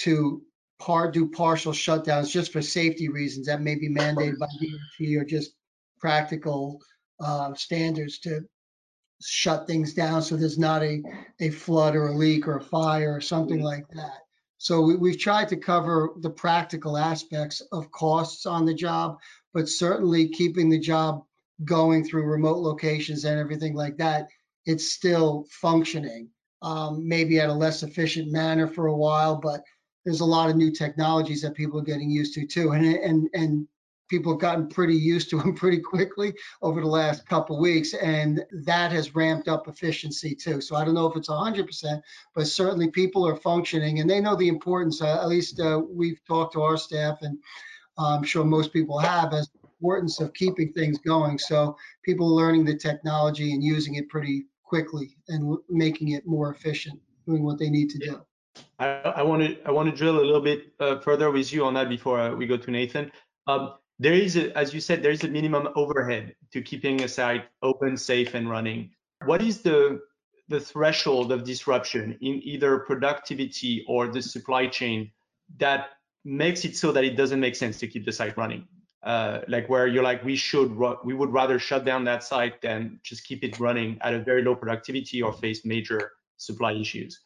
to 0.00 0.42
par 0.78 1.10
do 1.10 1.30
partial 1.30 1.72
shutdowns 1.72 2.30
just 2.30 2.52
for 2.52 2.60
safety 2.60 3.08
reasons 3.08 3.46
that 3.46 3.62
may 3.62 3.76
be 3.76 3.88
mandated 3.88 4.38
by 4.38 4.46
DOT 4.60 5.16
or 5.16 5.24
just 5.24 5.52
practical 5.98 6.82
uh, 7.18 7.54
standards 7.54 8.18
to 8.18 8.42
shut 9.22 9.66
things 9.66 9.94
down 9.94 10.22
so 10.22 10.36
there's 10.36 10.58
not 10.58 10.82
a, 10.82 11.02
a 11.40 11.50
flood 11.50 11.94
or 11.94 12.08
a 12.08 12.16
leak 12.16 12.48
or 12.48 12.56
a 12.56 12.62
fire 12.62 13.14
or 13.14 13.20
something 13.20 13.62
like 13.62 13.88
that. 13.90 14.18
So 14.58 14.82
we, 14.82 14.96
we've 14.96 15.18
tried 15.18 15.48
to 15.48 15.56
cover 15.56 16.10
the 16.20 16.30
practical 16.30 16.96
aspects 16.96 17.62
of 17.72 17.90
costs 17.90 18.46
on 18.46 18.66
the 18.66 18.74
job, 18.74 19.18
but 19.54 19.68
certainly 19.68 20.28
keeping 20.28 20.68
the 20.68 20.78
job 20.78 21.24
going 21.64 22.04
through 22.04 22.24
remote 22.24 22.58
locations 22.58 23.24
and 23.24 23.38
everything 23.38 23.74
like 23.74 23.98
that, 23.98 24.28
it's 24.66 24.92
still 24.92 25.46
functioning. 25.50 26.30
Um, 26.62 27.08
maybe 27.08 27.40
at 27.40 27.48
a 27.48 27.54
less 27.54 27.82
efficient 27.82 28.30
manner 28.30 28.66
for 28.66 28.86
a 28.86 28.96
while, 28.96 29.36
but 29.36 29.62
there's 30.04 30.20
a 30.20 30.26
lot 30.26 30.50
of 30.50 30.56
new 30.56 30.70
technologies 30.70 31.40
that 31.42 31.54
people 31.54 31.80
are 31.80 31.84
getting 31.84 32.10
used 32.10 32.34
to 32.34 32.46
too. 32.46 32.72
And 32.72 32.84
and 32.84 33.28
and 33.32 33.68
people 34.10 34.32
have 34.32 34.40
gotten 34.40 34.68
pretty 34.68 34.96
used 34.96 35.30
to 35.30 35.38
them 35.40 35.54
pretty 35.54 35.80
quickly 35.80 36.34
over 36.60 36.80
the 36.80 36.86
last 36.86 37.26
couple 37.26 37.58
weeks, 37.58 37.94
and 37.94 38.44
that 38.64 38.92
has 38.92 39.14
ramped 39.14 39.48
up 39.48 39.68
efficiency 39.68 40.34
too. 40.34 40.60
So 40.60 40.76
I 40.76 40.84
don't 40.84 40.94
know 40.94 41.06
if 41.06 41.16
it's 41.16 41.30
100%, 41.30 42.02
but 42.34 42.46
certainly 42.46 42.90
people 42.90 43.26
are 43.26 43.36
functioning 43.36 44.00
and 44.00 44.10
they 44.10 44.20
know 44.20 44.36
the 44.36 44.48
importance. 44.48 45.00
Uh, 45.00 45.22
at 45.22 45.28
least 45.28 45.60
uh, 45.60 45.80
we've 45.88 46.20
talked 46.26 46.52
to 46.54 46.62
our 46.62 46.76
staff, 46.76 47.18
and 47.22 47.38
uh, 47.96 48.16
I'm 48.16 48.24
sure 48.24 48.44
most 48.44 48.72
people 48.72 48.98
have, 48.98 49.32
as 49.32 49.48
importance 49.80 50.20
of 50.20 50.34
keeping 50.34 50.72
things 50.72 50.98
going. 50.98 51.38
So 51.38 51.76
people 52.02 52.26
are 52.26 52.44
learning 52.44 52.66
the 52.66 52.76
technology 52.76 53.54
and 53.54 53.64
using 53.64 53.94
it 53.94 54.10
pretty 54.10 54.44
quickly 54.62 55.16
and 55.28 55.56
making 55.68 56.08
it 56.08 56.26
more 56.26 56.52
efficient, 56.52 57.00
doing 57.26 57.42
what 57.42 57.58
they 57.58 57.70
need 57.70 57.88
to 57.90 57.98
do. 57.98 58.20
I, 58.78 59.22
want 59.22 59.42
to 59.42 59.56
I 59.64 59.70
want 59.70 59.90
to 59.90 59.96
drill 59.96 60.18
a 60.18 60.26
little 60.26 60.40
bit 60.40 60.72
uh, 60.80 60.98
further 61.00 61.30
with 61.30 61.52
you 61.52 61.64
on 61.64 61.74
that 61.74 61.88
before 61.88 62.20
uh, 62.20 62.34
we 62.34 62.46
go 62.46 62.56
to 62.56 62.70
Nathan. 62.70 63.10
Um, 63.46 63.74
there 64.00 64.14
is, 64.14 64.36
a, 64.36 64.56
as 64.56 64.72
you 64.72 64.80
said, 64.80 65.02
there 65.02 65.10
is 65.12 65.24
a 65.24 65.28
minimum 65.28 65.68
overhead 65.76 66.34
to 66.52 66.62
keeping 66.62 67.02
a 67.02 67.08
site 67.08 67.44
open, 67.62 67.98
safe, 67.98 68.34
and 68.34 68.48
running. 68.48 68.90
What 69.26 69.42
is 69.42 69.60
the 69.60 70.00
the 70.48 70.58
threshold 70.58 71.30
of 71.30 71.44
disruption 71.44 72.18
in 72.20 72.40
either 72.42 72.78
productivity 72.80 73.84
or 73.86 74.08
the 74.08 74.20
supply 74.20 74.66
chain 74.66 75.12
that 75.58 75.90
makes 76.24 76.64
it 76.64 76.74
so 76.76 76.90
that 76.90 77.04
it 77.04 77.14
doesn't 77.14 77.38
make 77.38 77.54
sense 77.54 77.78
to 77.78 77.86
keep 77.86 78.06
the 78.06 78.12
site 78.12 78.36
running? 78.36 78.66
Uh, 79.02 79.40
like 79.48 79.68
where 79.68 79.86
you're 79.86 80.02
like, 80.02 80.24
we 80.24 80.34
should, 80.34 80.76
we 81.04 81.14
would 81.14 81.32
rather 81.32 81.58
shut 81.58 81.84
down 81.84 82.04
that 82.04 82.24
site 82.24 82.60
than 82.62 82.98
just 83.02 83.24
keep 83.24 83.44
it 83.44 83.60
running 83.60 83.96
at 84.00 84.12
a 84.12 84.18
very 84.18 84.42
low 84.42 84.54
productivity 84.54 85.22
or 85.22 85.32
face 85.32 85.64
major 85.64 86.12
supply 86.38 86.72
issues. 86.72 87.20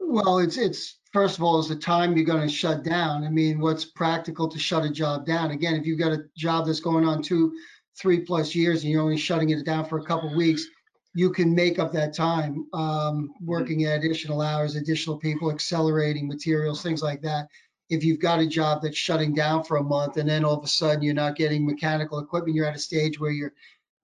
Well, 0.00 0.38
it's 0.38 0.58
it's 0.58 0.99
first 1.12 1.36
of 1.36 1.44
all, 1.44 1.58
is 1.58 1.68
the 1.68 1.76
time 1.76 2.16
you're 2.16 2.24
going 2.24 2.46
to 2.46 2.54
shut 2.54 2.84
down. 2.84 3.24
I 3.24 3.30
mean, 3.30 3.60
what's 3.60 3.84
practical 3.84 4.48
to 4.48 4.58
shut 4.58 4.84
a 4.84 4.90
job 4.90 5.26
down? 5.26 5.50
Again, 5.50 5.74
if 5.74 5.86
you've 5.86 5.98
got 5.98 6.12
a 6.12 6.24
job 6.36 6.66
that's 6.66 6.80
going 6.80 7.04
on 7.04 7.22
two, 7.22 7.52
three 8.00 8.20
plus 8.20 8.54
years 8.54 8.82
and 8.82 8.92
you're 8.92 9.02
only 9.02 9.16
shutting 9.16 9.50
it 9.50 9.64
down 9.64 9.84
for 9.84 9.98
a 9.98 10.04
couple 10.04 10.34
weeks, 10.36 10.66
you 11.14 11.30
can 11.30 11.54
make 11.54 11.78
up 11.78 11.92
that 11.92 12.14
time 12.14 12.66
um, 12.72 13.30
working 13.44 13.84
at 13.84 13.98
additional 13.98 14.40
hours, 14.40 14.76
additional 14.76 15.18
people, 15.18 15.50
accelerating 15.50 16.28
materials, 16.28 16.82
things 16.82 17.02
like 17.02 17.20
that. 17.22 17.48
If 17.88 18.04
you've 18.04 18.20
got 18.20 18.38
a 18.38 18.46
job 18.46 18.82
that's 18.82 18.96
shutting 18.96 19.34
down 19.34 19.64
for 19.64 19.78
a 19.78 19.82
month 19.82 20.16
and 20.16 20.28
then 20.28 20.44
all 20.44 20.56
of 20.56 20.64
a 20.64 20.68
sudden 20.68 21.02
you're 21.02 21.12
not 21.12 21.34
getting 21.34 21.66
mechanical 21.66 22.20
equipment, 22.20 22.54
you're 22.54 22.66
at 22.66 22.76
a 22.76 22.78
stage 22.78 23.18
where 23.18 23.32
you're 23.32 23.52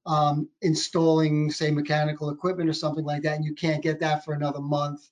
um, 0.07 0.49
installing, 0.63 1.51
say, 1.51 1.71
mechanical 1.71 2.31
equipment 2.31 2.69
or 2.69 2.73
something 2.73 3.05
like 3.05 3.23
that, 3.23 3.37
and 3.37 3.45
you 3.45 3.55
can't 3.55 3.83
get 3.83 4.01
that 4.01 4.25
for 4.25 4.35
another 4.35 4.61
month. 4.61 5.09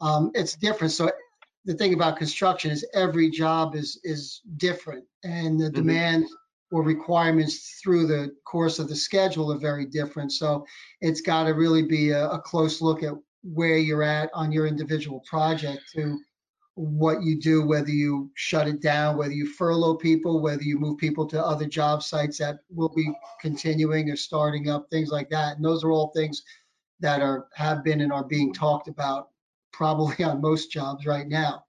Um, 0.00 0.30
it's 0.34 0.56
different. 0.56 0.92
So 0.92 1.10
the 1.68 1.74
thing 1.74 1.92
about 1.92 2.16
construction 2.16 2.70
is 2.70 2.84
every 2.94 3.30
job 3.30 3.76
is 3.76 4.00
is 4.02 4.40
different 4.56 5.04
and 5.22 5.60
the 5.60 5.66
mm-hmm. 5.66 5.74
demands 5.74 6.34
or 6.72 6.82
requirements 6.82 7.78
through 7.82 8.06
the 8.06 8.34
course 8.44 8.78
of 8.78 8.88
the 8.88 8.96
schedule 8.96 9.52
are 9.52 9.58
very 9.58 9.84
different 9.84 10.32
so 10.32 10.64
it's 11.02 11.20
got 11.20 11.44
to 11.44 11.50
really 11.50 11.82
be 11.82 12.10
a, 12.10 12.28
a, 12.30 12.40
close 12.40 12.80
look 12.80 13.02
at 13.02 13.12
where 13.42 13.76
you're 13.76 14.02
at 14.02 14.30
on 14.34 14.50
your 14.50 14.66
individual 14.66 15.20
project 15.28 15.82
to 15.92 16.18
what 16.74 17.22
you 17.22 17.38
do 17.38 17.66
whether 17.66 17.90
you 17.90 18.30
shut 18.34 18.66
it 18.66 18.80
down 18.80 19.18
whether 19.18 19.32
you 19.32 19.46
furlough 19.46 19.96
people 19.96 20.40
whether 20.40 20.62
you 20.62 20.78
move 20.78 20.96
people 20.96 21.26
to 21.26 21.44
other 21.44 21.66
job 21.66 22.02
sites 22.02 22.38
that 22.38 22.60
will 22.70 22.92
be 22.94 23.12
continuing 23.42 24.08
or 24.10 24.16
starting 24.16 24.70
up 24.70 24.88
things 24.88 25.10
like 25.10 25.28
that 25.28 25.56
and 25.56 25.64
those 25.64 25.84
are 25.84 25.90
all 25.90 26.12
things 26.16 26.42
that 27.00 27.20
are 27.20 27.46
have 27.52 27.84
been 27.84 28.00
and 28.00 28.12
are 28.12 28.24
being 28.24 28.54
talked 28.54 28.88
about 28.88 29.28
probably 29.78 30.24
on 30.30 30.42
most 30.42 30.70
jobs 30.70 31.06
right 31.06 31.28
now. 31.28 31.64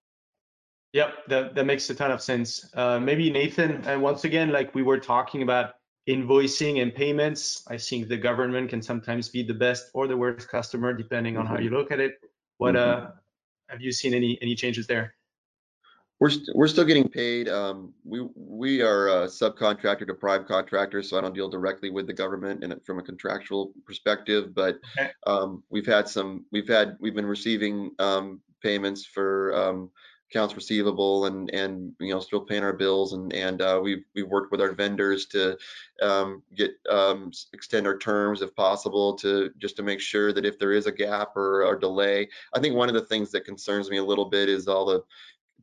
Yep, 0.93 1.27
that, 1.27 1.55
that 1.55 1.65
makes 1.65 1.87
a 1.91 1.95
ton 1.95 2.11
of 2.11 2.21
sense. 2.21 2.67
Uh, 2.73 2.99
maybe 2.99 3.29
Nathan, 3.29 3.83
and 3.85 4.01
once 4.01 4.23
again, 4.23 4.49
like 4.51 4.73
we 4.73 4.81
were 4.81 4.99
talking 4.99 5.43
about 5.43 5.75
invoicing 6.09 6.81
and 6.81 6.93
payments, 6.93 7.63
I 7.67 7.77
think 7.77 8.07
the 8.07 8.17
government 8.17 8.71
can 8.71 8.81
sometimes 8.81 9.29
be 9.29 9.43
the 9.43 9.53
best 9.53 9.91
or 9.93 10.07
the 10.07 10.17
worst 10.17 10.49
customer 10.49 10.91
depending 10.91 11.37
on 11.37 11.45
how 11.45 11.59
you 11.59 11.69
look 11.69 11.91
at 11.91 11.99
it. 11.99 12.13
What 12.57 12.73
mm 12.73 12.81
-hmm. 12.81 13.05
uh, 13.05 13.11
have 13.69 13.81
you 13.81 13.91
seen 13.91 14.13
any 14.13 14.37
any 14.41 14.55
changes 14.55 14.87
there? 14.87 15.18
We're 16.19 16.27
we 16.27 16.33
st 16.33 16.49
we're 16.53 16.67
still 16.67 16.85
getting 16.85 17.07
paid. 17.07 17.47
Um, 17.47 17.93
we 18.03 18.27
we 18.35 18.81
are 18.81 19.07
a 19.07 19.27
subcontractor 19.27 20.05
to 20.07 20.13
prime 20.13 20.45
contractors, 20.45 21.09
so 21.09 21.17
I 21.17 21.21
don't 21.21 21.33
deal 21.33 21.49
directly 21.49 21.89
with 21.89 22.07
the 22.07 22.13
government 22.13 22.63
and 22.63 22.73
from 22.85 22.99
a 22.99 23.03
contractual 23.03 23.73
perspective. 23.85 24.53
But 24.53 24.79
okay. 24.97 25.11
um, 25.25 25.63
we've 25.69 25.85
had 25.85 26.07
some. 26.07 26.45
We've 26.51 26.67
had 26.67 26.97
we've 26.99 27.15
been 27.15 27.25
receiving 27.25 27.91
um, 27.99 28.41
payments 28.61 29.05
for 29.05 29.55
um, 29.55 29.91
accounts 30.29 30.55
receivable 30.55 31.25
and 31.25 31.49
and 31.51 31.93
you 31.99 32.13
know 32.13 32.19
still 32.19 32.41
paying 32.41 32.63
our 32.63 32.73
bills 32.73 33.13
and 33.13 33.33
and 33.33 33.61
uh, 33.61 33.79
we've 33.81 34.03
we've 34.13 34.27
worked 34.27 34.51
with 34.51 34.61
our 34.61 34.73
vendors 34.73 35.25
to 35.25 35.57
um, 36.01 36.43
get 36.55 36.71
um, 36.89 37.31
extend 37.53 37.87
our 37.87 37.97
terms 37.97 38.41
if 38.41 38.53
possible 38.55 39.15
to 39.15 39.51
just 39.57 39.75
to 39.75 39.83
make 39.83 39.99
sure 39.99 40.31
that 40.33 40.45
if 40.45 40.59
there 40.59 40.73
is 40.73 40.85
a 40.85 40.91
gap 40.91 41.35
or 41.35 41.73
a 41.73 41.79
delay. 41.79 42.27
I 42.53 42.59
think 42.59 42.75
one 42.75 42.89
of 42.89 42.95
the 42.95 43.05
things 43.05 43.31
that 43.31 43.45
concerns 43.45 43.89
me 43.89 43.97
a 43.97 44.03
little 44.03 44.25
bit 44.25 44.49
is 44.49 44.67
all 44.67 44.85
the 44.85 45.03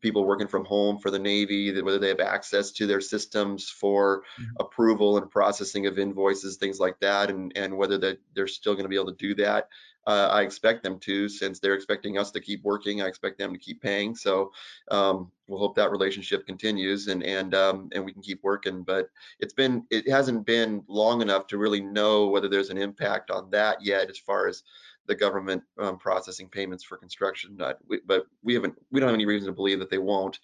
people 0.01 0.25
working 0.25 0.49
from 0.49 0.65
home 0.65 0.99
for 0.99 1.11
the 1.11 1.19
Navy, 1.19 1.81
whether 1.81 1.99
they 1.99 2.09
have 2.09 2.21
access 2.21 2.73
to 2.73 2.87
their 2.87 3.01
systems 3.01 3.69
for 3.71 4.23
Mhm. 4.39 4.47
approval 4.61 5.19
and 5.19 5.31
processing 5.31 5.87
of 5.87 5.99
invoices, 5.99 6.57
things 6.57 6.79
like 6.79 6.99
that, 7.01 7.31
and, 7.31 7.53
and 7.57 7.77
whether 7.77 7.99
that 7.99 8.19
they're 8.35 8.47
still 8.47 8.75
going 8.75 8.85
to 8.85 8.89
be 8.89 8.97
able 8.97 9.13
to 9.13 9.27
do 9.29 9.35
that. 9.37 9.69
Uh, 10.07 10.29
I 10.31 10.43
expect 10.43 10.85
them 10.85 11.01
to, 11.01 11.29
since 11.29 11.59
they're 11.59 11.75
expecting 11.75 12.17
us 12.17 12.31
to 12.31 12.41
keep 12.41 12.63
working. 12.63 13.03
I 13.03 13.07
expect 13.09 13.39
them 13.39 13.53
to 13.53 13.59
keep 13.59 13.83
paying. 13.83 14.15
So 14.15 14.53
um, 14.93 15.33
we'll 15.49 15.59
hope 15.59 15.75
that 15.75 15.91
relationship 15.91 16.47
continues 16.47 17.09
and 17.09 17.25
and 17.25 17.53
um, 17.57 17.89
and 17.93 18.05
we 18.05 18.13
can 18.13 18.23
keep 18.23 18.41
working. 18.45 18.85
But 18.85 19.11
it's 19.41 19.55
been 19.55 19.85
it 19.91 20.09
hasn't 20.09 20.47
been 20.47 20.85
long 20.87 21.23
enough 21.23 21.49
to 21.49 21.59
really 21.59 21.81
know 21.81 22.29
whether 22.29 22.49
there's 22.49 22.71
an 22.71 22.79
impact 22.79 23.33
on 23.33 23.51
that 23.51 23.83
yet, 23.83 24.09
as 24.09 24.19
far 24.19 24.47
as 24.47 24.63
the 25.07 25.15
government 25.15 25.63
um, 25.79 25.99
processing 25.99 26.49
payments 26.49 26.85
for 26.85 26.97
construction. 26.97 27.57
Not, 27.57 27.77
we, 27.89 28.01
but 28.07 28.27
we 28.43 28.55
haven't 28.55 28.75
we 28.91 29.01
don't 29.01 29.09
have 29.09 29.15
any 29.15 29.27
reason 29.27 29.47
to 29.47 29.53
believe 29.53 29.79
that 29.79 29.91
they 29.91 29.99
won't. 29.99 30.39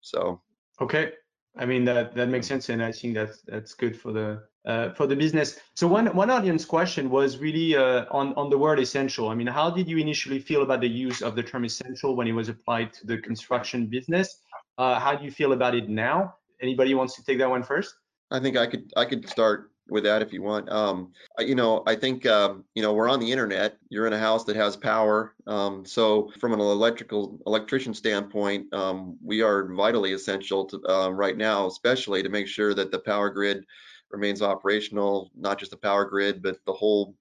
So 0.00 0.40
Okay. 0.80 1.12
I 1.56 1.66
mean 1.66 1.84
that 1.84 2.14
that 2.16 2.28
makes 2.28 2.48
sense, 2.48 2.68
and 2.68 2.82
I 2.82 2.90
think 2.90 3.14
that's 3.14 3.42
that's 3.42 3.74
good 3.74 3.98
for 3.98 4.12
the 4.12 4.42
uh, 4.66 4.92
for 4.94 5.06
the 5.06 5.14
business. 5.14 5.60
So 5.76 5.86
one 5.86 6.06
one 6.14 6.28
audience 6.28 6.64
question 6.64 7.10
was 7.10 7.38
really 7.38 7.76
uh, 7.76 8.06
on 8.10 8.34
on 8.34 8.50
the 8.50 8.58
word 8.58 8.80
essential. 8.80 9.28
I 9.28 9.34
mean, 9.34 9.46
how 9.46 9.70
did 9.70 9.88
you 9.88 9.98
initially 9.98 10.40
feel 10.40 10.62
about 10.62 10.80
the 10.80 10.88
use 10.88 11.22
of 11.22 11.36
the 11.36 11.44
term 11.44 11.64
essential 11.64 12.16
when 12.16 12.26
it 12.26 12.32
was 12.32 12.48
applied 12.48 12.92
to 12.94 13.06
the 13.06 13.18
construction 13.18 13.86
business? 13.86 14.38
Uh, 14.78 14.98
how 14.98 15.14
do 15.14 15.24
you 15.24 15.30
feel 15.30 15.52
about 15.52 15.76
it 15.76 15.88
now? 15.88 16.34
Anybody 16.60 16.94
wants 16.94 17.14
to 17.16 17.24
take 17.24 17.38
that 17.38 17.48
one 17.48 17.62
first? 17.62 17.94
I 18.32 18.40
think 18.40 18.56
I 18.56 18.66
could 18.66 18.92
I 18.96 19.04
could 19.04 19.28
start 19.28 19.70
with 19.88 20.04
that 20.04 20.22
if 20.22 20.32
you 20.32 20.42
want. 20.42 20.70
Um, 20.70 21.12
you 21.38 21.54
know, 21.54 21.82
I 21.86 21.94
think 21.94 22.26
um, 22.26 22.64
you 22.74 22.82
know 22.82 22.92
we're 22.92 23.08
on 23.08 23.20
the 23.20 23.30
internet. 23.30 23.76
You're 23.88 24.06
in 24.06 24.12
a 24.12 24.18
house 24.18 24.44
that 24.44 24.56
has 24.56 24.76
power. 24.76 25.34
Um, 25.46 25.84
so 25.84 26.30
from 26.40 26.52
an 26.52 26.60
electrical 26.60 27.38
electrician 27.46 27.94
standpoint, 27.94 28.72
um, 28.72 29.16
we 29.22 29.42
are 29.42 29.72
vitally 29.74 30.12
essential 30.12 30.64
to 30.66 30.82
uh, 30.88 31.10
right 31.10 31.36
now, 31.36 31.66
especially 31.66 32.22
to 32.22 32.28
make 32.28 32.46
sure 32.46 32.74
that 32.74 32.90
the 32.90 32.98
power 32.98 33.30
grid 33.30 33.64
remains 34.10 34.42
operational. 34.42 35.30
Not 35.36 35.58
just 35.58 35.70
the 35.70 35.76
power 35.76 36.04
grid, 36.04 36.42
but 36.42 36.58
the 36.64 36.72
whole 36.72 37.14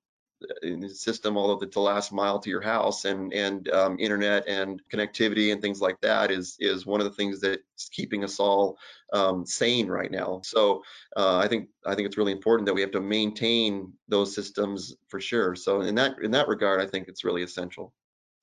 system 0.93 1.37
all 1.37 1.51
of 1.51 1.59
the, 1.59 1.67
the 1.67 1.79
last 1.79 2.11
mile 2.11 2.39
to 2.39 2.49
your 2.49 2.61
house 2.61 3.05
and 3.05 3.33
and 3.33 3.69
um, 3.69 3.97
internet 3.99 4.47
and 4.47 4.81
connectivity 4.91 5.51
and 5.51 5.61
things 5.61 5.81
like 5.81 5.99
that 6.01 6.31
is 6.31 6.55
is 6.59 6.85
one 6.85 6.99
of 6.99 7.05
the 7.05 7.11
things 7.11 7.39
that's 7.39 7.89
keeping 7.91 8.23
us 8.23 8.39
all 8.39 8.77
um, 9.11 9.45
sane 9.45 9.87
right 9.87 10.11
now. 10.11 10.41
So 10.43 10.83
uh, 11.15 11.37
I 11.37 11.47
think 11.47 11.69
I 11.85 11.95
think 11.95 12.07
it's 12.07 12.17
really 12.17 12.31
important 12.31 12.65
that 12.67 12.73
we 12.73 12.81
have 12.81 12.91
to 12.91 13.01
maintain 13.01 13.93
those 14.07 14.33
systems 14.33 14.95
for 15.07 15.19
sure. 15.19 15.55
So 15.55 15.81
in 15.81 15.95
that 15.95 16.19
in 16.21 16.31
that 16.31 16.47
regard, 16.47 16.81
I 16.81 16.87
think 16.87 17.07
it's 17.07 17.23
really 17.23 17.43
essential. 17.43 17.93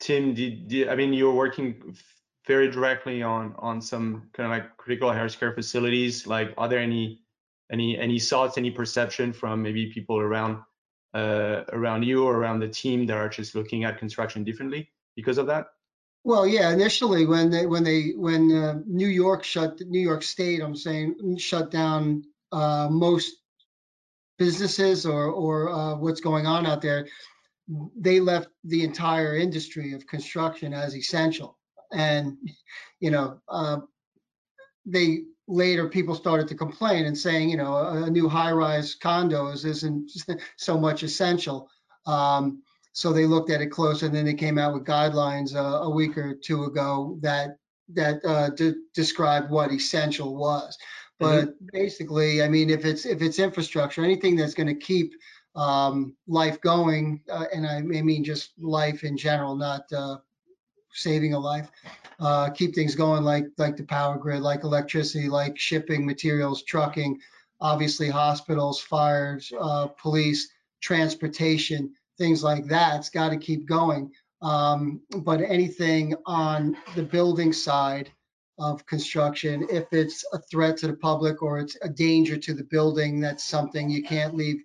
Tim, 0.01 0.34
did, 0.34 0.68
did 0.68 0.88
I 0.88 0.96
mean 0.96 1.12
you're 1.12 1.34
working 1.34 1.96
very 2.46 2.70
directly 2.70 3.22
on 3.22 3.55
on 3.59 3.80
some 3.80 4.30
kind 4.32 4.46
of 4.46 4.51
like 4.51 4.76
critical 4.76 5.11
healthcare 5.11 5.55
facilities? 5.55 6.26
Like, 6.26 6.55
are 6.57 6.68
there 6.68 6.80
any 6.80 7.22
any 7.70 7.98
any 7.98 8.18
thoughts, 8.18 8.59
any 8.59 8.70
perception 8.70 9.32
from 9.32 9.62
maybe 9.62 9.92
people 9.92 10.18
around 10.18 10.62
uh, 11.14 11.62
around 11.72 12.04
you 12.04 12.24
or 12.24 12.36
around 12.36 12.61
the 12.61 12.68
team 12.68 13.06
that 13.06 13.16
are 13.16 13.28
just 13.28 13.54
looking 13.54 13.84
at 13.84 13.98
construction 13.98 14.44
differently 14.44 14.90
because 15.16 15.38
of 15.38 15.46
that? 15.46 15.66
Well, 16.22 16.46
yeah, 16.46 16.70
initially 16.70 17.26
when 17.26 17.50
they, 17.50 17.66
when 17.66 17.82
they, 17.82 18.11
when 18.11 18.54
uh, 18.54 18.80
New 18.86 19.08
York 19.08 19.42
shut, 19.42 19.80
New 19.80 20.00
York 20.00 20.22
State, 20.22 20.61
I'm 20.62 20.76
saying, 20.76 21.38
shut 21.38 21.70
down 21.70 22.24
uh, 22.52 22.88
most 22.90 23.36
businesses 24.38 25.06
or, 25.06 25.26
or 25.26 25.70
uh, 25.70 25.96
what's 25.96 26.20
going 26.20 26.46
on 26.46 26.66
out 26.66 26.82
there, 26.82 27.08
they 27.96 28.20
left 28.20 28.48
the 28.64 28.84
entire 28.84 29.36
industry 29.36 29.92
of 29.92 30.06
construction 30.06 30.74
as 30.74 30.94
essential. 30.94 31.58
And, 31.92 32.36
you 33.00 33.11
know, 33.11 33.40
uh, 33.48 33.78
they 34.86 35.24
later 35.51 35.88
people 35.88 36.14
started 36.14 36.46
to 36.48 36.55
complain 36.55 37.07
and 37.07 37.16
saying, 37.16 37.51
you 37.51 37.57
know, 37.57 37.76
a, 37.76 38.11
new 38.11 38.28
high-rise 38.28 38.96
condos 38.96 39.64
isn't 39.64 40.11
so 40.57 40.78
much 40.78 41.03
essential. 41.03 41.68
Um, 42.07 42.62
so 42.92 43.12
they 43.12 43.26
looked 43.26 43.51
at 43.51 43.61
it 43.61 43.66
closer, 43.66 44.07
and 44.07 44.14
then 44.14 44.24
they 44.24 44.34
came 44.34 44.59
out 44.59 44.74
with 44.74 44.84
guidelines 44.84 45.55
uh, 45.55 45.82
a 45.82 45.90
week 45.90 46.16
or 46.16 46.34
two 46.34 46.64
ago 46.64 47.18
that 47.20 47.57
that 47.92 48.24
uh, 48.24 48.51
de- 48.51 48.74
described 48.94 49.51
what 49.51 49.72
essential 49.72 50.36
was. 50.36 50.78
But 51.18 51.55
basically, 51.72 52.42
I 52.42 52.48
mean, 52.48 52.70
if 52.70 52.84
it's 52.84 53.05
if 53.05 53.20
it's 53.20 53.38
infrastructure, 53.38 54.03
anything 54.03 54.36
that's 54.36 54.55
going 54.55 54.68
to 54.68 54.74
keep 54.74 55.12
um, 55.55 56.16
life 56.26 56.61
going, 56.62 57.22
uh, 57.30 57.44
and 57.53 57.66
I, 57.66 57.76
I 57.76 57.82
mean 57.82 58.24
just 58.24 58.53
life 58.59 59.05
in 59.05 59.16
general, 59.16 59.55
not 59.55 59.82
uh, 59.92 60.16
saving 60.93 61.34
a 61.34 61.38
life, 61.38 61.70
uh, 62.18 62.51
keep 62.51 62.74
things 62.74 62.95
going 62.95 63.24
like 63.24 63.47
like 63.59 63.76
the 63.76 63.84
power 63.84 64.16
grid, 64.18 64.43
like 64.43 64.64
electricity, 64.64 65.28
like 65.28 65.59
shipping 65.59 66.05
materials, 66.07 66.62
trucking, 66.64 67.18
obviously 67.61 68.09
hospitals, 68.09 68.80
fires, 68.80 69.53
uh, 69.61 69.86
police, 69.86 70.51
transportation, 70.80 71.93
things 72.18 72.43
like 72.43 72.66
that. 72.66 72.97
It's 72.97 73.11
got 73.11 73.30
to 73.30 73.36
keep 73.36 73.66
going. 73.66 74.11
Um, 74.43 75.03
but 75.18 75.41
anything 75.43 76.14
on 76.26 76.76
the 76.95 77.03
building 77.03 77.53
side 77.53 78.11
of 78.59 78.84
construction, 78.86 79.66
if 79.70 79.93
it's 79.93 80.24
a 80.32 80.38
threat 80.38 80.78
to 80.78 80.86
the 80.86 80.95
public 80.95 81.43
or 81.43 81.59
it's 81.59 81.76
a 81.82 81.88
danger 81.88 82.36
to 82.38 82.55
the 82.55 82.64
building, 82.64 83.20
that's 83.20 83.45
something 83.45 83.91
you 83.91 84.03
can't 84.03 84.34
leave 84.34 84.62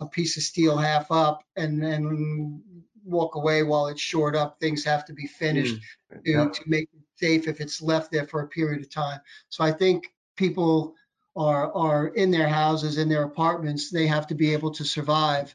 a 0.00 0.06
piece 0.06 0.36
of 0.36 0.42
steel 0.42 0.76
half 0.76 1.10
up 1.10 1.42
and 1.56 1.82
then 1.82 2.62
walk 3.06 3.36
away 3.36 3.62
while 3.62 3.86
it's 3.86 4.00
shored 4.00 4.36
up. 4.36 4.58
Things 4.60 4.84
have 4.84 5.04
to 5.06 5.12
be 5.12 5.26
finished 5.26 5.76
mm. 6.12 6.24
to, 6.24 6.30
Yeah. 6.30 6.48
to 6.48 6.62
make 6.66 6.88
it 6.92 7.00
safe 7.14 7.48
if 7.48 7.60
it's 7.60 7.80
left 7.80 8.12
there 8.12 8.26
for 8.26 8.42
a 8.42 8.48
period 8.48 8.82
of 8.82 8.90
time. 8.90 9.20
So 9.48 9.64
I 9.64 9.72
think 9.72 10.12
people 10.36 10.94
are, 11.36 11.72
are 11.72 12.08
in 12.08 12.30
their 12.30 12.48
houses, 12.48 12.98
in 12.98 13.08
their 13.08 13.24
apartments, 13.24 13.90
they 13.90 14.06
have 14.06 14.26
to 14.28 14.34
be 14.34 14.52
able 14.52 14.70
to 14.72 14.84
survive. 14.84 15.54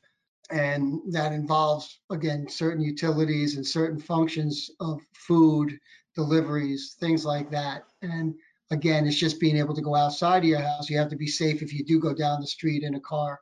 And 0.49 0.99
that 1.13 1.31
involves, 1.31 1.99
again, 2.09 2.47
certain 2.49 2.83
utilities 2.83 3.55
and 3.55 3.65
certain 3.65 3.99
functions 3.99 4.69
of 4.79 5.01
food, 5.13 5.79
deliveries, 6.15 6.95
things 6.99 7.25
like 7.25 7.49
that. 7.51 7.83
And 8.01 8.35
again, 8.69 9.07
it's 9.07 9.17
just 9.17 9.39
being 9.39 9.57
able 9.57 9.75
to 9.75 9.81
go 9.81 9.95
outside 9.95 10.39
of 10.39 10.49
your 10.49 10.59
house. 10.59 10.89
You 10.89 10.97
have 10.97 11.09
to 11.09 11.15
be 11.15 11.27
safe 11.27 11.61
if 11.61 11.73
you 11.73 11.85
do 11.85 11.99
go 11.99 12.13
down 12.13 12.41
the 12.41 12.47
street 12.47 12.83
in 12.83 12.95
a 12.95 12.99
car. 12.99 13.39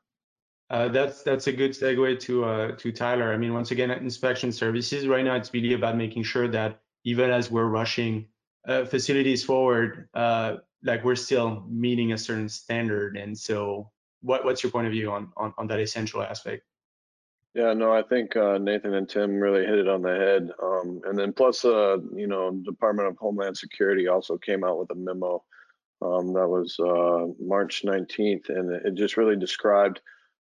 Uh, 0.70 0.88
that's 0.88 1.24
that's 1.24 1.48
a 1.48 1.52
good 1.52 1.72
segue 1.72 2.20
to 2.20 2.46
uh, 2.46 2.72
to 2.74 2.92
Tyler. 2.92 3.34
I 3.34 3.38
mean, 3.38 3.54
once 3.54 3.72
again, 3.72 3.90
inspection 3.90 4.52
services 4.52 5.08
right 5.08 5.26
now, 5.26 5.36
it's 5.36 5.52
really 5.52 5.74
about 5.74 5.98
making 5.98 6.24
sure 6.24 6.48
that 6.48 6.80
even 7.04 7.32
as 7.32 7.50
we're 7.50 7.66
rushing 7.66 8.28
uh, 8.68 8.86
facilities 8.86 9.44
forward, 9.44 10.10
uh, 10.14 10.58
like 10.84 11.04
we're 11.04 11.16
still 11.16 11.66
meeting 11.68 12.14
a 12.14 12.18
certain 12.18 12.50
standard. 12.50 13.18
And 13.18 13.36
so, 13.36 13.90
what 14.22 14.46
what's 14.46 14.62
your 14.62 14.72
point 14.72 14.86
of 14.86 14.94
view 14.94 15.12
on 15.12 15.32
on, 15.38 15.56
on 15.58 15.66
that 15.68 15.80
essential 15.80 16.22
aspect? 16.22 16.64
Yeah, 17.56 17.74
no, 17.74 17.92
I 17.92 18.04
think 18.04 18.36
uh, 18.36 18.60
Nathan 18.60 18.94
and 18.94 19.10
Tim 19.10 19.40
really 19.40 19.66
hit 19.66 19.80
it 19.80 19.88
on 19.88 20.04
the 20.04 20.16
head. 20.16 20.52
Um, 20.62 21.02
and 21.06 21.18
then 21.18 21.34
plus, 21.34 21.64
you 21.64 22.28
know, 22.28 22.52
Department 22.64 23.08
of 23.08 23.18
Homeland 23.18 23.58
Security 23.58 24.08
also 24.08 24.38
came 24.38 24.64
out 24.64 24.78
with 24.78 24.92
a 24.92 24.96
memo 24.96 25.44
um, 26.04 26.32
that 26.34 26.48
was 26.48 26.76
March 27.40 27.82
19th, 27.84 28.50
and 28.50 28.72
it 28.86 28.94
just 28.94 29.18
really 29.18 29.36
described 29.36 30.00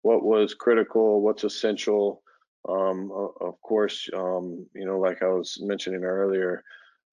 what 0.04 0.22
was 0.22 0.52
critical, 0.52 1.22
what's 1.22 1.44
essential. 1.44 2.22
Um, 2.68 3.10
of 3.40 3.60
course, 3.62 4.08
um, 4.14 4.66
you 4.74 4.84
know, 4.84 4.98
like 4.98 5.22
I 5.22 5.28
was 5.28 5.58
mentioning 5.62 6.04
earlier, 6.04 6.62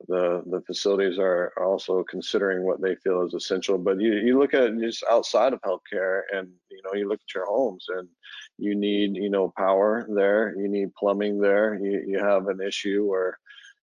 the 0.07 0.43
the 0.47 0.61
facilities 0.67 1.17
are 1.17 1.53
also 1.57 2.03
considering 2.03 2.63
what 2.63 2.81
they 2.81 2.95
feel 2.95 3.25
is 3.25 3.33
essential. 3.33 3.77
But 3.77 4.01
you 4.01 4.15
you 4.15 4.37
look 4.37 4.53
at 4.53 4.77
just 4.77 5.05
outside 5.09 5.53
of 5.53 5.61
healthcare, 5.61 6.21
and 6.33 6.49
you 6.69 6.81
know, 6.83 6.93
you 6.93 7.07
look 7.07 7.21
at 7.21 7.33
your 7.33 7.45
homes, 7.45 7.85
and 7.89 8.09
you 8.57 8.75
need 8.75 9.15
you 9.15 9.29
know 9.29 9.53
power 9.57 10.05
there, 10.09 10.53
you 10.57 10.67
need 10.67 10.93
plumbing 10.95 11.39
there. 11.39 11.75
You 11.75 12.03
you 12.05 12.19
have 12.19 12.47
an 12.47 12.59
issue 12.61 13.05
where 13.07 13.39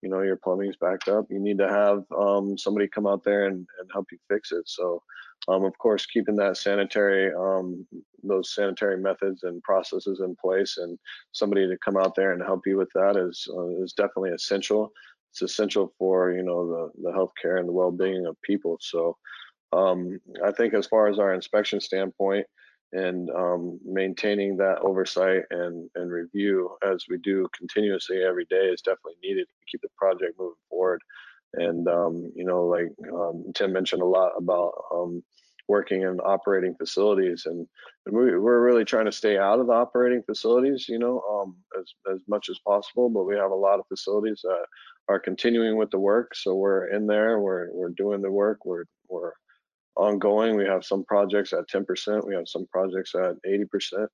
you 0.02 0.08
know 0.08 0.22
your 0.22 0.36
plumbing's 0.36 0.76
backed 0.76 1.08
up 1.08 1.26
you 1.28 1.40
need 1.40 1.58
to 1.58 1.68
have 1.68 2.04
um, 2.16 2.56
somebody 2.56 2.86
come 2.88 3.06
out 3.06 3.24
there 3.24 3.46
and, 3.46 3.66
and 3.80 3.90
help 3.92 4.06
you 4.12 4.18
fix 4.28 4.52
it. 4.52 4.68
So 4.68 5.02
um, 5.48 5.64
of 5.64 5.76
course 5.78 6.06
keeping 6.06 6.36
that 6.36 6.56
sanitary 6.56 7.32
um, 7.34 7.86
those 8.22 8.54
sanitary 8.54 8.98
methods 8.98 9.42
and 9.44 9.62
processes 9.62 10.20
in 10.20 10.36
place 10.36 10.78
and 10.78 10.98
somebody 11.32 11.66
to 11.66 11.78
come 11.84 11.96
out 11.96 12.14
there 12.14 12.32
and 12.32 12.42
help 12.42 12.66
you 12.66 12.76
with 12.76 12.90
that 12.94 13.16
is 13.16 13.46
uh, 13.56 13.82
is 13.82 13.92
definitely 13.92 14.30
essential. 14.30 14.90
It's 15.30 15.42
essential 15.42 15.92
for 15.98 16.32
you 16.32 16.42
know 16.42 16.68
the 16.68 17.02
the 17.02 17.10
healthcare 17.10 17.58
and 17.58 17.68
the 17.68 17.72
well-being 17.72 18.26
of 18.26 18.40
people. 18.42 18.78
So 18.80 19.16
um, 19.72 20.18
i 20.44 20.50
think 20.50 20.74
as 20.74 20.86
far 20.86 21.08
as 21.08 21.18
our 21.18 21.34
inspection 21.34 21.80
standpoint 21.80 22.46
and 22.92 23.30
um, 23.30 23.78
maintaining 23.84 24.56
that 24.56 24.78
oversight 24.80 25.42
and, 25.50 25.90
and 25.94 26.10
review 26.10 26.76
as 26.82 27.04
we 27.08 27.18
do 27.18 27.46
continuously 27.56 28.22
every 28.22 28.46
day 28.46 28.66
is 28.66 28.80
definitely 28.80 29.16
needed 29.22 29.46
to 29.46 29.70
keep 29.70 29.82
the 29.82 29.88
project 29.96 30.38
moving 30.38 30.54
forward. 30.70 31.02
And 31.54 31.88
um, 31.88 32.30
you 32.34 32.44
know, 32.44 32.66
like 32.66 32.88
um, 33.12 33.44
Tim 33.54 33.72
mentioned 33.72 34.02
a 34.02 34.06
lot 34.06 34.32
about 34.36 34.72
um, 34.92 35.22
working 35.66 36.02
in 36.02 36.18
operating 36.20 36.74
facilities, 36.74 37.44
and, 37.46 37.66
and 38.06 38.16
we, 38.16 38.30
are 38.30 38.60
really 38.60 38.84
trying 38.84 39.04
to 39.06 39.12
stay 39.12 39.38
out 39.38 39.60
of 39.60 39.66
the 39.66 39.72
operating 39.72 40.22
facilities, 40.22 40.86
you 40.88 40.98
know, 40.98 41.22
um, 41.30 41.56
as 41.78 41.92
as 42.12 42.20
much 42.28 42.48
as 42.50 42.58
possible. 42.58 43.08
But 43.08 43.24
we 43.24 43.36
have 43.36 43.50
a 43.50 43.54
lot 43.54 43.78
of 43.78 43.86
facilities 43.86 44.40
that 44.44 44.66
are 45.08 45.18
continuing 45.18 45.76
with 45.76 45.90
the 45.90 45.98
work, 45.98 46.34
so 46.34 46.54
we're 46.54 46.88
in 46.88 47.06
there, 47.06 47.38
we're 47.40 47.72
we're 47.72 47.90
doing 47.90 48.20
the 48.20 48.30
work, 48.30 48.66
we're 48.66 48.84
we're 49.08 49.32
ongoing. 49.98 50.56
We 50.56 50.64
have 50.64 50.84
some 50.84 51.04
projects 51.04 51.52
at 51.52 51.68
10%, 51.68 52.26
we 52.26 52.34
have 52.34 52.48
some 52.48 52.66
projects 52.72 53.14
at 53.14 53.34
80%, 53.46 54.06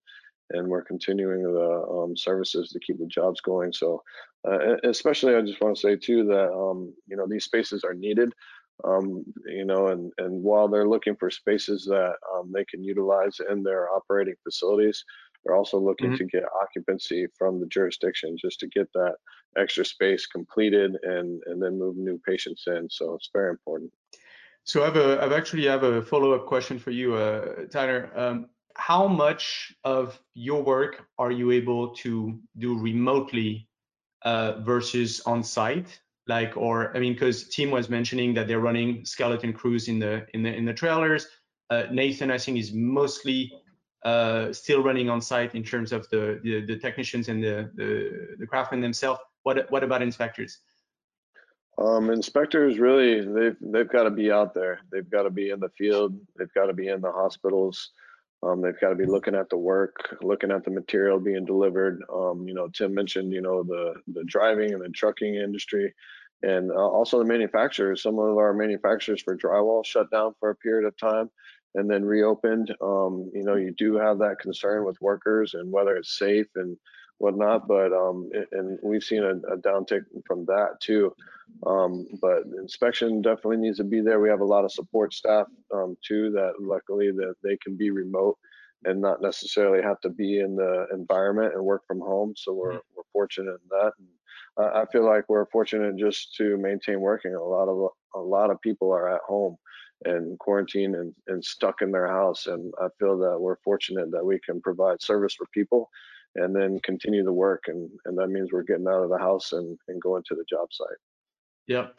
and 0.50 0.68
we're 0.68 0.84
continuing 0.84 1.42
the 1.42 1.86
um, 1.90 2.16
services 2.16 2.70
to 2.70 2.80
keep 2.80 2.98
the 2.98 3.06
jobs 3.06 3.40
going. 3.40 3.72
So, 3.72 4.02
uh, 4.48 4.76
especially, 4.84 5.34
I 5.34 5.42
just 5.42 5.60
want 5.60 5.76
to 5.76 5.80
say 5.80 5.96
too 5.96 6.24
that 6.24 6.52
um, 6.52 6.92
you 7.06 7.16
know 7.16 7.26
these 7.28 7.44
spaces 7.44 7.84
are 7.84 7.94
needed. 7.94 8.32
Um, 8.82 9.24
you 9.46 9.64
know, 9.64 9.88
and 9.88 10.12
and 10.18 10.42
while 10.42 10.68
they're 10.68 10.88
looking 10.88 11.16
for 11.16 11.30
spaces 11.30 11.84
that 11.86 12.14
um, 12.34 12.50
they 12.52 12.64
can 12.64 12.82
utilize 12.82 13.38
in 13.50 13.62
their 13.62 13.88
operating 13.90 14.34
facilities, 14.42 15.04
they're 15.44 15.56
also 15.56 15.78
looking 15.78 16.10
mm 16.10 16.14
-hmm. 16.14 16.30
to 16.30 16.36
get 16.36 16.54
occupancy 16.62 17.26
from 17.38 17.60
the 17.60 17.66
jurisdiction 17.66 18.36
just 18.36 18.60
to 18.60 18.66
get 18.66 18.88
that 18.92 19.14
extra 19.56 19.84
space 19.84 20.26
completed 20.26 20.90
and 21.02 21.42
and 21.46 21.62
then 21.62 21.78
move 21.78 21.96
new 21.96 22.18
patients 22.26 22.66
in. 22.66 22.90
So 22.90 23.14
it's 23.14 23.30
very 23.32 23.50
important. 23.50 23.92
So 24.64 24.82
I 24.82 24.86
have 24.86 24.96
a, 24.96 25.22
I've 25.22 25.32
actually 25.32 25.66
have 25.66 25.82
a 25.82 26.02
follow-up 26.02 26.46
question 26.46 26.78
for 26.78 26.90
you, 26.90 27.14
uh, 27.14 27.66
Tyler. 27.70 28.10
Um, 28.16 28.46
how 28.76 29.06
much 29.06 29.74
of 29.84 30.18
your 30.34 30.62
work 30.62 31.06
are 31.18 31.30
you 31.30 31.50
able 31.50 31.94
to 31.96 32.40
do 32.58 32.78
remotely 32.78 33.68
uh, 34.22 34.60
versus 34.60 35.20
on-site? 35.26 36.00
Like, 36.26 36.56
or 36.56 36.96
I 36.96 37.00
mean, 37.00 37.12
because 37.12 37.48
Tim 37.48 37.70
was 37.70 37.90
mentioning 37.90 38.32
that 38.34 38.48
they're 38.48 38.60
running 38.60 39.04
skeleton 39.04 39.52
crews 39.52 39.88
in 39.88 39.98
the 39.98 40.26
in 40.32 40.42
the 40.42 40.54
in 40.54 40.64
the 40.64 40.72
trailers. 40.72 41.26
Uh, 41.68 41.84
Nathan, 41.90 42.30
I 42.30 42.38
think, 42.38 42.58
is 42.58 42.72
mostly 42.72 43.52
uh, 44.06 44.50
still 44.52 44.82
running 44.82 45.10
on 45.10 45.20
site 45.20 45.54
in 45.54 45.62
terms 45.62 45.92
of 45.92 46.08
the 46.08 46.40
the, 46.42 46.64
the 46.64 46.78
technicians 46.78 47.28
and 47.28 47.44
the, 47.44 47.70
the, 47.74 48.36
the 48.38 48.46
craftsmen 48.46 48.80
themselves. 48.80 49.20
What 49.42 49.70
what 49.70 49.84
about 49.84 50.00
inspectors? 50.00 50.60
Um, 51.76 52.10
inspectors 52.10 52.78
really 52.78 53.20
they've 53.20 53.56
they've 53.60 53.88
got 53.88 54.04
to 54.04 54.10
be 54.10 54.30
out 54.30 54.54
there. 54.54 54.80
They've 54.92 55.08
got 55.08 55.22
to 55.24 55.30
be 55.30 55.50
in 55.50 55.60
the 55.60 55.70
field. 55.70 56.18
They've 56.38 56.52
got 56.54 56.66
to 56.66 56.72
be 56.72 56.88
in 56.88 57.00
the 57.00 57.10
hospitals. 57.10 57.90
Um, 58.42 58.60
they've 58.60 58.78
got 58.80 58.90
to 58.90 58.94
be 58.94 59.06
looking 59.06 59.34
at 59.34 59.48
the 59.48 59.56
work, 59.56 60.18
looking 60.22 60.50
at 60.50 60.64
the 60.64 60.70
material 60.70 61.18
being 61.18 61.44
delivered. 61.44 62.02
Um, 62.12 62.46
you 62.46 62.54
know, 62.54 62.68
Tim 62.68 62.94
mentioned 62.94 63.32
you 63.32 63.40
know 63.40 63.62
the 63.62 63.94
the 64.08 64.24
driving 64.24 64.72
and 64.72 64.82
the 64.82 64.90
trucking 64.90 65.34
industry, 65.34 65.92
and 66.42 66.70
uh, 66.70 66.74
also 66.74 67.18
the 67.18 67.24
manufacturers. 67.24 68.02
Some 68.02 68.18
of 68.18 68.36
our 68.36 68.52
manufacturers 68.52 69.22
for 69.22 69.36
drywall 69.36 69.84
shut 69.84 70.10
down 70.10 70.34
for 70.38 70.50
a 70.50 70.56
period 70.56 70.86
of 70.86 70.96
time 70.96 71.30
and 71.74 71.90
then 71.90 72.04
reopened. 72.04 72.74
Um, 72.80 73.30
you 73.34 73.42
know, 73.42 73.56
you 73.56 73.72
do 73.76 73.96
have 73.96 74.18
that 74.18 74.38
concern 74.38 74.84
with 74.84 75.00
workers 75.00 75.54
and 75.54 75.70
whether 75.72 75.96
it's 75.96 76.16
safe 76.18 76.46
and 76.54 76.76
whatnot. 77.18 77.68
But 77.68 77.92
um, 77.92 78.30
and 78.52 78.78
we've 78.82 79.04
seen 79.04 79.22
a, 79.22 79.36
a 79.52 79.56
downtick 79.58 80.02
from 80.26 80.44
that 80.46 80.80
too. 80.80 81.14
Um, 81.66 82.06
but 82.20 82.44
inspection 82.58 83.22
definitely 83.22 83.58
needs 83.58 83.78
to 83.78 83.84
be 83.84 84.00
there. 84.00 84.20
We 84.20 84.28
have 84.28 84.40
a 84.40 84.44
lot 84.44 84.64
of 84.64 84.72
support 84.72 85.14
staff 85.14 85.46
um, 85.72 85.96
too 86.06 86.30
that 86.32 86.54
luckily 86.60 87.10
that 87.12 87.34
they 87.42 87.56
can 87.58 87.76
be 87.76 87.90
remote 87.90 88.38
and 88.84 89.00
not 89.00 89.22
necessarily 89.22 89.82
have 89.82 90.00
to 90.00 90.10
be 90.10 90.40
in 90.40 90.56
the 90.56 90.86
environment 90.92 91.54
and 91.54 91.64
work 91.64 91.86
from 91.86 92.00
home. 92.00 92.34
So 92.36 92.52
we're 92.52 92.70
mm-hmm. 92.70 92.96
we're 92.96 93.02
fortunate 93.12 93.52
in 93.52 93.68
that. 93.70 93.92
And, 93.98 94.08
uh, 94.56 94.82
I 94.82 94.84
feel 94.92 95.04
like 95.04 95.24
we're 95.28 95.46
fortunate 95.46 95.96
just 95.96 96.34
to 96.36 96.56
maintain 96.58 97.00
working. 97.00 97.34
A 97.34 97.42
lot 97.42 97.68
of 97.68 97.90
a 98.14 98.20
lot 98.20 98.50
of 98.50 98.60
people 98.60 98.92
are 98.92 99.14
at 99.14 99.22
home 99.26 99.56
and 100.04 100.38
quarantine 100.38 100.94
and, 100.96 101.14
and 101.28 101.44
stuck 101.44 101.82
in 101.82 101.90
their 101.90 102.08
house. 102.08 102.46
And 102.46 102.72
I 102.80 102.88
feel 102.98 103.18
that 103.18 103.40
we're 103.40 103.56
fortunate 103.64 104.10
that 104.10 104.24
we 104.24 104.38
can 104.38 104.60
provide 104.60 105.00
service 105.00 105.34
for 105.34 105.46
people 105.52 105.88
and 106.36 106.54
then 106.54 106.80
continue 106.82 107.24
the 107.24 107.32
work. 107.32 107.64
And, 107.66 107.90
and 108.04 108.18
that 108.18 108.28
means 108.28 108.50
we're 108.52 108.62
getting 108.62 108.88
out 108.88 109.02
of 109.02 109.10
the 109.10 109.18
house 109.18 109.52
and, 109.52 109.78
and 109.88 110.00
going 110.00 110.22
to 110.28 110.34
the 110.34 110.44
job 110.48 110.68
site. 110.72 110.98
Yep. 111.68 111.98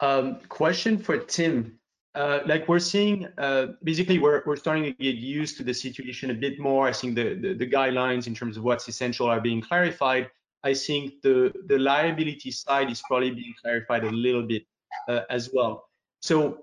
Um, 0.00 0.38
question 0.48 0.98
for 0.98 1.18
Tim. 1.18 1.78
Uh, 2.14 2.40
like 2.44 2.68
we're 2.68 2.78
seeing, 2.78 3.26
uh, 3.38 3.68
basically 3.82 4.18
we're, 4.18 4.42
we're 4.44 4.56
starting 4.56 4.84
to 4.84 4.92
get 4.92 5.16
used 5.16 5.56
to 5.56 5.64
the 5.64 5.72
situation 5.72 6.30
a 6.30 6.34
bit 6.34 6.60
more. 6.60 6.86
I 6.86 6.92
think 6.92 7.14
the, 7.14 7.34
the, 7.34 7.54
the, 7.54 7.66
guidelines 7.66 8.26
in 8.26 8.34
terms 8.34 8.58
of 8.58 8.64
what's 8.64 8.86
essential 8.86 9.28
are 9.28 9.40
being 9.40 9.62
clarified. 9.62 10.30
I 10.62 10.74
think 10.74 11.22
the, 11.22 11.52
the 11.66 11.78
liability 11.78 12.50
side 12.50 12.90
is 12.90 13.02
probably 13.08 13.30
being 13.30 13.54
clarified 13.62 14.04
a 14.04 14.10
little 14.10 14.42
bit 14.42 14.64
uh, 15.08 15.20
as 15.30 15.50
well. 15.54 15.88
So 16.20 16.58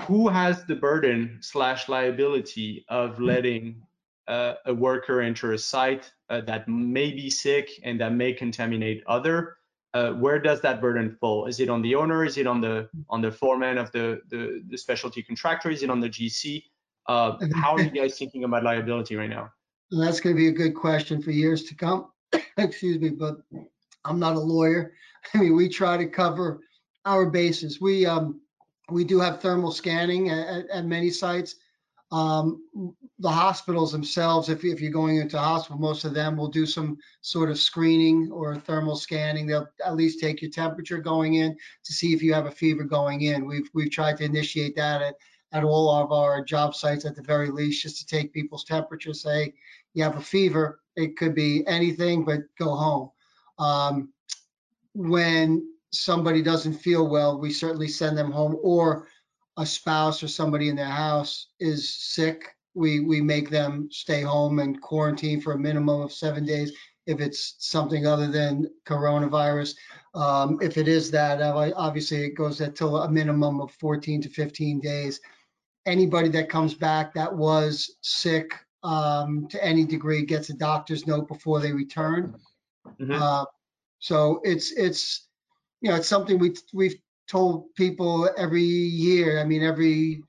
who 0.00 0.28
has 0.28 0.64
the 0.64 0.76
burden 0.76 1.38
slash 1.40 1.88
liability 1.88 2.84
of 2.88 3.20
letting 3.20 3.82
a 4.28 4.74
worker 4.74 5.20
enter 5.20 5.52
a 5.52 5.58
site 5.58 6.10
uh, 6.30 6.40
that 6.42 6.68
may 6.68 7.12
be 7.12 7.30
sick 7.30 7.70
and 7.84 8.00
that 8.00 8.12
may 8.12 8.32
contaminate 8.32 9.02
other? 9.06 9.56
Uh, 9.94 10.12
where 10.12 10.38
does 10.38 10.60
that 10.60 10.80
burden 10.80 11.16
fall? 11.20 11.46
Is 11.46 11.60
it 11.60 11.70
on 11.70 11.80
the 11.80 11.94
owner? 11.94 12.24
Is 12.24 12.36
it 12.36 12.46
on 12.46 12.60
the 12.60 12.88
on 13.08 13.22
the 13.22 13.30
foreman 13.30 13.78
of 13.78 13.90
the 13.92 14.20
the, 14.28 14.62
the 14.68 14.76
specialty 14.76 15.22
contractor? 15.22 15.70
Is 15.70 15.82
it 15.82 15.90
on 15.90 16.00
the 16.00 16.10
GC? 16.10 16.64
Uh, 17.08 17.36
how 17.54 17.74
are 17.74 17.80
you 17.80 17.90
guys 17.90 18.18
thinking 18.18 18.44
about 18.44 18.64
liability 18.64 19.16
right 19.16 19.30
now? 19.30 19.50
That's 19.90 20.20
going 20.20 20.34
to 20.34 20.38
be 20.38 20.48
a 20.48 20.52
good 20.52 20.74
question 20.74 21.22
for 21.22 21.30
years 21.30 21.64
to 21.64 21.74
come. 21.74 22.08
Excuse 22.58 22.98
me, 23.00 23.10
but 23.10 23.36
I'm 24.04 24.18
not 24.18 24.36
a 24.36 24.40
lawyer. 24.40 24.92
I 25.34 25.38
mean, 25.38 25.56
we 25.56 25.68
try 25.68 25.96
to 25.96 26.06
cover 26.06 26.60
our 27.04 27.26
bases. 27.26 27.80
We 27.80 28.04
um, 28.04 28.40
we 28.90 29.04
do 29.04 29.18
have 29.20 29.40
thermal 29.40 29.72
scanning 29.72 30.30
at, 30.30 30.68
at 30.68 30.84
many 30.84 31.10
sites. 31.10 31.56
Um, 32.12 32.62
the 33.18 33.30
hospitals 33.30 33.90
themselves, 33.90 34.48
if, 34.48 34.64
if 34.64 34.80
you're 34.80 34.92
going 34.92 35.16
into 35.16 35.38
hospital, 35.38 35.78
most 35.78 36.04
of 36.04 36.14
them 36.14 36.36
will 36.36 36.48
do 36.48 36.64
some 36.64 36.98
sort 37.20 37.50
of 37.50 37.58
screening 37.58 38.30
or 38.30 38.54
thermal 38.54 38.94
scanning. 38.94 39.46
They'll 39.46 39.68
at 39.84 39.96
least 39.96 40.20
take 40.20 40.40
your 40.40 40.50
temperature 40.50 40.98
going 40.98 41.34
in 41.34 41.56
to 41.84 41.92
see 41.92 42.12
if 42.12 42.22
you 42.22 42.32
have 42.32 42.46
a 42.46 42.50
fever 42.50 42.84
going 42.84 43.22
in. 43.22 43.44
We've 43.44 43.68
we've 43.74 43.90
tried 43.90 44.18
to 44.18 44.24
initiate 44.24 44.76
that 44.76 45.02
at, 45.02 45.14
at 45.52 45.64
all 45.64 45.90
of 45.90 46.12
our 46.12 46.44
job 46.44 46.74
sites 46.76 47.04
at 47.04 47.16
the 47.16 47.22
very 47.22 47.50
least, 47.50 47.82
just 47.82 47.98
to 47.98 48.06
take 48.06 48.32
people's 48.32 48.64
temperature, 48.64 49.14
say 49.14 49.54
you 49.94 50.04
have 50.04 50.16
a 50.16 50.22
fever. 50.22 50.80
It 50.94 51.16
could 51.16 51.34
be 51.34 51.66
anything, 51.66 52.24
but 52.24 52.40
go 52.58 52.74
home. 52.76 53.10
Um, 53.58 54.12
when 54.94 55.68
somebody 55.90 56.42
doesn't 56.42 56.74
feel 56.74 57.08
well, 57.08 57.38
we 57.38 57.50
certainly 57.50 57.88
send 57.88 58.16
them 58.16 58.30
home, 58.30 58.56
or 58.62 59.08
a 59.56 59.66
spouse 59.66 60.22
or 60.22 60.28
somebody 60.28 60.68
in 60.68 60.76
their 60.76 60.84
house 60.84 61.48
is 61.60 61.94
sick, 61.94 62.54
we 62.74 63.00
we 63.00 63.20
make 63.20 63.48
them 63.50 63.88
stay 63.90 64.20
home 64.20 64.58
and 64.58 64.80
quarantine 64.80 65.40
for 65.40 65.52
a 65.52 65.58
minimum 65.58 66.00
of 66.00 66.12
seven 66.12 66.44
days. 66.44 66.72
If 67.06 67.20
it's 67.20 67.54
something 67.58 68.06
other 68.06 68.26
than 68.26 68.68
coronavirus, 68.84 69.76
um, 70.14 70.58
if 70.60 70.76
it 70.76 70.88
is 70.88 71.10
that, 71.12 71.40
uh, 71.40 71.72
obviously 71.76 72.24
it 72.24 72.34
goes 72.34 72.60
until 72.60 72.98
a 72.98 73.10
minimum 73.10 73.60
of 73.60 73.70
14 73.72 74.22
to 74.22 74.28
15 74.28 74.80
days. 74.80 75.20
Anybody 75.86 76.28
that 76.30 76.48
comes 76.48 76.74
back 76.74 77.14
that 77.14 77.32
was 77.32 77.96
sick 78.02 78.50
um, 78.82 79.46
to 79.50 79.64
any 79.64 79.84
degree 79.84 80.24
gets 80.24 80.50
a 80.50 80.54
doctor's 80.54 81.06
note 81.06 81.28
before 81.28 81.60
they 81.60 81.72
return. 81.72 82.34
Mm 83.00 83.06
-hmm. 83.06 83.20
uh, 83.22 83.44
so 83.98 84.40
it's 84.44 84.72
it's 84.72 85.26
you 85.80 85.90
know, 85.90 85.96
it's 85.96 86.08
something 86.08 86.38
we 86.38 86.54
we've 86.72 86.96
told 87.28 87.74
people 87.74 88.28
every 88.36 88.62
year. 88.62 89.40
I 89.40 89.44
mean, 89.44 89.62
every 89.62 90.22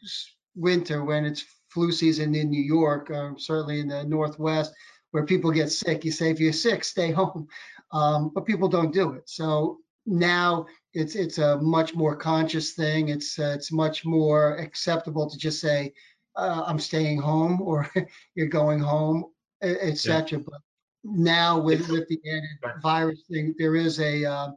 winter 0.55 1.03
when 1.03 1.25
it's 1.25 1.45
flu 1.69 1.91
season 1.91 2.33
in 2.35 2.49
New 2.49 2.61
York, 2.61 3.11
uh, 3.11 3.31
certainly 3.37 3.79
in 3.79 3.87
the 3.87 4.03
Northwest, 4.03 4.73
where 5.11 5.25
people 5.25 5.51
get 5.51 5.71
sick, 5.71 6.03
you 6.03 6.11
say 6.11 6.31
if 6.31 6.39
you're 6.39 6.53
sick, 6.53 6.83
stay 6.95 7.11
home. 7.11 7.47
Um, 7.91 8.31
but 8.33 8.45
people 8.45 8.67
don't 8.67 8.93
do 8.93 9.13
it. 9.13 9.29
So 9.29 9.77
now 10.05 10.65
it's 10.93 11.15
it's 11.15 11.37
a 11.37 11.57
much 11.57 11.95
more 11.95 12.15
conscious 12.15 12.73
thing. 12.73 13.09
It's 13.09 13.39
uh, 13.39 13.53
it's 13.55 13.71
much 13.71 14.05
more 14.05 14.57
acceptable 14.57 15.29
to 15.29 15.37
just 15.37 15.61
say 15.61 15.93
uh, 16.35 16.63
I'm 16.65 16.79
staying 16.79 17.19
home 17.19 17.61
or 17.61 17.89
you're 18.35 18.47
going 18.47 18.79
home, 18.79 19.25
etc. 19.61 20.39
Yeah. 20.39 20.43
But 20.45 20.61
now 21.03 21.59
with 21.59 21.87
with 21.89 22.07
the 22.07 22.19
added 22.29 22.81
virus 22.81 23.23
thing, 23.29 23.55
there 23.57 23.75
is 23.75 23.99
a 23.99 24.25
uh, 24.25 24.51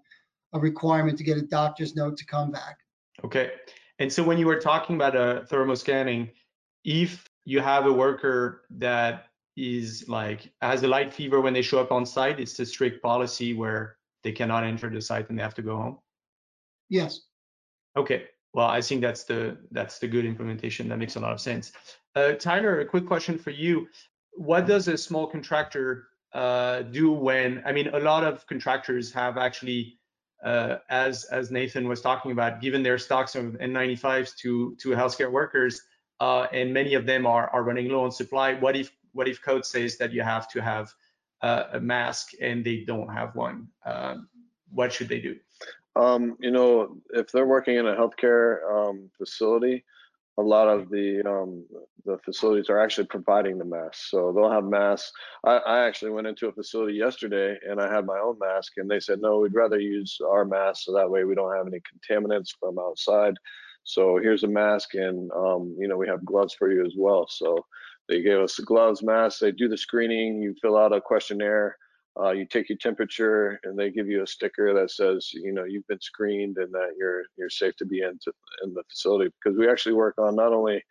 a 0.52 0.58
requirement 0.58 1.16
to 1.18 1.24
get 1.24 1.38
a 1.38 1.42
doctor's 1.42 1.94
note 1.94 2.16
to 2.16 2.26
come 2.26 2.50
back. 2.50 2.78
Okay. 3.24 3.52
And 3.98 4.12
so 4.12 4.22
when 4.22 4.38
you 4.38 4.46
were 4.46 4.58
talking 4.58 4.96
about 4.96 5.14
a 5.14 5.44
thermal 5.46 5.76
scanning, 5.76 6.30
if 6.84 7.28
you 7.44 7.60
have 7.60 7.86
a 7.86 7.92
worker 7.92 8.62
that 8.70 9.26
is 9.56 10.08
like 10.08 10.50
has 10.62 10.82
a 10.82 10.88
light 10.88 11.12
fever 11.12 11.40
when 11.40 11.52
they 11.52 11.62
show 11.62 11.80
up 11.80 11.92
on 11.92 12.06
site, 12.06 12.40
it's 12.40 12.58
a 12.58 12.66
strict 12.66 13.02
policy 13.02 13.52
where 13.52 13.96
they 14.22 14.32
cannot 14.32 14.64
enter 14.64 14.88
the 14.88 15.00
site 15.00 15.28
and 15.28 15.38
they 15.38 15.42
have 15.42 15.54
to 15.54 15.62
go 15.62 15.76
home. 15.76 15.98
Yes. 16.88 17.20
Okay. 17.96 18.24
Well, 18.52 18.66
I 18.66 18.80
think 18.80 19.00
that's 19.00 19.24
the 19.24 19.58
that's 19.70 19.98
the 19.98 20.08
good 20.08 20.24
implementation. 20.24 20.88
That 20.88 20.98
makes 20.98 21.16
a 21.16 21.20
lot 21.20 21.32
of 21.32 21.40
sense. 21.40 21.72
Uh, 22.16 22.32
Tyler, 22.32 22.80
a 22.80 22.86
quick 22.86 23.06
question 23.06 23.38
for 23.38 23.50
you. 23.50 23.86
What 24.32 24.66
does 24.66 24.88
a 24.88 24.98
small 24.98 25.26
contractor 25.26 26.08
uh, 26.32 26.82
do 26.82 27.12
when? 27.12 27.62
I 27.64 27.72
mean, 27.72 27.88
a 27.88 28.00
lot 28.00 28.24
of 28.24 28.46
contractors 28.46 29.12
have 29.12 29.36
actually 29.36 29.99
uh, 30.44 30.76
as 30.88 31.24
as 31.24 31.50
Nathan 31.50 31.88
was 31.88 32.00
talking 32.00 32.32
about, 32.32 32.60
given 32.60 32.82
their 32.82 32.98
stocks 32.98 33.34
of 33.34 33.44
N95s 33.58 34.36
to 34.38 34.76
to 34.80 34.90
healthcare 34.90 35.30
workers, 35.30 35.82
uh, 36.20 36.46
and 36.52 36.72
many 36.72 36.94
of 36.94 37.06
them 37.06 37.26
are, 37.26 37.48
are 37.50 37.62
running 37.62 37.88
low 37.88 38.04
on 38.04 38.10
supply. 38.10 38.54
What 38.54 38.76
if 38.76 38.90
what 39.12 39.28
if 39.28 39.42
code 39.42 39.66
says 39.66 39.98
that 39.98 40.12
you 40.12 40.22
have 40.22 40.48
to 40.50 40.62
have 40.62 40.92
uh, 41.42 41.64
a 41.72 41.80
mask 41.80 42.30
and 42.40 42.64
they 42.64 42.84
don't 42.86 43.12
have 43.12 43.34
one? 43.34 43.68
Um, 43.84 44.28
what 44.72 44.92
should 44.92 45.08
they 45.08 45.20
do? 45.20 45.36
Um, 45.96 46.36
you 46.40 46.50
know, 46.50 46.96
if 47.12 47.32
they're 47.32 47.46
working 47.46 47.76
in 47.76 47.86
a 47.86 47.94
healthcare 47.94 48.62
um, 48.70 49.10
facility, 49.18 49.84
a 50.38 50.42
lot 50.42 50.68
of 50.68 50.88
the 50.88 51.22
um, 51.28 51.64
the 52.04 52.18
facilities 52.24 52.70
are 52.70 52.80
actually 52.80 53.06
providing 53.06 53.58
the 53.58 53.64
masks. 53.64 54.10
So 54.10 54.32
they'll 54.32 54.50
have 54.50 54.64
masks. 54.64 55.12
I, 55.44 55.56
I, 55.58 55.86
actually 55.86 56.12
went 56.12 56.26
into 56.26 56.48
a 56.48 56.52
facility 56.52 56.94
yesterday 56.94 57.56
and 57.68 57.80
I 57.80 57.92
had 57.92 58.06
my 58.06 58.18
own 58.18 58.38
mask, 58.40 58.72
and 58.78 58.90
they 58.90 59.00
said, 59.00 59.20
no, 59.20 59.40
we'd 59.40 59.54
rather 59.54 59.78
use 59.78 60.18
our 60.26 60.44
mask 60.44 60.84
so 60.84 60.94
that 60.94 61.10
way 61.10 61.24
we 61.24 61.34
don't 61.34 61.54
have 61.54 61.66
any 61.66 61.80
contaminants 61.80 62.50
from 62.58 62.78
outside. 62.78 63.34
So 63.84 64.18
here's 64.22 64.44
a 64.44 64.48
mask, 64.48 64.94
and 64.94 65.30
um, 65.32 65.74
you 65.78 65.88
know 65.88 65.96
we 65.96 66.08
have 66.08 66.24
gloves 66.24 66.54
for 66.54 66.72
you 66.72 66.84
as 66.84 66.94
well. 66.96 67.26
So 67.28 67.64
they 68.08 68.22
gave 68.22 68.38
us 68.38 68.56
the 68.56 68.62
gloves, 68.62 69.02
masks. 69.02 69.40
They 69.40 69.52
do 69.52 69.68
the 69.68 69.78
screening. 69.78 70.42
You 70.42 70.54
fill 70.60 70.76
out 70.76 70.94
a 70.94 71.00
questionnaire. 71.00 71.76
Uh, 72.18 72.30
you 72.30 72.44
take 72.44 72.68
your 72.68 72.78
temperature, 72.78 73.60
and 73.64 73.78
they 73.78 73.90
give 73.90 74.08
you 74.08 74.22
a 74.22 74.26
sticker 74.26 74.74
that 74.74 74.90
says, 74.90 75.30
you 75.32 75.52
know, 75.52 75.64
you've 75.64 75.86
been 75.86 76.00
screened 76.00 76.56
and 76.58 76.72
that 76.72 76.94
you're 76.98 77.22
you're 77.36 77.50
safe 77.50 77.76
to 77.76 77.86
be 77.86 78.02
in, 78.02 78.18
to, 78.22 78.32
in 78.64 78.74
the 78.74 78.82
facility. 78.90 79.30
Because 79.42 79.56
we 79.56 79.68
actually 79.68 79.94
work 79.94 80.16
on 80.18 80.34
not 80.34 80.52
only 80.52 80.82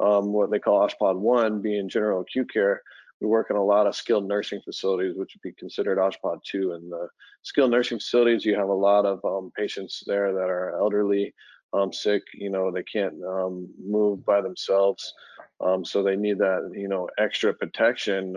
um, 0.00 0.32
what 0.32 0.50
they 0.50 0.58
call 0.58 0.86
OSHPD 0.86 1.18
one, 1.18 1.60
being 1.60 1.88
general 1.88 2.22
acute 2.22 2.52
care. 2.52 2.82
We 3.20 3.28
work 3.28 3.50
in 3.50 3.56
a 3.56 3.64
lot 3.64 3.86
of 3.86 3.94
skilled 3.94 4.26
nursing 4.26 4.60
facilities, 4.64 5.16
which 5.16 5.34
would 5.34 5.42
be 5.42 5.52
considered 5.52 5.98
OSHPD 5.98 6.42
two. 6.42 6.72
And 6.72 6.90
the 6.90 7.08
skilled 7.42 7.70
nursing 7.70 7.98
facilities, 7.98 8.44
you 8.44 8.56
have 8.56 8.68
a 8.68 8.72
lot 8.72 9.04
of 9.04 9.24
um, 9.24 9.52
patients 9.56 10.02
there 10.06 10.32
that 10.32 10.50
are 10.50 10.76
elderly, 10.80 11.34
um, 11.72 11.92
sick, 11.92 12.22
you 12.34 12.50
know, 12.50 12.70
they 12.70 12.82
can't 12.82 13.14
um, 13.24 13.68
move 13.82 14.24
by 14.24 14.40
themselves. 14.40 15.14
Um, 15.60 15.84
so 15.84 16.02
they 16.02 16.16
need 16.16 16.38
that, 16.38 16.72
you 16.74 16.88
know, 16.88 17.08
extra 17.18 17.54
protection. 17.54 18.36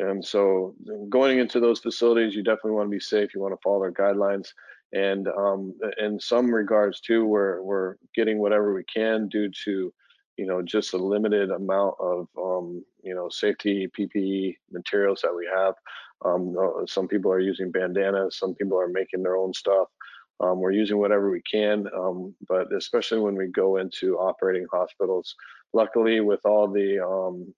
Um, 0.00 0.08
and 0.08 0.24
so 0.24 0.74
going 1.08 1.38
into 1.38 1.60
those 1.60 1.80
facilities, 1.80 2.34
you 2.34 2.42
definitely 2.42 2.72
want 2.72 2.86
to 2.86 2.96
be 2.96 3.00
safe. 3.00 3.34
You 3.34 3.40
want 3.40 3.54
to 3.54 3.60
follow 3.62 3.80
their 3.80 3.92
guidelines. 3.92 4.48
And 4.92 5.28
um, 5.28 5.74
in 5.98 6.20
some 6.20 6.52
regards 6.52 7.00
too, 7.00 7.24
we're, 7.26 7.62
we're 7.62 7.96
getting 8.14 8.38
whatever 8.38 8.74
we 8.74 8.84
can 8.84 9.28
due 9.28 9.50
to, 9.64 9.92
you 10.36 10.46
know, 10.46 10.62
just 10.62 10.94
a 10.94 10.98
limited 10.98 11.50
amount 11.50 11.94
of, 12.00 12.28
um, 12.38 12.84
you 13.02 13.14
know, 13.14 13.28
safety 13.28 13.88
PPE 13.98 14.56
materials 14.70 15.20
that 15.22 15.34
we 15.34 15.48
have. 15.54 15.74
Uh, 16.24 16.86
some 16.86 17.08
people 17.08 17.30
are 17.30 17.40
using 17.40 17.70
bandanas, 17.70 18.38
some 18.38 18.54
people 18.54 18.78
are 18.80 18.88
making 18.88 19.22
their 19.22 19.36
own 19.36 19.52
stuff. 19.52 19.88
Um, 20.40 20.60
we're 20.60 20.72
using 20.72 20.98
whatever 20.98 21.30
we 21.30 21.40
can, 21.50 21.86
um, 21.96 22.34
but 22.46 22.72
especially 22.74 23.20
when 23.20 23.36
we 23.36 23.46
go 23.48 23.78
into 23.78 24.18
operating 24.18 24.66
hospitals. 24.70 25.34
Luckily, 25.72 26.20
with 26.20 26.40
all 26.44 26.68
the 26.68 27.04
um, 27.04 27.54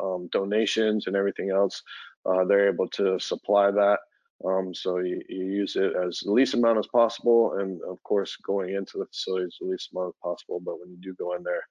um 0.00 0.28
donations 0.32 1.06
and 1.06 1.16
everything 1.16 1.50
else, 1.50 1.82
uh, 2.26 2.44
they're 2.44 2.68
able 2.68 2.88
to 2.88 3.18
supply 3.18 3.70
that. 3.70 3.98
Um, 4.44 4.74
so 4.74 4.98
you, 4.98 5.22
you, 5.28 5.44
use 5.44 5.76
it 5.76 5.92
as 5.96 6.20
the 6.20 6.32
least 6.32 6.54
amount 6.54 6.78
as 6.78 6.86
possible, 6.88 7.54
and 7.58 7.80
of 7.82 8.02
course, 8.02 8.36
going 8.36 8.74
into 8.74 8.98
the 8.98 9.06
facilities 9.06 9.56
the 9.60 9.68
least 9.68 9.90
amount 9.92 10.08
as 10.08 10.20
possible. 10.22 10.60
But 10.60 10.80
when 10.80 10.90
you 10.90 10.98
do 11.00 11.14
go 11.14 11.34
in 11.34 11.42
there, 11.42 11.62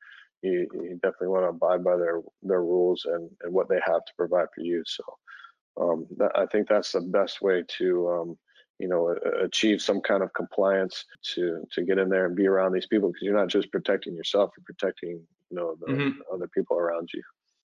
you, 0.42 0.68
you 0.74 1.00
definitely 1.02 1.28
want 1.30 1.44
to 1.44 1.50
abide 1.50 1.84
by 1.84 1.98
their 1.98 2.22
their 2.42 2.62
rules 2.62 3.06
and, 3.06 3.30
and 3.42 3.54
what 3.54 3.70
they 3.70 3.80
have 3.86 4.06
to 4.06 4.14
provide 4.18 4.48
for 4.56 4.62
you. 4.62 4.84
So 4.86 5.04
um, 5.80 6.08
that, 6.18 6.32
I 6.36 6.46
think 6.46 6.68
that's 6.68 6.92
the 6.92 7.02
best 7.02 7.42
way 7.42 7.64
to 7.80 8.10
you 8.80 8.88
know 8.88 9.16
achieve 9.42 9.82
some 9.82 10.02
kind 10.02 10.24
of 10.24 10.34
compliance 10.34 11.06
to 11.22 11.66
to 11.72 11.84
get 11.84 11.98
in 11.98 12.10
there 12.10 12.26
and 12.26 12.36
be 12.36 12.48
around 12.48 12.74
these 12.74 12.88
people 12.88 13.10
because 13.10 13.22
you're 13.22 13.38
not 13.38 13.48
just 13.48 13.72
protecting 13.72 14.16
yourself 14.16 14.52
you're 14.58 14.66
protecting 14.66 15.22
you 15.50 15.58
know 15.58 15.76
the 15.80 15.94
mm-hmm. 15.94 16.20
other 16.34 16.48
people 16.48 16.78
around 16.78 17.10
you 17.14 17.22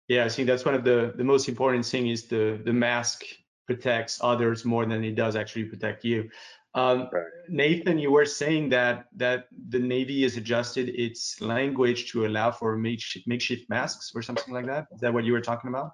yeah 0.08 0.24
i 0.24 0.28
think 0.28 0.46
that's 0.46 0.64
one 0.64 0.74
of 0.74 0.84
the 0.84 1.12
the 1.16 1.24
most 1.24 1.48
important 1.48 1.84
thing 1.84 2.08
is 2.08 2.26
the 2.26 2.60
the 2.64 2.72
mask 2.72 3.24
protects 3.66 4.18
others 4.22 4.64
more 4.64 4.86
than 4.86 5.04
it 5.04 5.14
does 5.14 5.36
actually 5.36 5.64
protect 5.64 6.04
you 6.04 6.28
um, 6.74 7.08
right. 7.12 7.24
nathan 7.48 7.98
you 7.98 8.10
were 8.10 8.26
saying 8.26 8.68
that 8.68 9.06
that 9.16 9.46
the 9.68 9.78
navy 9.78 10.22
has 10.22 10.36
adjusted 10.36 10.88
its 10.90 11.40
language 11.40 12.10
to 12.10 12.26
allow 12.26 12.50
for 12.50 12.76
makeshift, 12.76 13.26
makeshift 13.26 13.68
masks 13.68 14.12
or 14.14 14.22
something 14.22 14.52
like 14.52 14.66
that 14.66 14.86
is 14.92 15.00
that 15.00 15.12
what 15.12 15.24
you 15.24 15.32
were 15.32 15.40
talking 15.40 15.68
about 15.68 15.92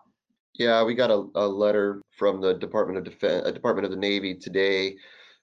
yeah, 0.54 0.82
we 0.84 0.94
got 0.94 1.10
a, 1.10 1.24
a 1.34 1.46
letter 1.46 2.00
from 2.16 2.40
the 2.40 2.54
Department 2.54 2.98
of 2.98 3.04
Defense, 3.04 3.46
uh, 3.46 3.50
Department 3.50 3.84
of 3.84 3.90
the 3.90 3.96
Navy 3.96 4.34
today 4.34 4.96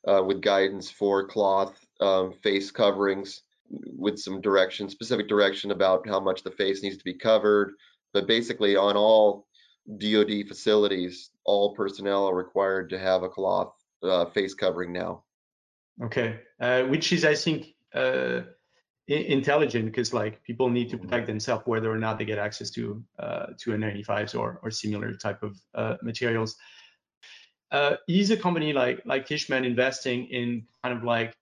uh, 0.07 0.24
with 0.24 0.41
guidance 0.41 0.89
for 0.89 1.28
cloth 1.28 1.86
um, 1.99 2.34
face 2.41 2.72
coverings 2.72 3.43
with 3.70 4.18
some 4.18 4.41
direction, 4.41 4.89
specific 4.89 5.28
direction 5.28 5.72
about 5.72 6.07
how 6.07 6.20
much 6.20 6.43
the 6.43 6.51
face 6.51 6.82
needs 6.84 6.97
to 6.97 7.03
be 7.03 7.14
covered. 7.14 7.74
But 8.14 8.28
basically, 8.28 8.76
on 8.76 8.97
all 8.97 9.47
DoD 9.97 10.47
facilities, 10.47 11.32
all 11.45 11.76
personnel 11.76 12.28
are 12.28 12.36
required 12.36 12.89
to 12.89 12.99
have 12.99 13.24
a 13.24 13.30
cloth 13.30 13.74
uh, 14.03 14.26
face 14.26 14.53
covering 14.53 14.91
now. 14.91 15.24
Okay, 16.03 16.39
uh, 16.59 16.84
which 16.84 17.14
is, 17.14 17.24
I 17.26 17.36
think, 17.36 17.76
uh, 17.93 18.41
intelligent 19.12 19.86
because 19.86 20.14
like 20.14 20.43
people 20.43 20.70
need 20.70 20.89
to 20.89 20.97
protect 20.97 21.28
themselves 21.28 21.64
whether 21.66 21.91
or 21.91 21.97
not 21.97 22.18
they 22.18 22.26
get 22.26 22.38
access 22.38 22.70
to 22.72 23.03
uh, 23.20 23.47
to 23.57 23.72
N95s 23.72 24.38
or 24.38 24.59
or 24.64 24.72
similar 24.72 25.14
type 25.14 25.43
of 25.43 25.59
uh, 25.76 25.95
materials. 26.01 26.55
Uh, 27.72 27.95
is 28.07 28.32
a 28.32 28.38
company 28.38 28.74
like 28.74 29.01
like 29.05 29.28
Tishman 29.28 29.66
investing 29.66 30.26
in 30.26 30.64
kind 30.84 30.97
of 30.97 31.03
like 31.03 31.36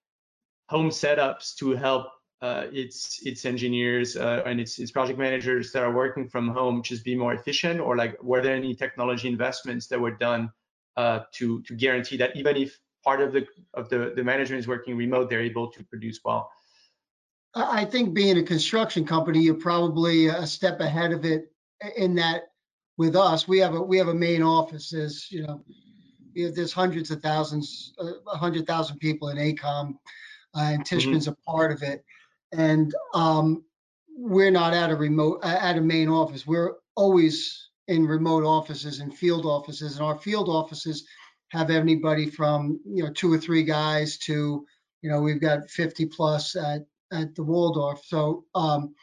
home 0.70 0.90
setups 0.90 1.56
to 1.56 1.76
help 1.76 2.08
uh, 2.42 2.66
its 2.72 3.20
its 3.26 3.46
engineers 3.46 4.16
uh, 4.16 4.44
and 4.46 4.60
its 4.60 4.80
its 4.80 4.92
project 4.92 5.20
managers 5.20 5.72
that 5.72 5.84
are 5.84 5.94
working 5.94 6.28
from 6.28 6.48
home 6.48 6.82
just 6.82 7.04
be 7.04 7.16
more 7.16 7.34
efficient, 7.34 7.80
or 7.80 7.98
like 7.98 8.22
were 8.24 8.42
there 8.42 8.56
any 8.56 8.74
technology 8.74 9.28
investments 9.28 9.88
that 9.88 10.00
were 10.00 10.16
done 10.16 10.52
uh, 10.98 11.20
to 11.34 11.62
to 11.64 11.76
guarantee 11.76 12.18
that 12.18 12.36
even 12.36 12.56
if 12.56 12.80
part 13.04 13.22
of 13.22 13.34
the 13.34 13.46
of 13.74 13.90
the 13.90 14.14
the 14.16 14.24
management 14.24 14.60
is 14.60 14.68
working 14.68 14.96
remote, 14.96 15.30
they're 15.30 15.42
able 15.42 15.70
to 15.72 15.84
produce 15.84 16.20
well? 16.24 16.50
I 17.56 17.86
think 17.86 18.14
being 18.14 18.38
a 18.38 18.44
construction 18.44 19.06
company, 19.06 19.40
you're 19.40 19.56
probably 19.56 20.28
a 20.28 20.46
step 20.46 20.80
ahead 20.82 21.12
of 21.12 21.26
it 21.26 21.52
in 21.98 22.16
that 22.16 22.44
with 22.98 23.16
us, 23.16 23.48
we 23.48 23.60
have 23.60 23.76
a, 23.76 23.82
we 23.82 23.98
have 23.98 24.10
a 24.10 24.14
main 24.14 24.44
office, 24.44 24.94
is, 24.94 25.28
you 25.32 25.44
know, 25.44 25.64
there's 26.36 26.74
hundreds 26.74 27.12
of 27.12 27.22
thousands, 27.22 27.94
uh, 28.00 28.12
a 28.32 28.38
hundred 28.38 28.68
thousand 28.68 29.00
people 29.00 29.30
in 29.30 29.38
AECOM 29.38 29.96
uh, 30.56 30.60
and 30.60 30.84
Mm-hmm. 30.84 30.96
Tishman's 30.96 31.28
a 31.28 31.36
part 31.48 31.72
of 31.72 31.82
it. 31.82 32.04
And, 32.52 32.94
um, 33.14 33.64
we're 34.16 34.52
not 34.52 34.74
at 34.74 34.92
a 34.92 34.96
remote, 34.96 35.40
uh, 35.44 35.58
at 35.62 35.78
a 35.78 35.82
main 35.82 36.10
office. 36.10 36.46
We're 36.46 36.74
always 36.96 37.70
in 37.88 38.06
remote 38.06 38.44
offices 38.44 39.00
and 39.00 39.18
field 39.18 39.46
offices, 39.46 39.96
and 39.96 40.06
our 40.06 40.18
field 40.18 40.50
offices 40.50 41.08
have 41.52 41.72
anybody 41.72 42.30
from, 42.30 42.80
you 42.86 43.04
know, 43.04 43.12
two 43.14 43.32
or 43.32 43.38
three 43.38 43.64
guys 43.64 44.18
to, 44.20 44.66
you 45.02 45.10
know, 45.10 45.22
we've 45.22 45.42
got 45.42 45.70
50 45.70 46.06
plus 46.08 46.56
at 46.56 46.82
at 47.12 47.36
the 47.36 47.44
Waldorf. 47.44 48.04
So 48.06 48.46
um, 48.56 48.96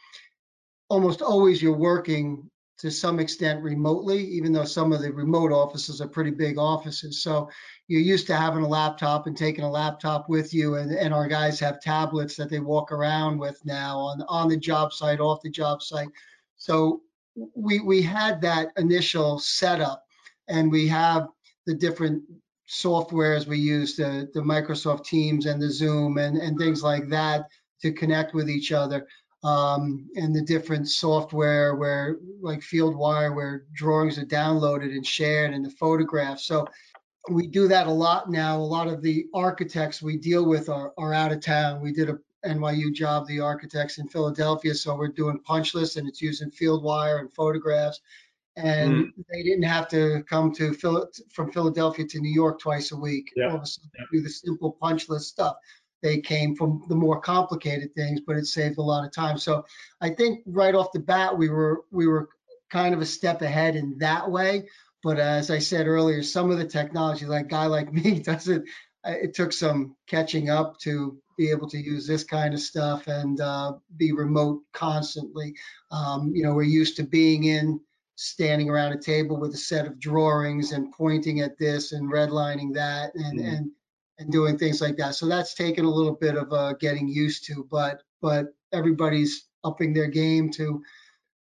almost 0.89 1.21
always 1.21 1.61
you're 1.61 1.77
working 1.77 2.49
to 2.79 2.91
some 2.91 3.19
extent 3.19 3.63
remotely, 3.63 4.19
even 4.19 4.53
though 4.53 4.63
some 4.63 4.93
of 4.93 5.01
the 5.01 5.11
remote 5.11 5.51
offices 5.51 5.99
are 5.99 6.07
pretty 6.07 6.29
big 6.29 6.59
offices. 6.59 7.23
So 7.23 7.49
you're 7.87 8.01
used 8.01 8.27
to 8.27 8.35
having 8.35 8.63
a 8.63 8.67
laptop 8.67 9.25
and 9.25 9.35
taking 9.35 9.63
a 9.63 9.71
laptop 9.71 10.29
with 10.29 10.53
you, 10.53 10.75
and, 10.75 10.91
and 10.91 11.13
our 11.13 11.27
guys 11.27 11.59
have 11.59 11.81
tablets 11.81 12.35
that 12.35 12.49
they 12.49 12.59
walk 12.59 12.91
around 12.91 13.39
with 13.39 13.59
now 13.65 13.97
on 13.97 14.23
on 14.27 14.47
the 14.47 14.57
job 14.57 14.93
site, 14.93 15.19
off 15.19 15.41
the 15.41 15.49
job 15.49 15.81
site. 15.81 16.09
So 16.57 17.01
we 17.55 17.79
we 17.79 18.01
had 18.01 18.41
that 18.41 18.69
initial 18.77 19.39
setup, 19.39 20.03
and 20.47 20.71
we 20.71 20.87
have 20.87 21.29
the 21.65 21.73
different 21.73 22.23
softwares 22.69 23.47
we 23.47 23.57
use, 23.57 23.95
the 23.95 24.29
the 24.35 24.41
Microsoft 24.41 25.05
Teams 25.05 25.47
and 25.47 25.59
the 25.59 25.71
Zoom 25.71 26.19
and 26.19 26.37
and 26.37 26.59
things 26.59 26.83
like 26.83 27.09
that 27.09 27.47
to 27.81 27.91
connect 27.91 28.33
with 28.33 28.49
each 28.49 28.71
other 28.71 29.07
um, 29.43 30.09
and 30.15 30.35
the 30.35 30.41
different 30.41 30.89
software 30.89 31.75
where 31.75 32.17
like 32.41 32.59
Fieldwire 32.59 33.35
where 33.35 33.65
drawings 33.73 34.17
are 34.17 34.25
downloaded 34.25 34.91
and 34.91 35.05
shared 35.05 35.53
and 35.53 35.63
the 35.63 35.69
photographs. 35.69 36.45
So 36.45 36.67
we 37.29 37.47
do 37.47 37.67
that 37.67 37.87
a 37.87 37.91
lot 37.91 38.29
now. 38.31 38.57
A 38.57 38.59
lot 38.59 38.87
of 38.87 39.01
the 39.01 39.27
architects 39.33 40.01
we 40.01 40.17
deal 40.17 40.45
with 40.45 40.69
are, 40.69 40.93
are 40.97 41.13
out 41.13 41.31
of 41.31 41.41
town. 41.41 41.81
We 41.81 41.91
did 41.91 42.09
a 42.09 42.17
NYU 42.45 42.93
job, 42.93 43.27
the 43.27 43.39
architects 43.39 43.97
in 43.97 44.07
Philadelphia. 44.07 44.73
So 44.73 44.95
we're 44.95 45.09
doing 45.09 45.39
punch 45.39 45.75
lists 45.75 45.97
and 45.97 46.07
it's 46.07 46.21
using 46.21 46.49
Fieldwire 46.49 47.19
and 47.19 47.31
photographs. 47.33 48.01
And 48.55 48.91
mm-hmm. 48.91 49.21
they 49.31 49.43
didn't 49.43 49.63
have 49.63 49.87
to 49.89 50.23
come 50.27 50.51
to 50.53 50.73
Phil- 50.73 51.11
from 51.31 51.51
Philadelphia 51.51 52.07
to 52.07 52.19
New 52.19 52.33
York 52.33 52.59
twice 52.59 52.91
a 52.91 52.97
week. 52.97 53.31
Yeah. 53.35 53.49
All 53.49 53.57
of 53.57 53.61
a 53.61 53.65
sudden, 53.67 53.91
yeah. 53.99 54.05
do 54.11 54.21
the 54.21 54.29
simple 54.29 54.71
punch 54.71 55.09
list 55.09 55.27
stuff 55.27 55.57
they 56.01 56.19
came 56.21 56.55
from 56.55 56.83
the 56.89 56.95
more 56.95 57.19
complicated 57.19 57.93
things, 57.95 58.21
but 58.25 58.37
it 58.37 58.45
saved 58.45 58.77
a 58.77 58.81
lot 58.81 59.05
of 59.05 59.11
time. 59.11 59.37
So 59.37 59.65
I 60.01 60.09
think 60.11 60.41
right 60.45 60.75
off 60.75 60.91
the 60.91 60.99
bat, 60.99 61.37
we 61.37 61.49
were 61.49 61.83
we 61.91 62.07
were 62.07 62.29
kind 62.69 62.93
of 62.93 63.01
a 63.01 63.05
step 63.05 63.41
ahead 63.41 63.75
in 63.75 63.97
that 63.99 64.29
way. 64.29 64.67
But 65.03 65.19
as 65.19 65.49
I 65.51 65.59
said 65.59 65.87
earlier, 65.87 66.23
some 66.23 66.51
of 66.51 66.57
the 66.57 66.65
technology, 66.67 67.25
like 67.25 67.47
guy 67.49 67.65
like 67.67 67.91
me, 67.99 68.19
doesn't. 68.19 68.67
It 69.05 69.35
took 69.35 69.53
some 69.53 69.95
catching 70.07 70.49
up 70.49 70.79
to 70.79 71.17
be 71.37 71.51
able 71.51 71.69
to 71.69 71.77
use 71.77 72.05
this 72.05 72.23
kind 72.25 72.53
of 72.53 72.59
stuff 72.59 73.07
and 73.07 73.39
uh, 73.39 73.73
be 73.95 74.11
remote 74.11 74.63
constantly. 74.73 75.53
Um, 75.91 76.33
you 76.35 76.43
know, 76.43 76.53
we're 76.53 76.63
used 76.63 76.97
to 76.97 77.03
being 77.03 77.45
in, 77.45 77.79
standing 78.15 78.69
around 78.69 78.91
a 78.93 78.99
table 78.99 79.39
with 79.39 79.53
a 79.53 79.57
set 79.57 79.85
of 79.85 79.99
drawings 79.99 80.71
and 80.71 80.91
pointing 80.91 81.39
at 81.39 81.57
this 81.57 81.91
and 81.93 82.11
redlining 82.11 82.73
that 82.73 83.13
and 83.15 83.39
Mhm. 83.39 83.57
and 83.57 83.71
and 84.19 84.31
doing 84.31 84.57
things 84.57 84.81
like 84.81 84.97
that. 84.97 85.15
So 85.15 85.27
that's 85.27 85.53
taken 85.53 85.85
a 85.85 85.89
little 85.89 86.15
bit 86.15 86.35
of 86.35 86.51
uh, 86.51 86.73
getting 86.73 87.07
used 87.07 87.45
to, 87.45 87.67
but 87.69 88.01
but 88.21 88.47
everybody's 88.73 89.47
upping 89.63 89.93
their 89.93 90.07
game 90.07 90.49
to 90.51 90.81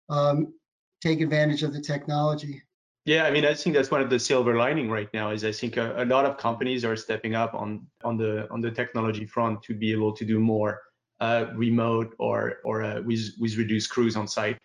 um, 0.08 0.52
take 1.00 1.20
advantage 1.20 1.62
of 1.62 1.72
the 1.72 1.80
technology. 1.80 2.62
Yeah, 3.06 3.24
I 3.24 3.30
mean, 3.30 3.44
I 3.44 3.54
think 3.54 3.76
that's 3.76 3.90
one 3.90 4.00
of 4.00 4.10
the 4.10 4.18
silver 4.18 4.56
lining 4.56 4.90
right 4.90 5.08
now 5.14 5.30
is 5.30 5.44
I 5.44 5.52
think 5.52 5.76
a, 5.76 6.02
a 6.02 6.04
lot 6.04 6.24
of 6.24 6.38
companies 6.38 6.84
are 6.84 6.96
stepping 6.96 7.34
up 7.34 7.54
on 7.54 7.86
on 8.02 8.16
the 8.16 8.48
on 8.50 8.60
the 8.60 8.70
technology 8.70 9.26
front 9.26 9.62
to 9.62 9.74
be 9.74 9.92
able 9.92 10.12
to 10.12 10.24
do 10.24 10.40
more 10.40 10.82
uh, 11.20 11.46
remote 11.54 12.14
or 12.18 12.58
or 12.64 12.82
uh, 12.82 13.00
with 13.02 13.32
with 13.38 13.56
reduced 13.56 13.90
crews 13.90 14.16
on 14.16 14.26
site. 14.26 14.58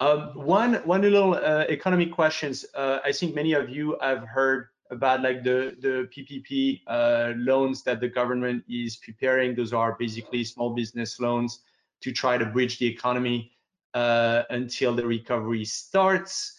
Um, 0.00 0.32
one 0.34 0.74
one 0.84 1.00
little 1.00 1.34
uh, 1.34 1.64
economic 1.68 2.12
questions. 2.12 2.66
Uh, 2.74 2.98
I 3.04 3.10
think 3.10 3.34
many 3.34 3.54
of 3.54 3.70
you 3.70 3.96
have 4.00 4.22
heard 4.22 4.68
about 4.90 5.22
like 5.22 5.42
the 5.44 5.76
the 5.80 6.08
PPP 6.14 6.82
uh, 6.86 7.32
loans 7.36 7.82
that 7.84 8.00
the 8.00 8.08
government 8.08 8.64
is 8.68 8.96
preparing. 8.96 9.54
Those 9.54 9.72
are 9.72 9.96
basically 9.98 10.44
small 10.44 10.70
business 10.70 11.20
loans 11.20 11.60
to 12.00 12.12
try 12.12 12.38
to 12.38 12.46
bridge 12.46 12.78
the 12.78 12.86
economy 12.86 13.52
uh, 13.94 14.42
until 14.50 14.94
the 14.94 15.06
recovery 15.06 15.64
starts. 15.64 16.54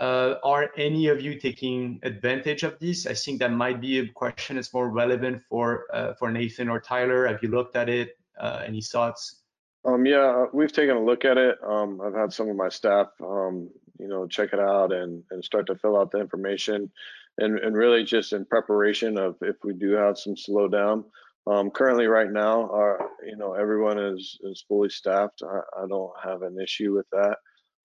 Uh, 0.00 0.34
are 0.42 0.70
any 0.76 1.06
of 1.06 1.20
you 1.20 1.38
taking 1.38 2.00
advantage 2.02 2.64
of 2.64 2.78
this? 2.80 3.06
I 3.06 3.14
think 3.14 3.38
that 3.38 3.52
might 3.52 3.80
be 3.80 4.00
a 4.00 4.08
question 4.08 4.56
that's 4.56 4.74
more 4.74 4.88
relevant 4.88 5.42
for 5.48 5.86
uh, 5.92 6.14
for 6.14 6.30
Nathan 6.30 6.68
or 6.68 6.80
Tyler. 6.80 7.26
Have 7.26 7.42
you 7.42 7.48
looked 7.50 7.76
at 7.76 7.88
it? 7.88 8.18
Uh, 8.38 8.62
any 8.66 8.82
thoughts? 8.82 9.44
Um, 9.84 10.06
yeah, 10.06 10.46
we've 10.52 10.72
taken 10.72 10.96
a 10.96 11.04
look 11.04 11.24
at 11.24 11.36
it. 11.36 11.58
Um, 11.62 12.00
I've 12.00 12.14
had 12.14 12.32
some 12.32 12.48
of 12.48 12.56
my 12.56 12.70
staff, 12.70 13.08
um, 13.22 13.68
you 14.00 14.08
know, 14.08 14.26
check 14.26 14.52
it 14.52 14.58
out 14.58 14.92
and, 14.92 15.22
and 15.30 15.44
start 15.44 15.66
to 15.66 15.76
fill 15.76 15.98
out 15.98 16.10
the 16.10 16.18
information 16.18 16.90
and, 17.38 17.58
and 17.58 17.76
really 17.76 18.04
just 18.04 18.32
in 18.32 18.44
preparation 18.44 19.18
of 19.18 19.36
if 19.42 19.56
we 19.64 19.74
do 19.74 19.92
have 19.92 20.18
some 20.18 20.34
slowdown. 20.34 21.04
Um, 21.46 21.70
currently 21.70 22.06
right 22.06 22.30
now, 22.30 22.70
our, 22.70 23.06
you 23.26 23.36
know, 23.36 23.52
everyone 23.54 23.98
is, 23.98 24.38
is 24.44 24.64
fully 24.66 24.88
staffed. 24.88 25.42
I, 25.42 25.82
I 25.82 25.86
don't 25.88 26.12
have 26.22 26.42
an 26.42 26.58
issue 26.60 26.94
with 26.94 27.06
that. 27.12 27.36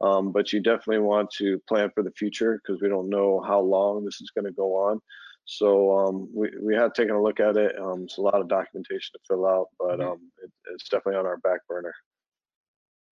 Um, 0.02 0.32
but 0.32 0.54
you 0.54 0.62
definitely 0.62 1.00
want 1.00 1.30
to 1.32 1.62
plan 1.68 1.90
for 1.94 2.04
the 2.04 2.12
future 2.12 2.62
because 2.62 2.82
we 2.82 2.88
don't 2.88 3.10
know 3.10 3.44
how 3.46 3.60
long 3.60 4.06
this 4.06 4.22
is 4.22 4.32
going 4.32 4.46
to 4.46 4.54
go 4.54 4.76
on. 4.76 5.02
So 5.44 5.98
um, 5.98 6.30
we, 6.34 6.52
we 6.62 6.76
have 6.76 6.94
taken 6.94 7.16
a 7.16 7.22
look 7.22 7.42
at 7.42 7.58
it. 7.58 7.78
Um, 7.78 8.04
it's 8.04 8.18
a 8.18 8.22
lot 8.22 8.40
of 8.40 8.48
documentation 8.48 9.12
to 9.14 9.20
fill 9.28 9.46
out, 9.46 9.68
but 9.78 10.00
Mhm. 10.00 10.12
um, 10.14 10.32
it, 10.42 10.52
it's 10.72 10.88
definitely 10.88 11.20
on 11.20 11.26
our 11.26 11.38
back 11.38 11.60
burner. 11.68 11.94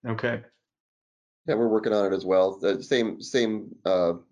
Okay. 0.08 0.44
Yeah, 1.46 1.56
we're 1.56 1.68
working 1.68 1.94
on 1.94 2.06
it 2.06 2.16
as 2.16 2.26
well. 2.26 2.58
The 2.58 2.82
same, 2.82 3.22
same, 3.22 3.76
uh, 3.86 4.12
I 4.12 4.14
mean, 4.14 4.24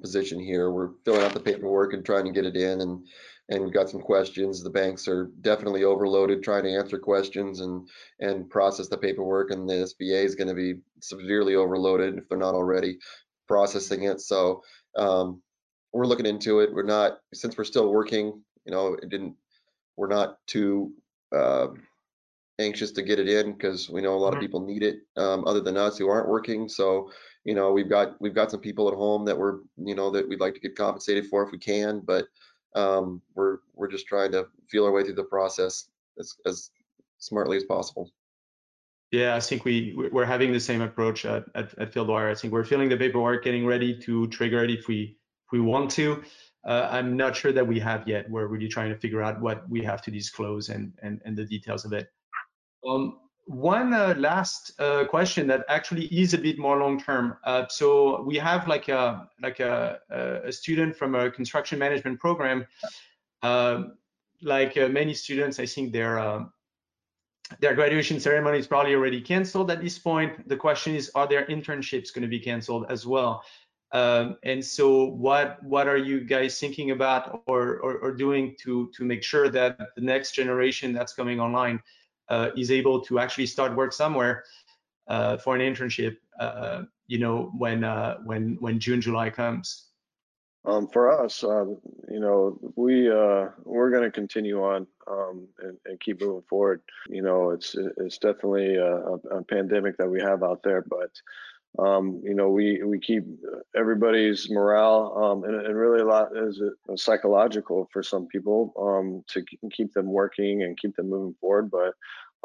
position 0.00 0.38
here. 0.38 0.70
We're 0.70 0.90
filling 1.04 1.22
out 1.22 1.34
the 1.34 1.40
paperwork 1.40 1.92
and 1.92 2.04
trying 2.04 2.24
to 2.24 2.32
get 2.32 2.46
it 2.46 2.56
in 2.56 2.80
and, 2.80 3.06
and 3.48 3.62
we've 3.62 3.74
got 3.74 3.90
some 3.90 4.00
questions. 4.00 4.62
The 4.62 4.70
banks 4.70 5.06
are 5.08 5.30
definitely 5.40 5.84
overloaded 5.84 6.42
trying 6.42 6.64
to 6.64 6.74
answer 6.74 6.98
questions 6.98 7.60
and, 7.60 7.88
and 8.20 8.48
process 8.48 8.88
the 8.88 8.96
paperwork 8.96 9.50
and 9.50 9.68
the 9.68 9.74
SBA 10.00 10.24
is 10.24 10.34
going 10.34 10.48
to 10.48 10.54
be 10.54 10.74
severely 11.00 11.54
overloaded 11.54 12.16
if 12.16 12.28
they're 12.28 12.38
not 12.38 12.54
already 12.54 12.98
processing 13.46 14.04
it. 14.04 14.20
So, 14.20 14.62
um, 14.96 15.42
we're 15.92 16.06
looking 16.06 16.26
into 16.26 16.60
it. 16.60 16.72
We're 16.72 16.82
not, 16.82 17.18
since 17.32 17.56
we're 17.56 17.64
still 17.64 17.92
working, 17.92 18.42
you 18.64 18.72
know, 18.72 18.96
it 19.00 19.08
didn't, 19.10 19.36
we're 19.96 20.08
not 20.08 20.38
too, 20.46 20.92
um, 21.32 21.82
anxious 22.58 22.92
to 22.92 23.02
get 23.02 23.18
it 23.18 23.28
in 23.28 23.52
because 23.52 23.90
we 23.90 24.00
know 24.00 24.14
a 24.14 24.16
lot 24.16 24.34
of 24.34 24.40
people 24.40 24.64
need 24.64 24.82
it 24.82 24.98
um, 25.16 25.44
other 25.46 25.60
than 25.60 25.76
us 25.76 25.98
who 25.98 26.08
aren't 26.08 26.28
working 26.28 26.68
so 26.68 27.10
you 27.44 27.54
know 27.54 27.72
we've 27.72 27.88
got 27.88 28.20
we've 28.20 28.34
got 28.34 28.50
some 28.50 28.60
people 28.60 28.88
at 28.88 28.94
home 28.94 29.24
that 29.24 29.36
we're 29.38 29.58
you 29.76 29.94
know 29.94 30.10
that 30.10 30.28
we'd 30.28 30.40
like 30.40 30.54
to 30.54 30.60
get 30.60 30.76
compensated 30.76 31.26
for 31.26 31.42
if 31.44 31.52
we 31.52 31.58
can 31.58 32.00
but 32.00 32.26
um, 32.74 33.22
we're 33.34 33.58
we're 33.74 33.88
just 33.88 34.06
trying 34.06 34.32
to 34.32 34.46
feel 34.70 34.84
our 34.84 34.92
way 34.92 35.04
through 35.04 35.14
the 35.14 35.22
process 35.24 35.88
as, 36.18 36.34
as 36.46 36.70
smartly 37.18 37.56
as 37.56 37.64
possible 37.64 38.10
Yeah, 39.12 39.36
I 39.36 39.40
think 39.40 39.64
we 39.64 39.94
we- 39.96 40.08
we're 40.08 40.24
having 40.36 40.52
the 40.52 40.58
same 40.60 40.82
approach 40.82 41.24
at, 41.24 41.44
at, 41.54 41.66
at 41.78 41.92
Fieldwire. 41.92 42.30
I 42.30 42.34
think 42.34 42.52
we're 42.52 42.64
filling 42.64 42.88
the 42.88 42.96
paperwork, 42.96 43.44
getting 43.44 43.64
ready 43.64 43.96
to 44.06 44.26
trigger 44.28 44.64
it 44.64 44.70
if 44.70 44.88
we 44.88 45.00
if 45.46 45.52
we 45.52 45.60
want 45.60 45.90
to. 45.92 46.24
Uh, 46.66 46.88
I'm 46.90 47.14
not 47.16 47.36
sure 47.36 47.52
that 47.52 47.66
we 47.72 47.78
have 47.78 48.08
yet. 48.08 48.28
We're 48.28 48.48
really 48.48 48.68
trying 48.68 48.90
to 48.94 48.98
figure 48.98 49.22
out 49.22 49.40
what 49.40 49.68
we 49.68 49.84
have 49.84 50.00
to 50.06 50.10
disclose 50.10 50.68
and 50.74 50.92
and, 51.04 51.20
and 51.24 51.36
the 51.36 51.44
details 51.44 51.84
of 51.84 51.92
it. 51.92 52.08
Um, 52.88 53.18
one 53.46 53.92
uh, 53.92 54.14
last 54.16 54.72
uh, 54.80 55.04
question 55.04 55.46
that 55.48 55.64
actually 55.68 56.06
is 56.06 56.34
a 56.34 56.38
bit 56.38 56.58
more 56.58 56.78
long 56.78 57.00
term. 57.00 57.36
Uh, 57.44 57.66
so 57.68 58.22
we 58.22 58.36
have 58.36 58.66
like 58.66 58.88
a 58.88 59.28
like 59.42 59.60
a, 59.60 60.00
a 60.44 60.52
student 60.52 60.96
from 60.96 61.14
a 61.14 61.30
construction 61.30 61.78
management 61.78 62.18
program. 62.20 62.66
Um, 63.42 63.98
like 64.42 64.76
uh, 64.76 64.88
many 64.88 65.14
students, 65.14 65.58
I 65.58 65.66
think 65.66 65.92
their 65.92 66.18
um, 66.18 66.52
their 67.60 67.74
graduation 67.74 68.20
ceremony 68.20 68.58
is 68.58 68.66
probably 68.66 68.94
already 68.94 69.20
canceled 69.20 69.70
at 69.70 69.82
this 69.82 69.98
point. 69.98 70.48
The 70.48 70.56
question 70.56 70.94
is, 70.94 71.10
are 71.14 71.26
their 71.26 71.46
internships 71.46 72.12
going 72.12 72.22
to 72.22 72.28
be 72.28 72.40
canceled 72.40 72.86
as 72.88 73.06
well? 73.06 73.44
Um, 73.92 74.38
and 74.42 74.64
so, 74.64 75.04
what 75.04 75.62
what 75.62 75.86
are 75.86 75.96
you 75.96 76.20
guys 76.20 76.58
thinking 76.58 76.90
about 76.90 77.42
or, 77.46 77.78
or, 77.78 77.98
or 77.98 78.12
doing 78.12 78.56
to 78.62 78.90
to 78.96 79.04
make 79.04 79.22
sure 79.22 79.48
that 79.50 79.78
the 79.94 80.02
next 80.02 80.32
generation 80.32 80.92
that's 80.92 81.12
coming 81.12 81.38
online 81.40 81.76
uh, 81.76 81.80
is 82.56 82.70
able 82.70 83.00
to 83.02 83.18
actually 83.18 83.46
start 83.46 83.74
work 83.76 83.92
somewhere 83.92 84.44
uh, 85.08 85.36
for 85.36 85.54
an 85.56 85.60
internship? 85.60 86.16
Uh, 86.38 86.82
you 87.06 87.18
know, 87.18 87.52
when 87.56 87.84
uh, 87.84 88.18
when 88.24 88.56
when 88.60 88.78
June 88.80 89.00
July 89.00 89.30
comes. 89.30 89.88
Um, 90.66 90.88
for 90.88 91.22
us, 91.22 91.44
um, 91.44 91.76
you 92.10 92.20
know, 92.20 92.58
we 92.74 93.10
uh, 93.10 93.48
we're 93.64 93.90
going 93.90 94.04
to 94.04 94.10
continue 94.10 94.62
on 94.62 94.86
um, 95.06 95.46
and, 95.58 95.76
and 95.84 96.00
keep 96.00 96.22
moving 96.22 96.42
forward. 96.48 96.80
You 97.06 97.20
know, 97.20 97.50
it's 97.50 97.76
it's 97.98 98.16
definitely 98.16 98.76
a, 98.76 98.96
a 99.30 99.42
pandemic 99.42 99.98
that 99.98 100.08
we 100.08 100.22
have 100.22 100.42
out 100.42 100.62
there, 100.62 100.80
but 100.80 101.10
um, 101.78 102.20
you 102.22 102.34
know, 102.34 102.50
we 102.50 102.82
we 102.84 103.00
keep 103.00 103.24
everybody's 103.76 104.48
morale 104.48 105.12
um, 105.16 105.44
and, 105.44 105.66
and 105.66 105.76
really 105.76 106.00
a 106.00 106.04
lot 106.04 106.28
is 106.36 106.62
psychological 106.96 107.88
for 107.92 108.02
some 108.02 108.26
people 108.28 108.72
um, 108.78 109.24
to 109.28 109.44
keep 109.70 109.92
them 109.92 110.06
working 110.06 110.62
and 110.62 110.78
keep 110.78 110.94
them 110.94 111.10
moving 111.10 111.34
forward. 111.40 111.70
But 111.70 111.94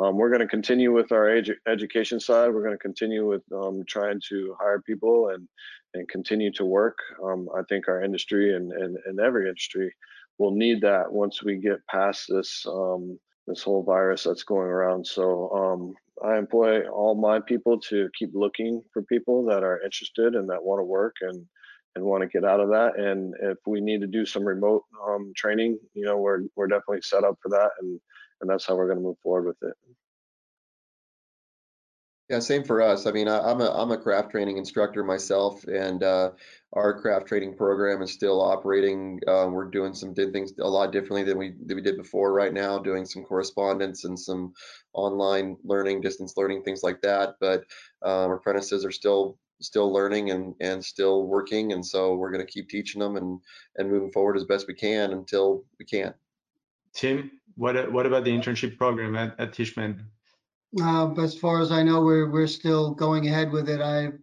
um, 0.04 0.18
we're 0.18 0.30
going 0.30 0.42
to 0.42 0.48
continue 0.48 0.92
with 0.94 1.12
our 1.12 1.26
edu 1.26 1.54
education 1.68 2.20
side. 2.20 2.52
We're 2.52 2.64
going 2.64 2.78
to 2.78 2.78
continue 2.78 3.28
with 3.28 3.44
um, 3.54 3.84
trying 3.88 4.20
to 4.30 4.56
hire 4.60 4.82
people 4.82 5.30
and 5.30 5.48
and 5.94 6.08
continue 6.08 6.52
to 6.54 6.66
work. 6.66 6.98
Um, 7.24 7.50
I 7.56 7.62
think 7.70 7.88
our 7.88 8.04
industry 8.04 8.56
and, 8.56 8.72
and, 8.72 8.98
and 9.06 9.20
every 9.20 9.48
industry 9.48 9.94
will 10.38 10.52
need 10.52 10.82
that 10.82 11.12
once 11.12 11.44
we 11.44 11.58
get 11.58 11.86
past 11.88 12.26
this 12.30 12.66
this 13.46 13.64
whole 13.64 13.84
virus 13.84 14.24
that's 14.24 14.44
going 14.44 14.70
around. 14.70 15.06
So 15.06 16.00
I 16.24 16.38
employ 16.38 16.88
all 16.90 17.16
my 17.16 17.40
people 17.40 17.80
to 17.82 18.10
keep 18.18 18.32
looking 18.34 18.84
for 18.94 19.04
people 19.04 19.46
that 19.46 19.64
are 19.64 19.82
interested 19.82 20.36
and 20.36 20.50
that 20.50 20.64
want 20.64 20.80
to 20.80 20.86
work 20.86 21.16
and 21.22 21.46
and 21.96 22.06
want 22.06 22.22
to 22.22 22.28
get 22.28 22.46
out 22.46 22.60
of 22.60 22.70
that. 22.70 23.00
And 23.00 23.34
if 23.42 23.58
we 23.66 23.82
need 23.82 24.02
to 24.02 24.08
do 24.08 24.26
some 24.26 24.44
remote 24.44 24.84
um, 25.08 25.34
training, 25.36 25.80
you 25.94 26.06
know, 26.06 26.18
we're 26.18 26.42
we're 26.56 26.68
definitely 26.68 27.02
set 27.02 27.24
up 27.24 27.36
for 27.42 27.50
that, 27.50 27.72
and 27.82 28.00
and 28.42 28.50
that's 28.50 28.66
how 28.66 28.76
we're 28.76 28.88
going 28.88 29.00
to 29.00 29.04
move 29.04 29.18
forward 29.24 29.48
with 29.48 29.70
it. 29.70 29.76
Yeah, 32.30 32.38
same 32.38 32.64
for 32.64 32.80
us. 32.80 33.08
I 33.08 33.12
mean, 33.12 33.28
I, 33.28 33.40
I'm 33.40 33.60
a 33.60 33.72
I'm 33.72 33.90
a 33.90 33.98
craft 33.98 34.30
training 34.30 34.58
instructor 34.58 35.04
myself, 35.04 35.64
and 35.64 36.04
uh, 36.04 36.30
our 36.74 37.02
craft 37.02 37.26
training 37.26 37.56
program 37.56 38.04
is 38.04 38.12
still 38.12 38.40
operating. 38.40 39.20
Uh, 39.28 39.48
we're 39.50 39.66
doing 39.66 39.96
some 39.96 40.14
did 40.14 40.32
things 40.32 40.54
a 40.62 40.68
lot 40.68 40.92
differently 40.92 41.24
than 41.24 41.40
we 41.40 41.56
than 41.66 41.76
we 41.76 41.82
did 41.82 41.98
before. 41.98 42.32
Right 42.32 42.54
now, 42.54 42.78
doing 42.78 43.06
some 43.06 43.24
correspondence 43.24 44.04
and 44.04 44.20
some 44.20 44.54
online 44.94 45.58
learning, 45.64 46.02
distance 46.02 46.36
learning, 46.38 46.62
things 46.62 46.84
like 46.84 47.02
that. 47.02 47.38
But 47.40 47.64
our 48.04 48.36
apprentices 48.36 48.86
are 48.86 48.92
still 48.92 49.40
still 49.60 49.92
learning 49.92 50.30
and 50.30 50.54
and 50.62 50.86
still 50.86 51.26
working, 51.26 51.74
and 51.74 51.84
so 51.84 52.14
we're 52.14 52.32
going 52.32 52.46
to 52.46 52.52
keep 52.52 52.70
teaching 52.70 53.02
them 53.02 53.16
and 53.16 53.40
and 53.78 53.90
moving 53.90 54.12
forward 54.12 54.38
as 54.38 54.46
best 54.46 54.68
we 54.68 54.76
can 54.76 55.14
until 55.14 55.64
we 55.80 55.86
can't. 55.86 56.16
Tim, 56.94 57.32
what 57.56 57.92
what 57.92 58.06
about 58.06 58.24
the 58.24 58.32
internship 58.32 58.78
program 58.78 59.16
at, 59.16 59.34
at 59.40 59.52
Tishman? 59.52 60.04
Uh, 60.82 61.08
but 61.08 61.24
as 61.24 61.38
far 61.38 61.62
as 61.62 61.72
I 61.72 61.82
know, 61.82 62.02
we're, 62.02 62.30
we're 62.30 62.48
still 62.48 62.94
going 62.94 63.28
ahead 63.28 63.52
with 63.52 63.70
it. 63.70 63.82
I've 63.82 64.20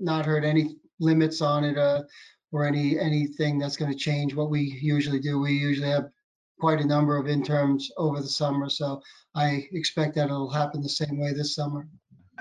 not 0.00 0.26
heard 0.26 0.44
any 0.44 0.76
limits 0.98 1.40
on 1.40 1.64
it, 1.64 1.78
uh, 1.78 2.02
or 2.50 2.66
any, 2.66 2.98
anything 2.98 3.58
that's 3.58 3.76
gonna 3.76 3.94
change 3.94 4.34
what 4.34 4.50
we 4.50 4.60
usually 4.82 5.20
do. 5.20 5.38
We 5.38 5.52
usually 5.52 5.88
have 5.88 6.10
quite 6.58 6.80
a 6.80 6.86
number 6.86 7.16
of 7.16 7.28
interns 7.28 7.90
over 7.96 8.20
the 8.20 8.28
summer, 8.28 8.68
so 8.68 9.00
I 9.34 9.68
expect 9.72 10.16
that 10.16 10.26
it'll 10.26 10.50
happen 10.50 10.82
the 10.82 10.88
same 10.88 11.18
way 11.18 11.32
this 11.32 11.54
summer. 11.54 11.88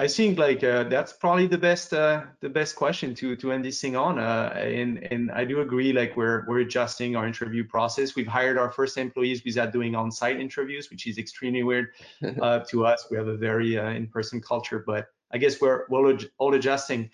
I 0.02 0.08
think 0.08 0.40
like 0.40 0.64
uh, 0.64 0.86
that's 0.86 1.14
probably 1.14 1.46
the 1.46 1.60
best 1.60 1.94
uh, 1.94 2.24
the 2.40 2.50
best 2.50 2.76
question 2.76 3.14
to 3.14 3.36
to 3.36 3.52
end 3.52 3.64
this 3.64 3.80
thing 3.80 3.96
on. 3.96 4.18
Uh, 4.18 4.52
and 4.56 4.98
and 5.12 5.32
I 5.32 5.46
do 5.46 5.62
agree. 5.62 5.94
Like 5.94 6.18
we're 6.18 6.44
we're 6.48 6.62
adjusting 6.62 7.16
our 7.16 7.28
interview 7.28 7.64
process. 7.64 8.16
We've 8.16 8.26
hired 8.26 8.58
our 8.58 8.72
first 8.72 8.98
employees 8.98 9.44
without 9.46 9.72
doing 9.72 9.94
on-site 9.94 10.40
interviews, 10.40 10.90
which 10.90 11.06
is 11.06 11.20
extremely 11.20 11.62
weird 11.62 11.90
uh, 12.42 12.62
to 12.70 12.84
us. 12.84 13.06
We 13.12 13.18
have 13.18 13.28
a 13.28 13.38
very 13.38 13.78
uh, 13.78 13.90
in-person 13.90 14.42
culture, 14.42 14.84
but 14.88 15.06
I 15.32 15.38
guess 15.38 15.62
we're 15.62 15.86
all, 15.90 16.18
all 16.40 16.56
adjusting. 16.56 17.12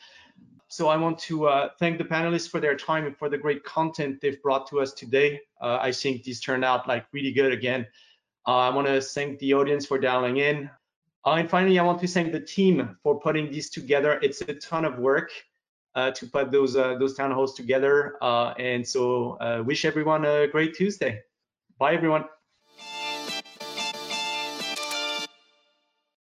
So 0.70 0.88
I 0.88 0.96
want 0.96 1.20
to 1.28 1.48
uh, 1.48 1.70
thank 1.80 1.98
the 1.98 2.06
panelists 2.06 2.50
for 2.50 2.62
their 2.62 2.78
time 2.78 3.06
and 3.06 3.18
for 3.18 3.28
the 3.28 3.38
great 3.38 3.66
content 3.66 4.22
they've 4.22 4.42
brought 4.42 4.66
to 4.68 4.80
us 4.80 4.94
today. 4.94 5.42
I 5.60 5.92
think 5.92 6.24
this 6.24 6.40
turned 6.40 6.64
out 6.64 6.88
like 6.88 7.06
really 7.12 7.34
good 7.34 7.52
again. 7.52 7.86
I 8.46 8.70
want 8.70 8.88
to 8.88 9.02
thank 9.02 9.40
the 9.40 9.56
audience 9.56 9.86
for 9.86 10.00
dialing 10.00 10.38
in. 10.38 10.70
Uh, 11.28 11.36
and 11.36 11.50
finally, 11.50 11.78
I 11.78 11.84
want 11.84 12.00
to 12.00 12.08
thank 12.08 12.32
the 12.32 12.40
team 12.40 12.98
for 13.04 13.20
putting 13.20 13.52
this 13.52 13.70
together. 13.70 14.18
It's 14.22 14.40
a 14.40 14.54
ton 14.54 14.86
of 14.86 14.98
work 14.98 15.30
uh, 15.94 16.12
to 16.12 16.26
put 16.26 16.52
those 16.52 16.78
uh, 16.78 16.96
those 17.00 17.16
town 17.16 17.32
halls 17.32 17.54
together. 17.54 18.16
Uh, 18.22 18.54
and 18.58 18.88
so 18.88 19.32
uh, 19.42 19.62
wish 19.62 19.84
everyone 19.84 20.24
a 20.24 20.48
great 20.48 20.74
Tuesday. 20.74 21.20
Bye, 21.80 21.96
everyone. 21.96 22.24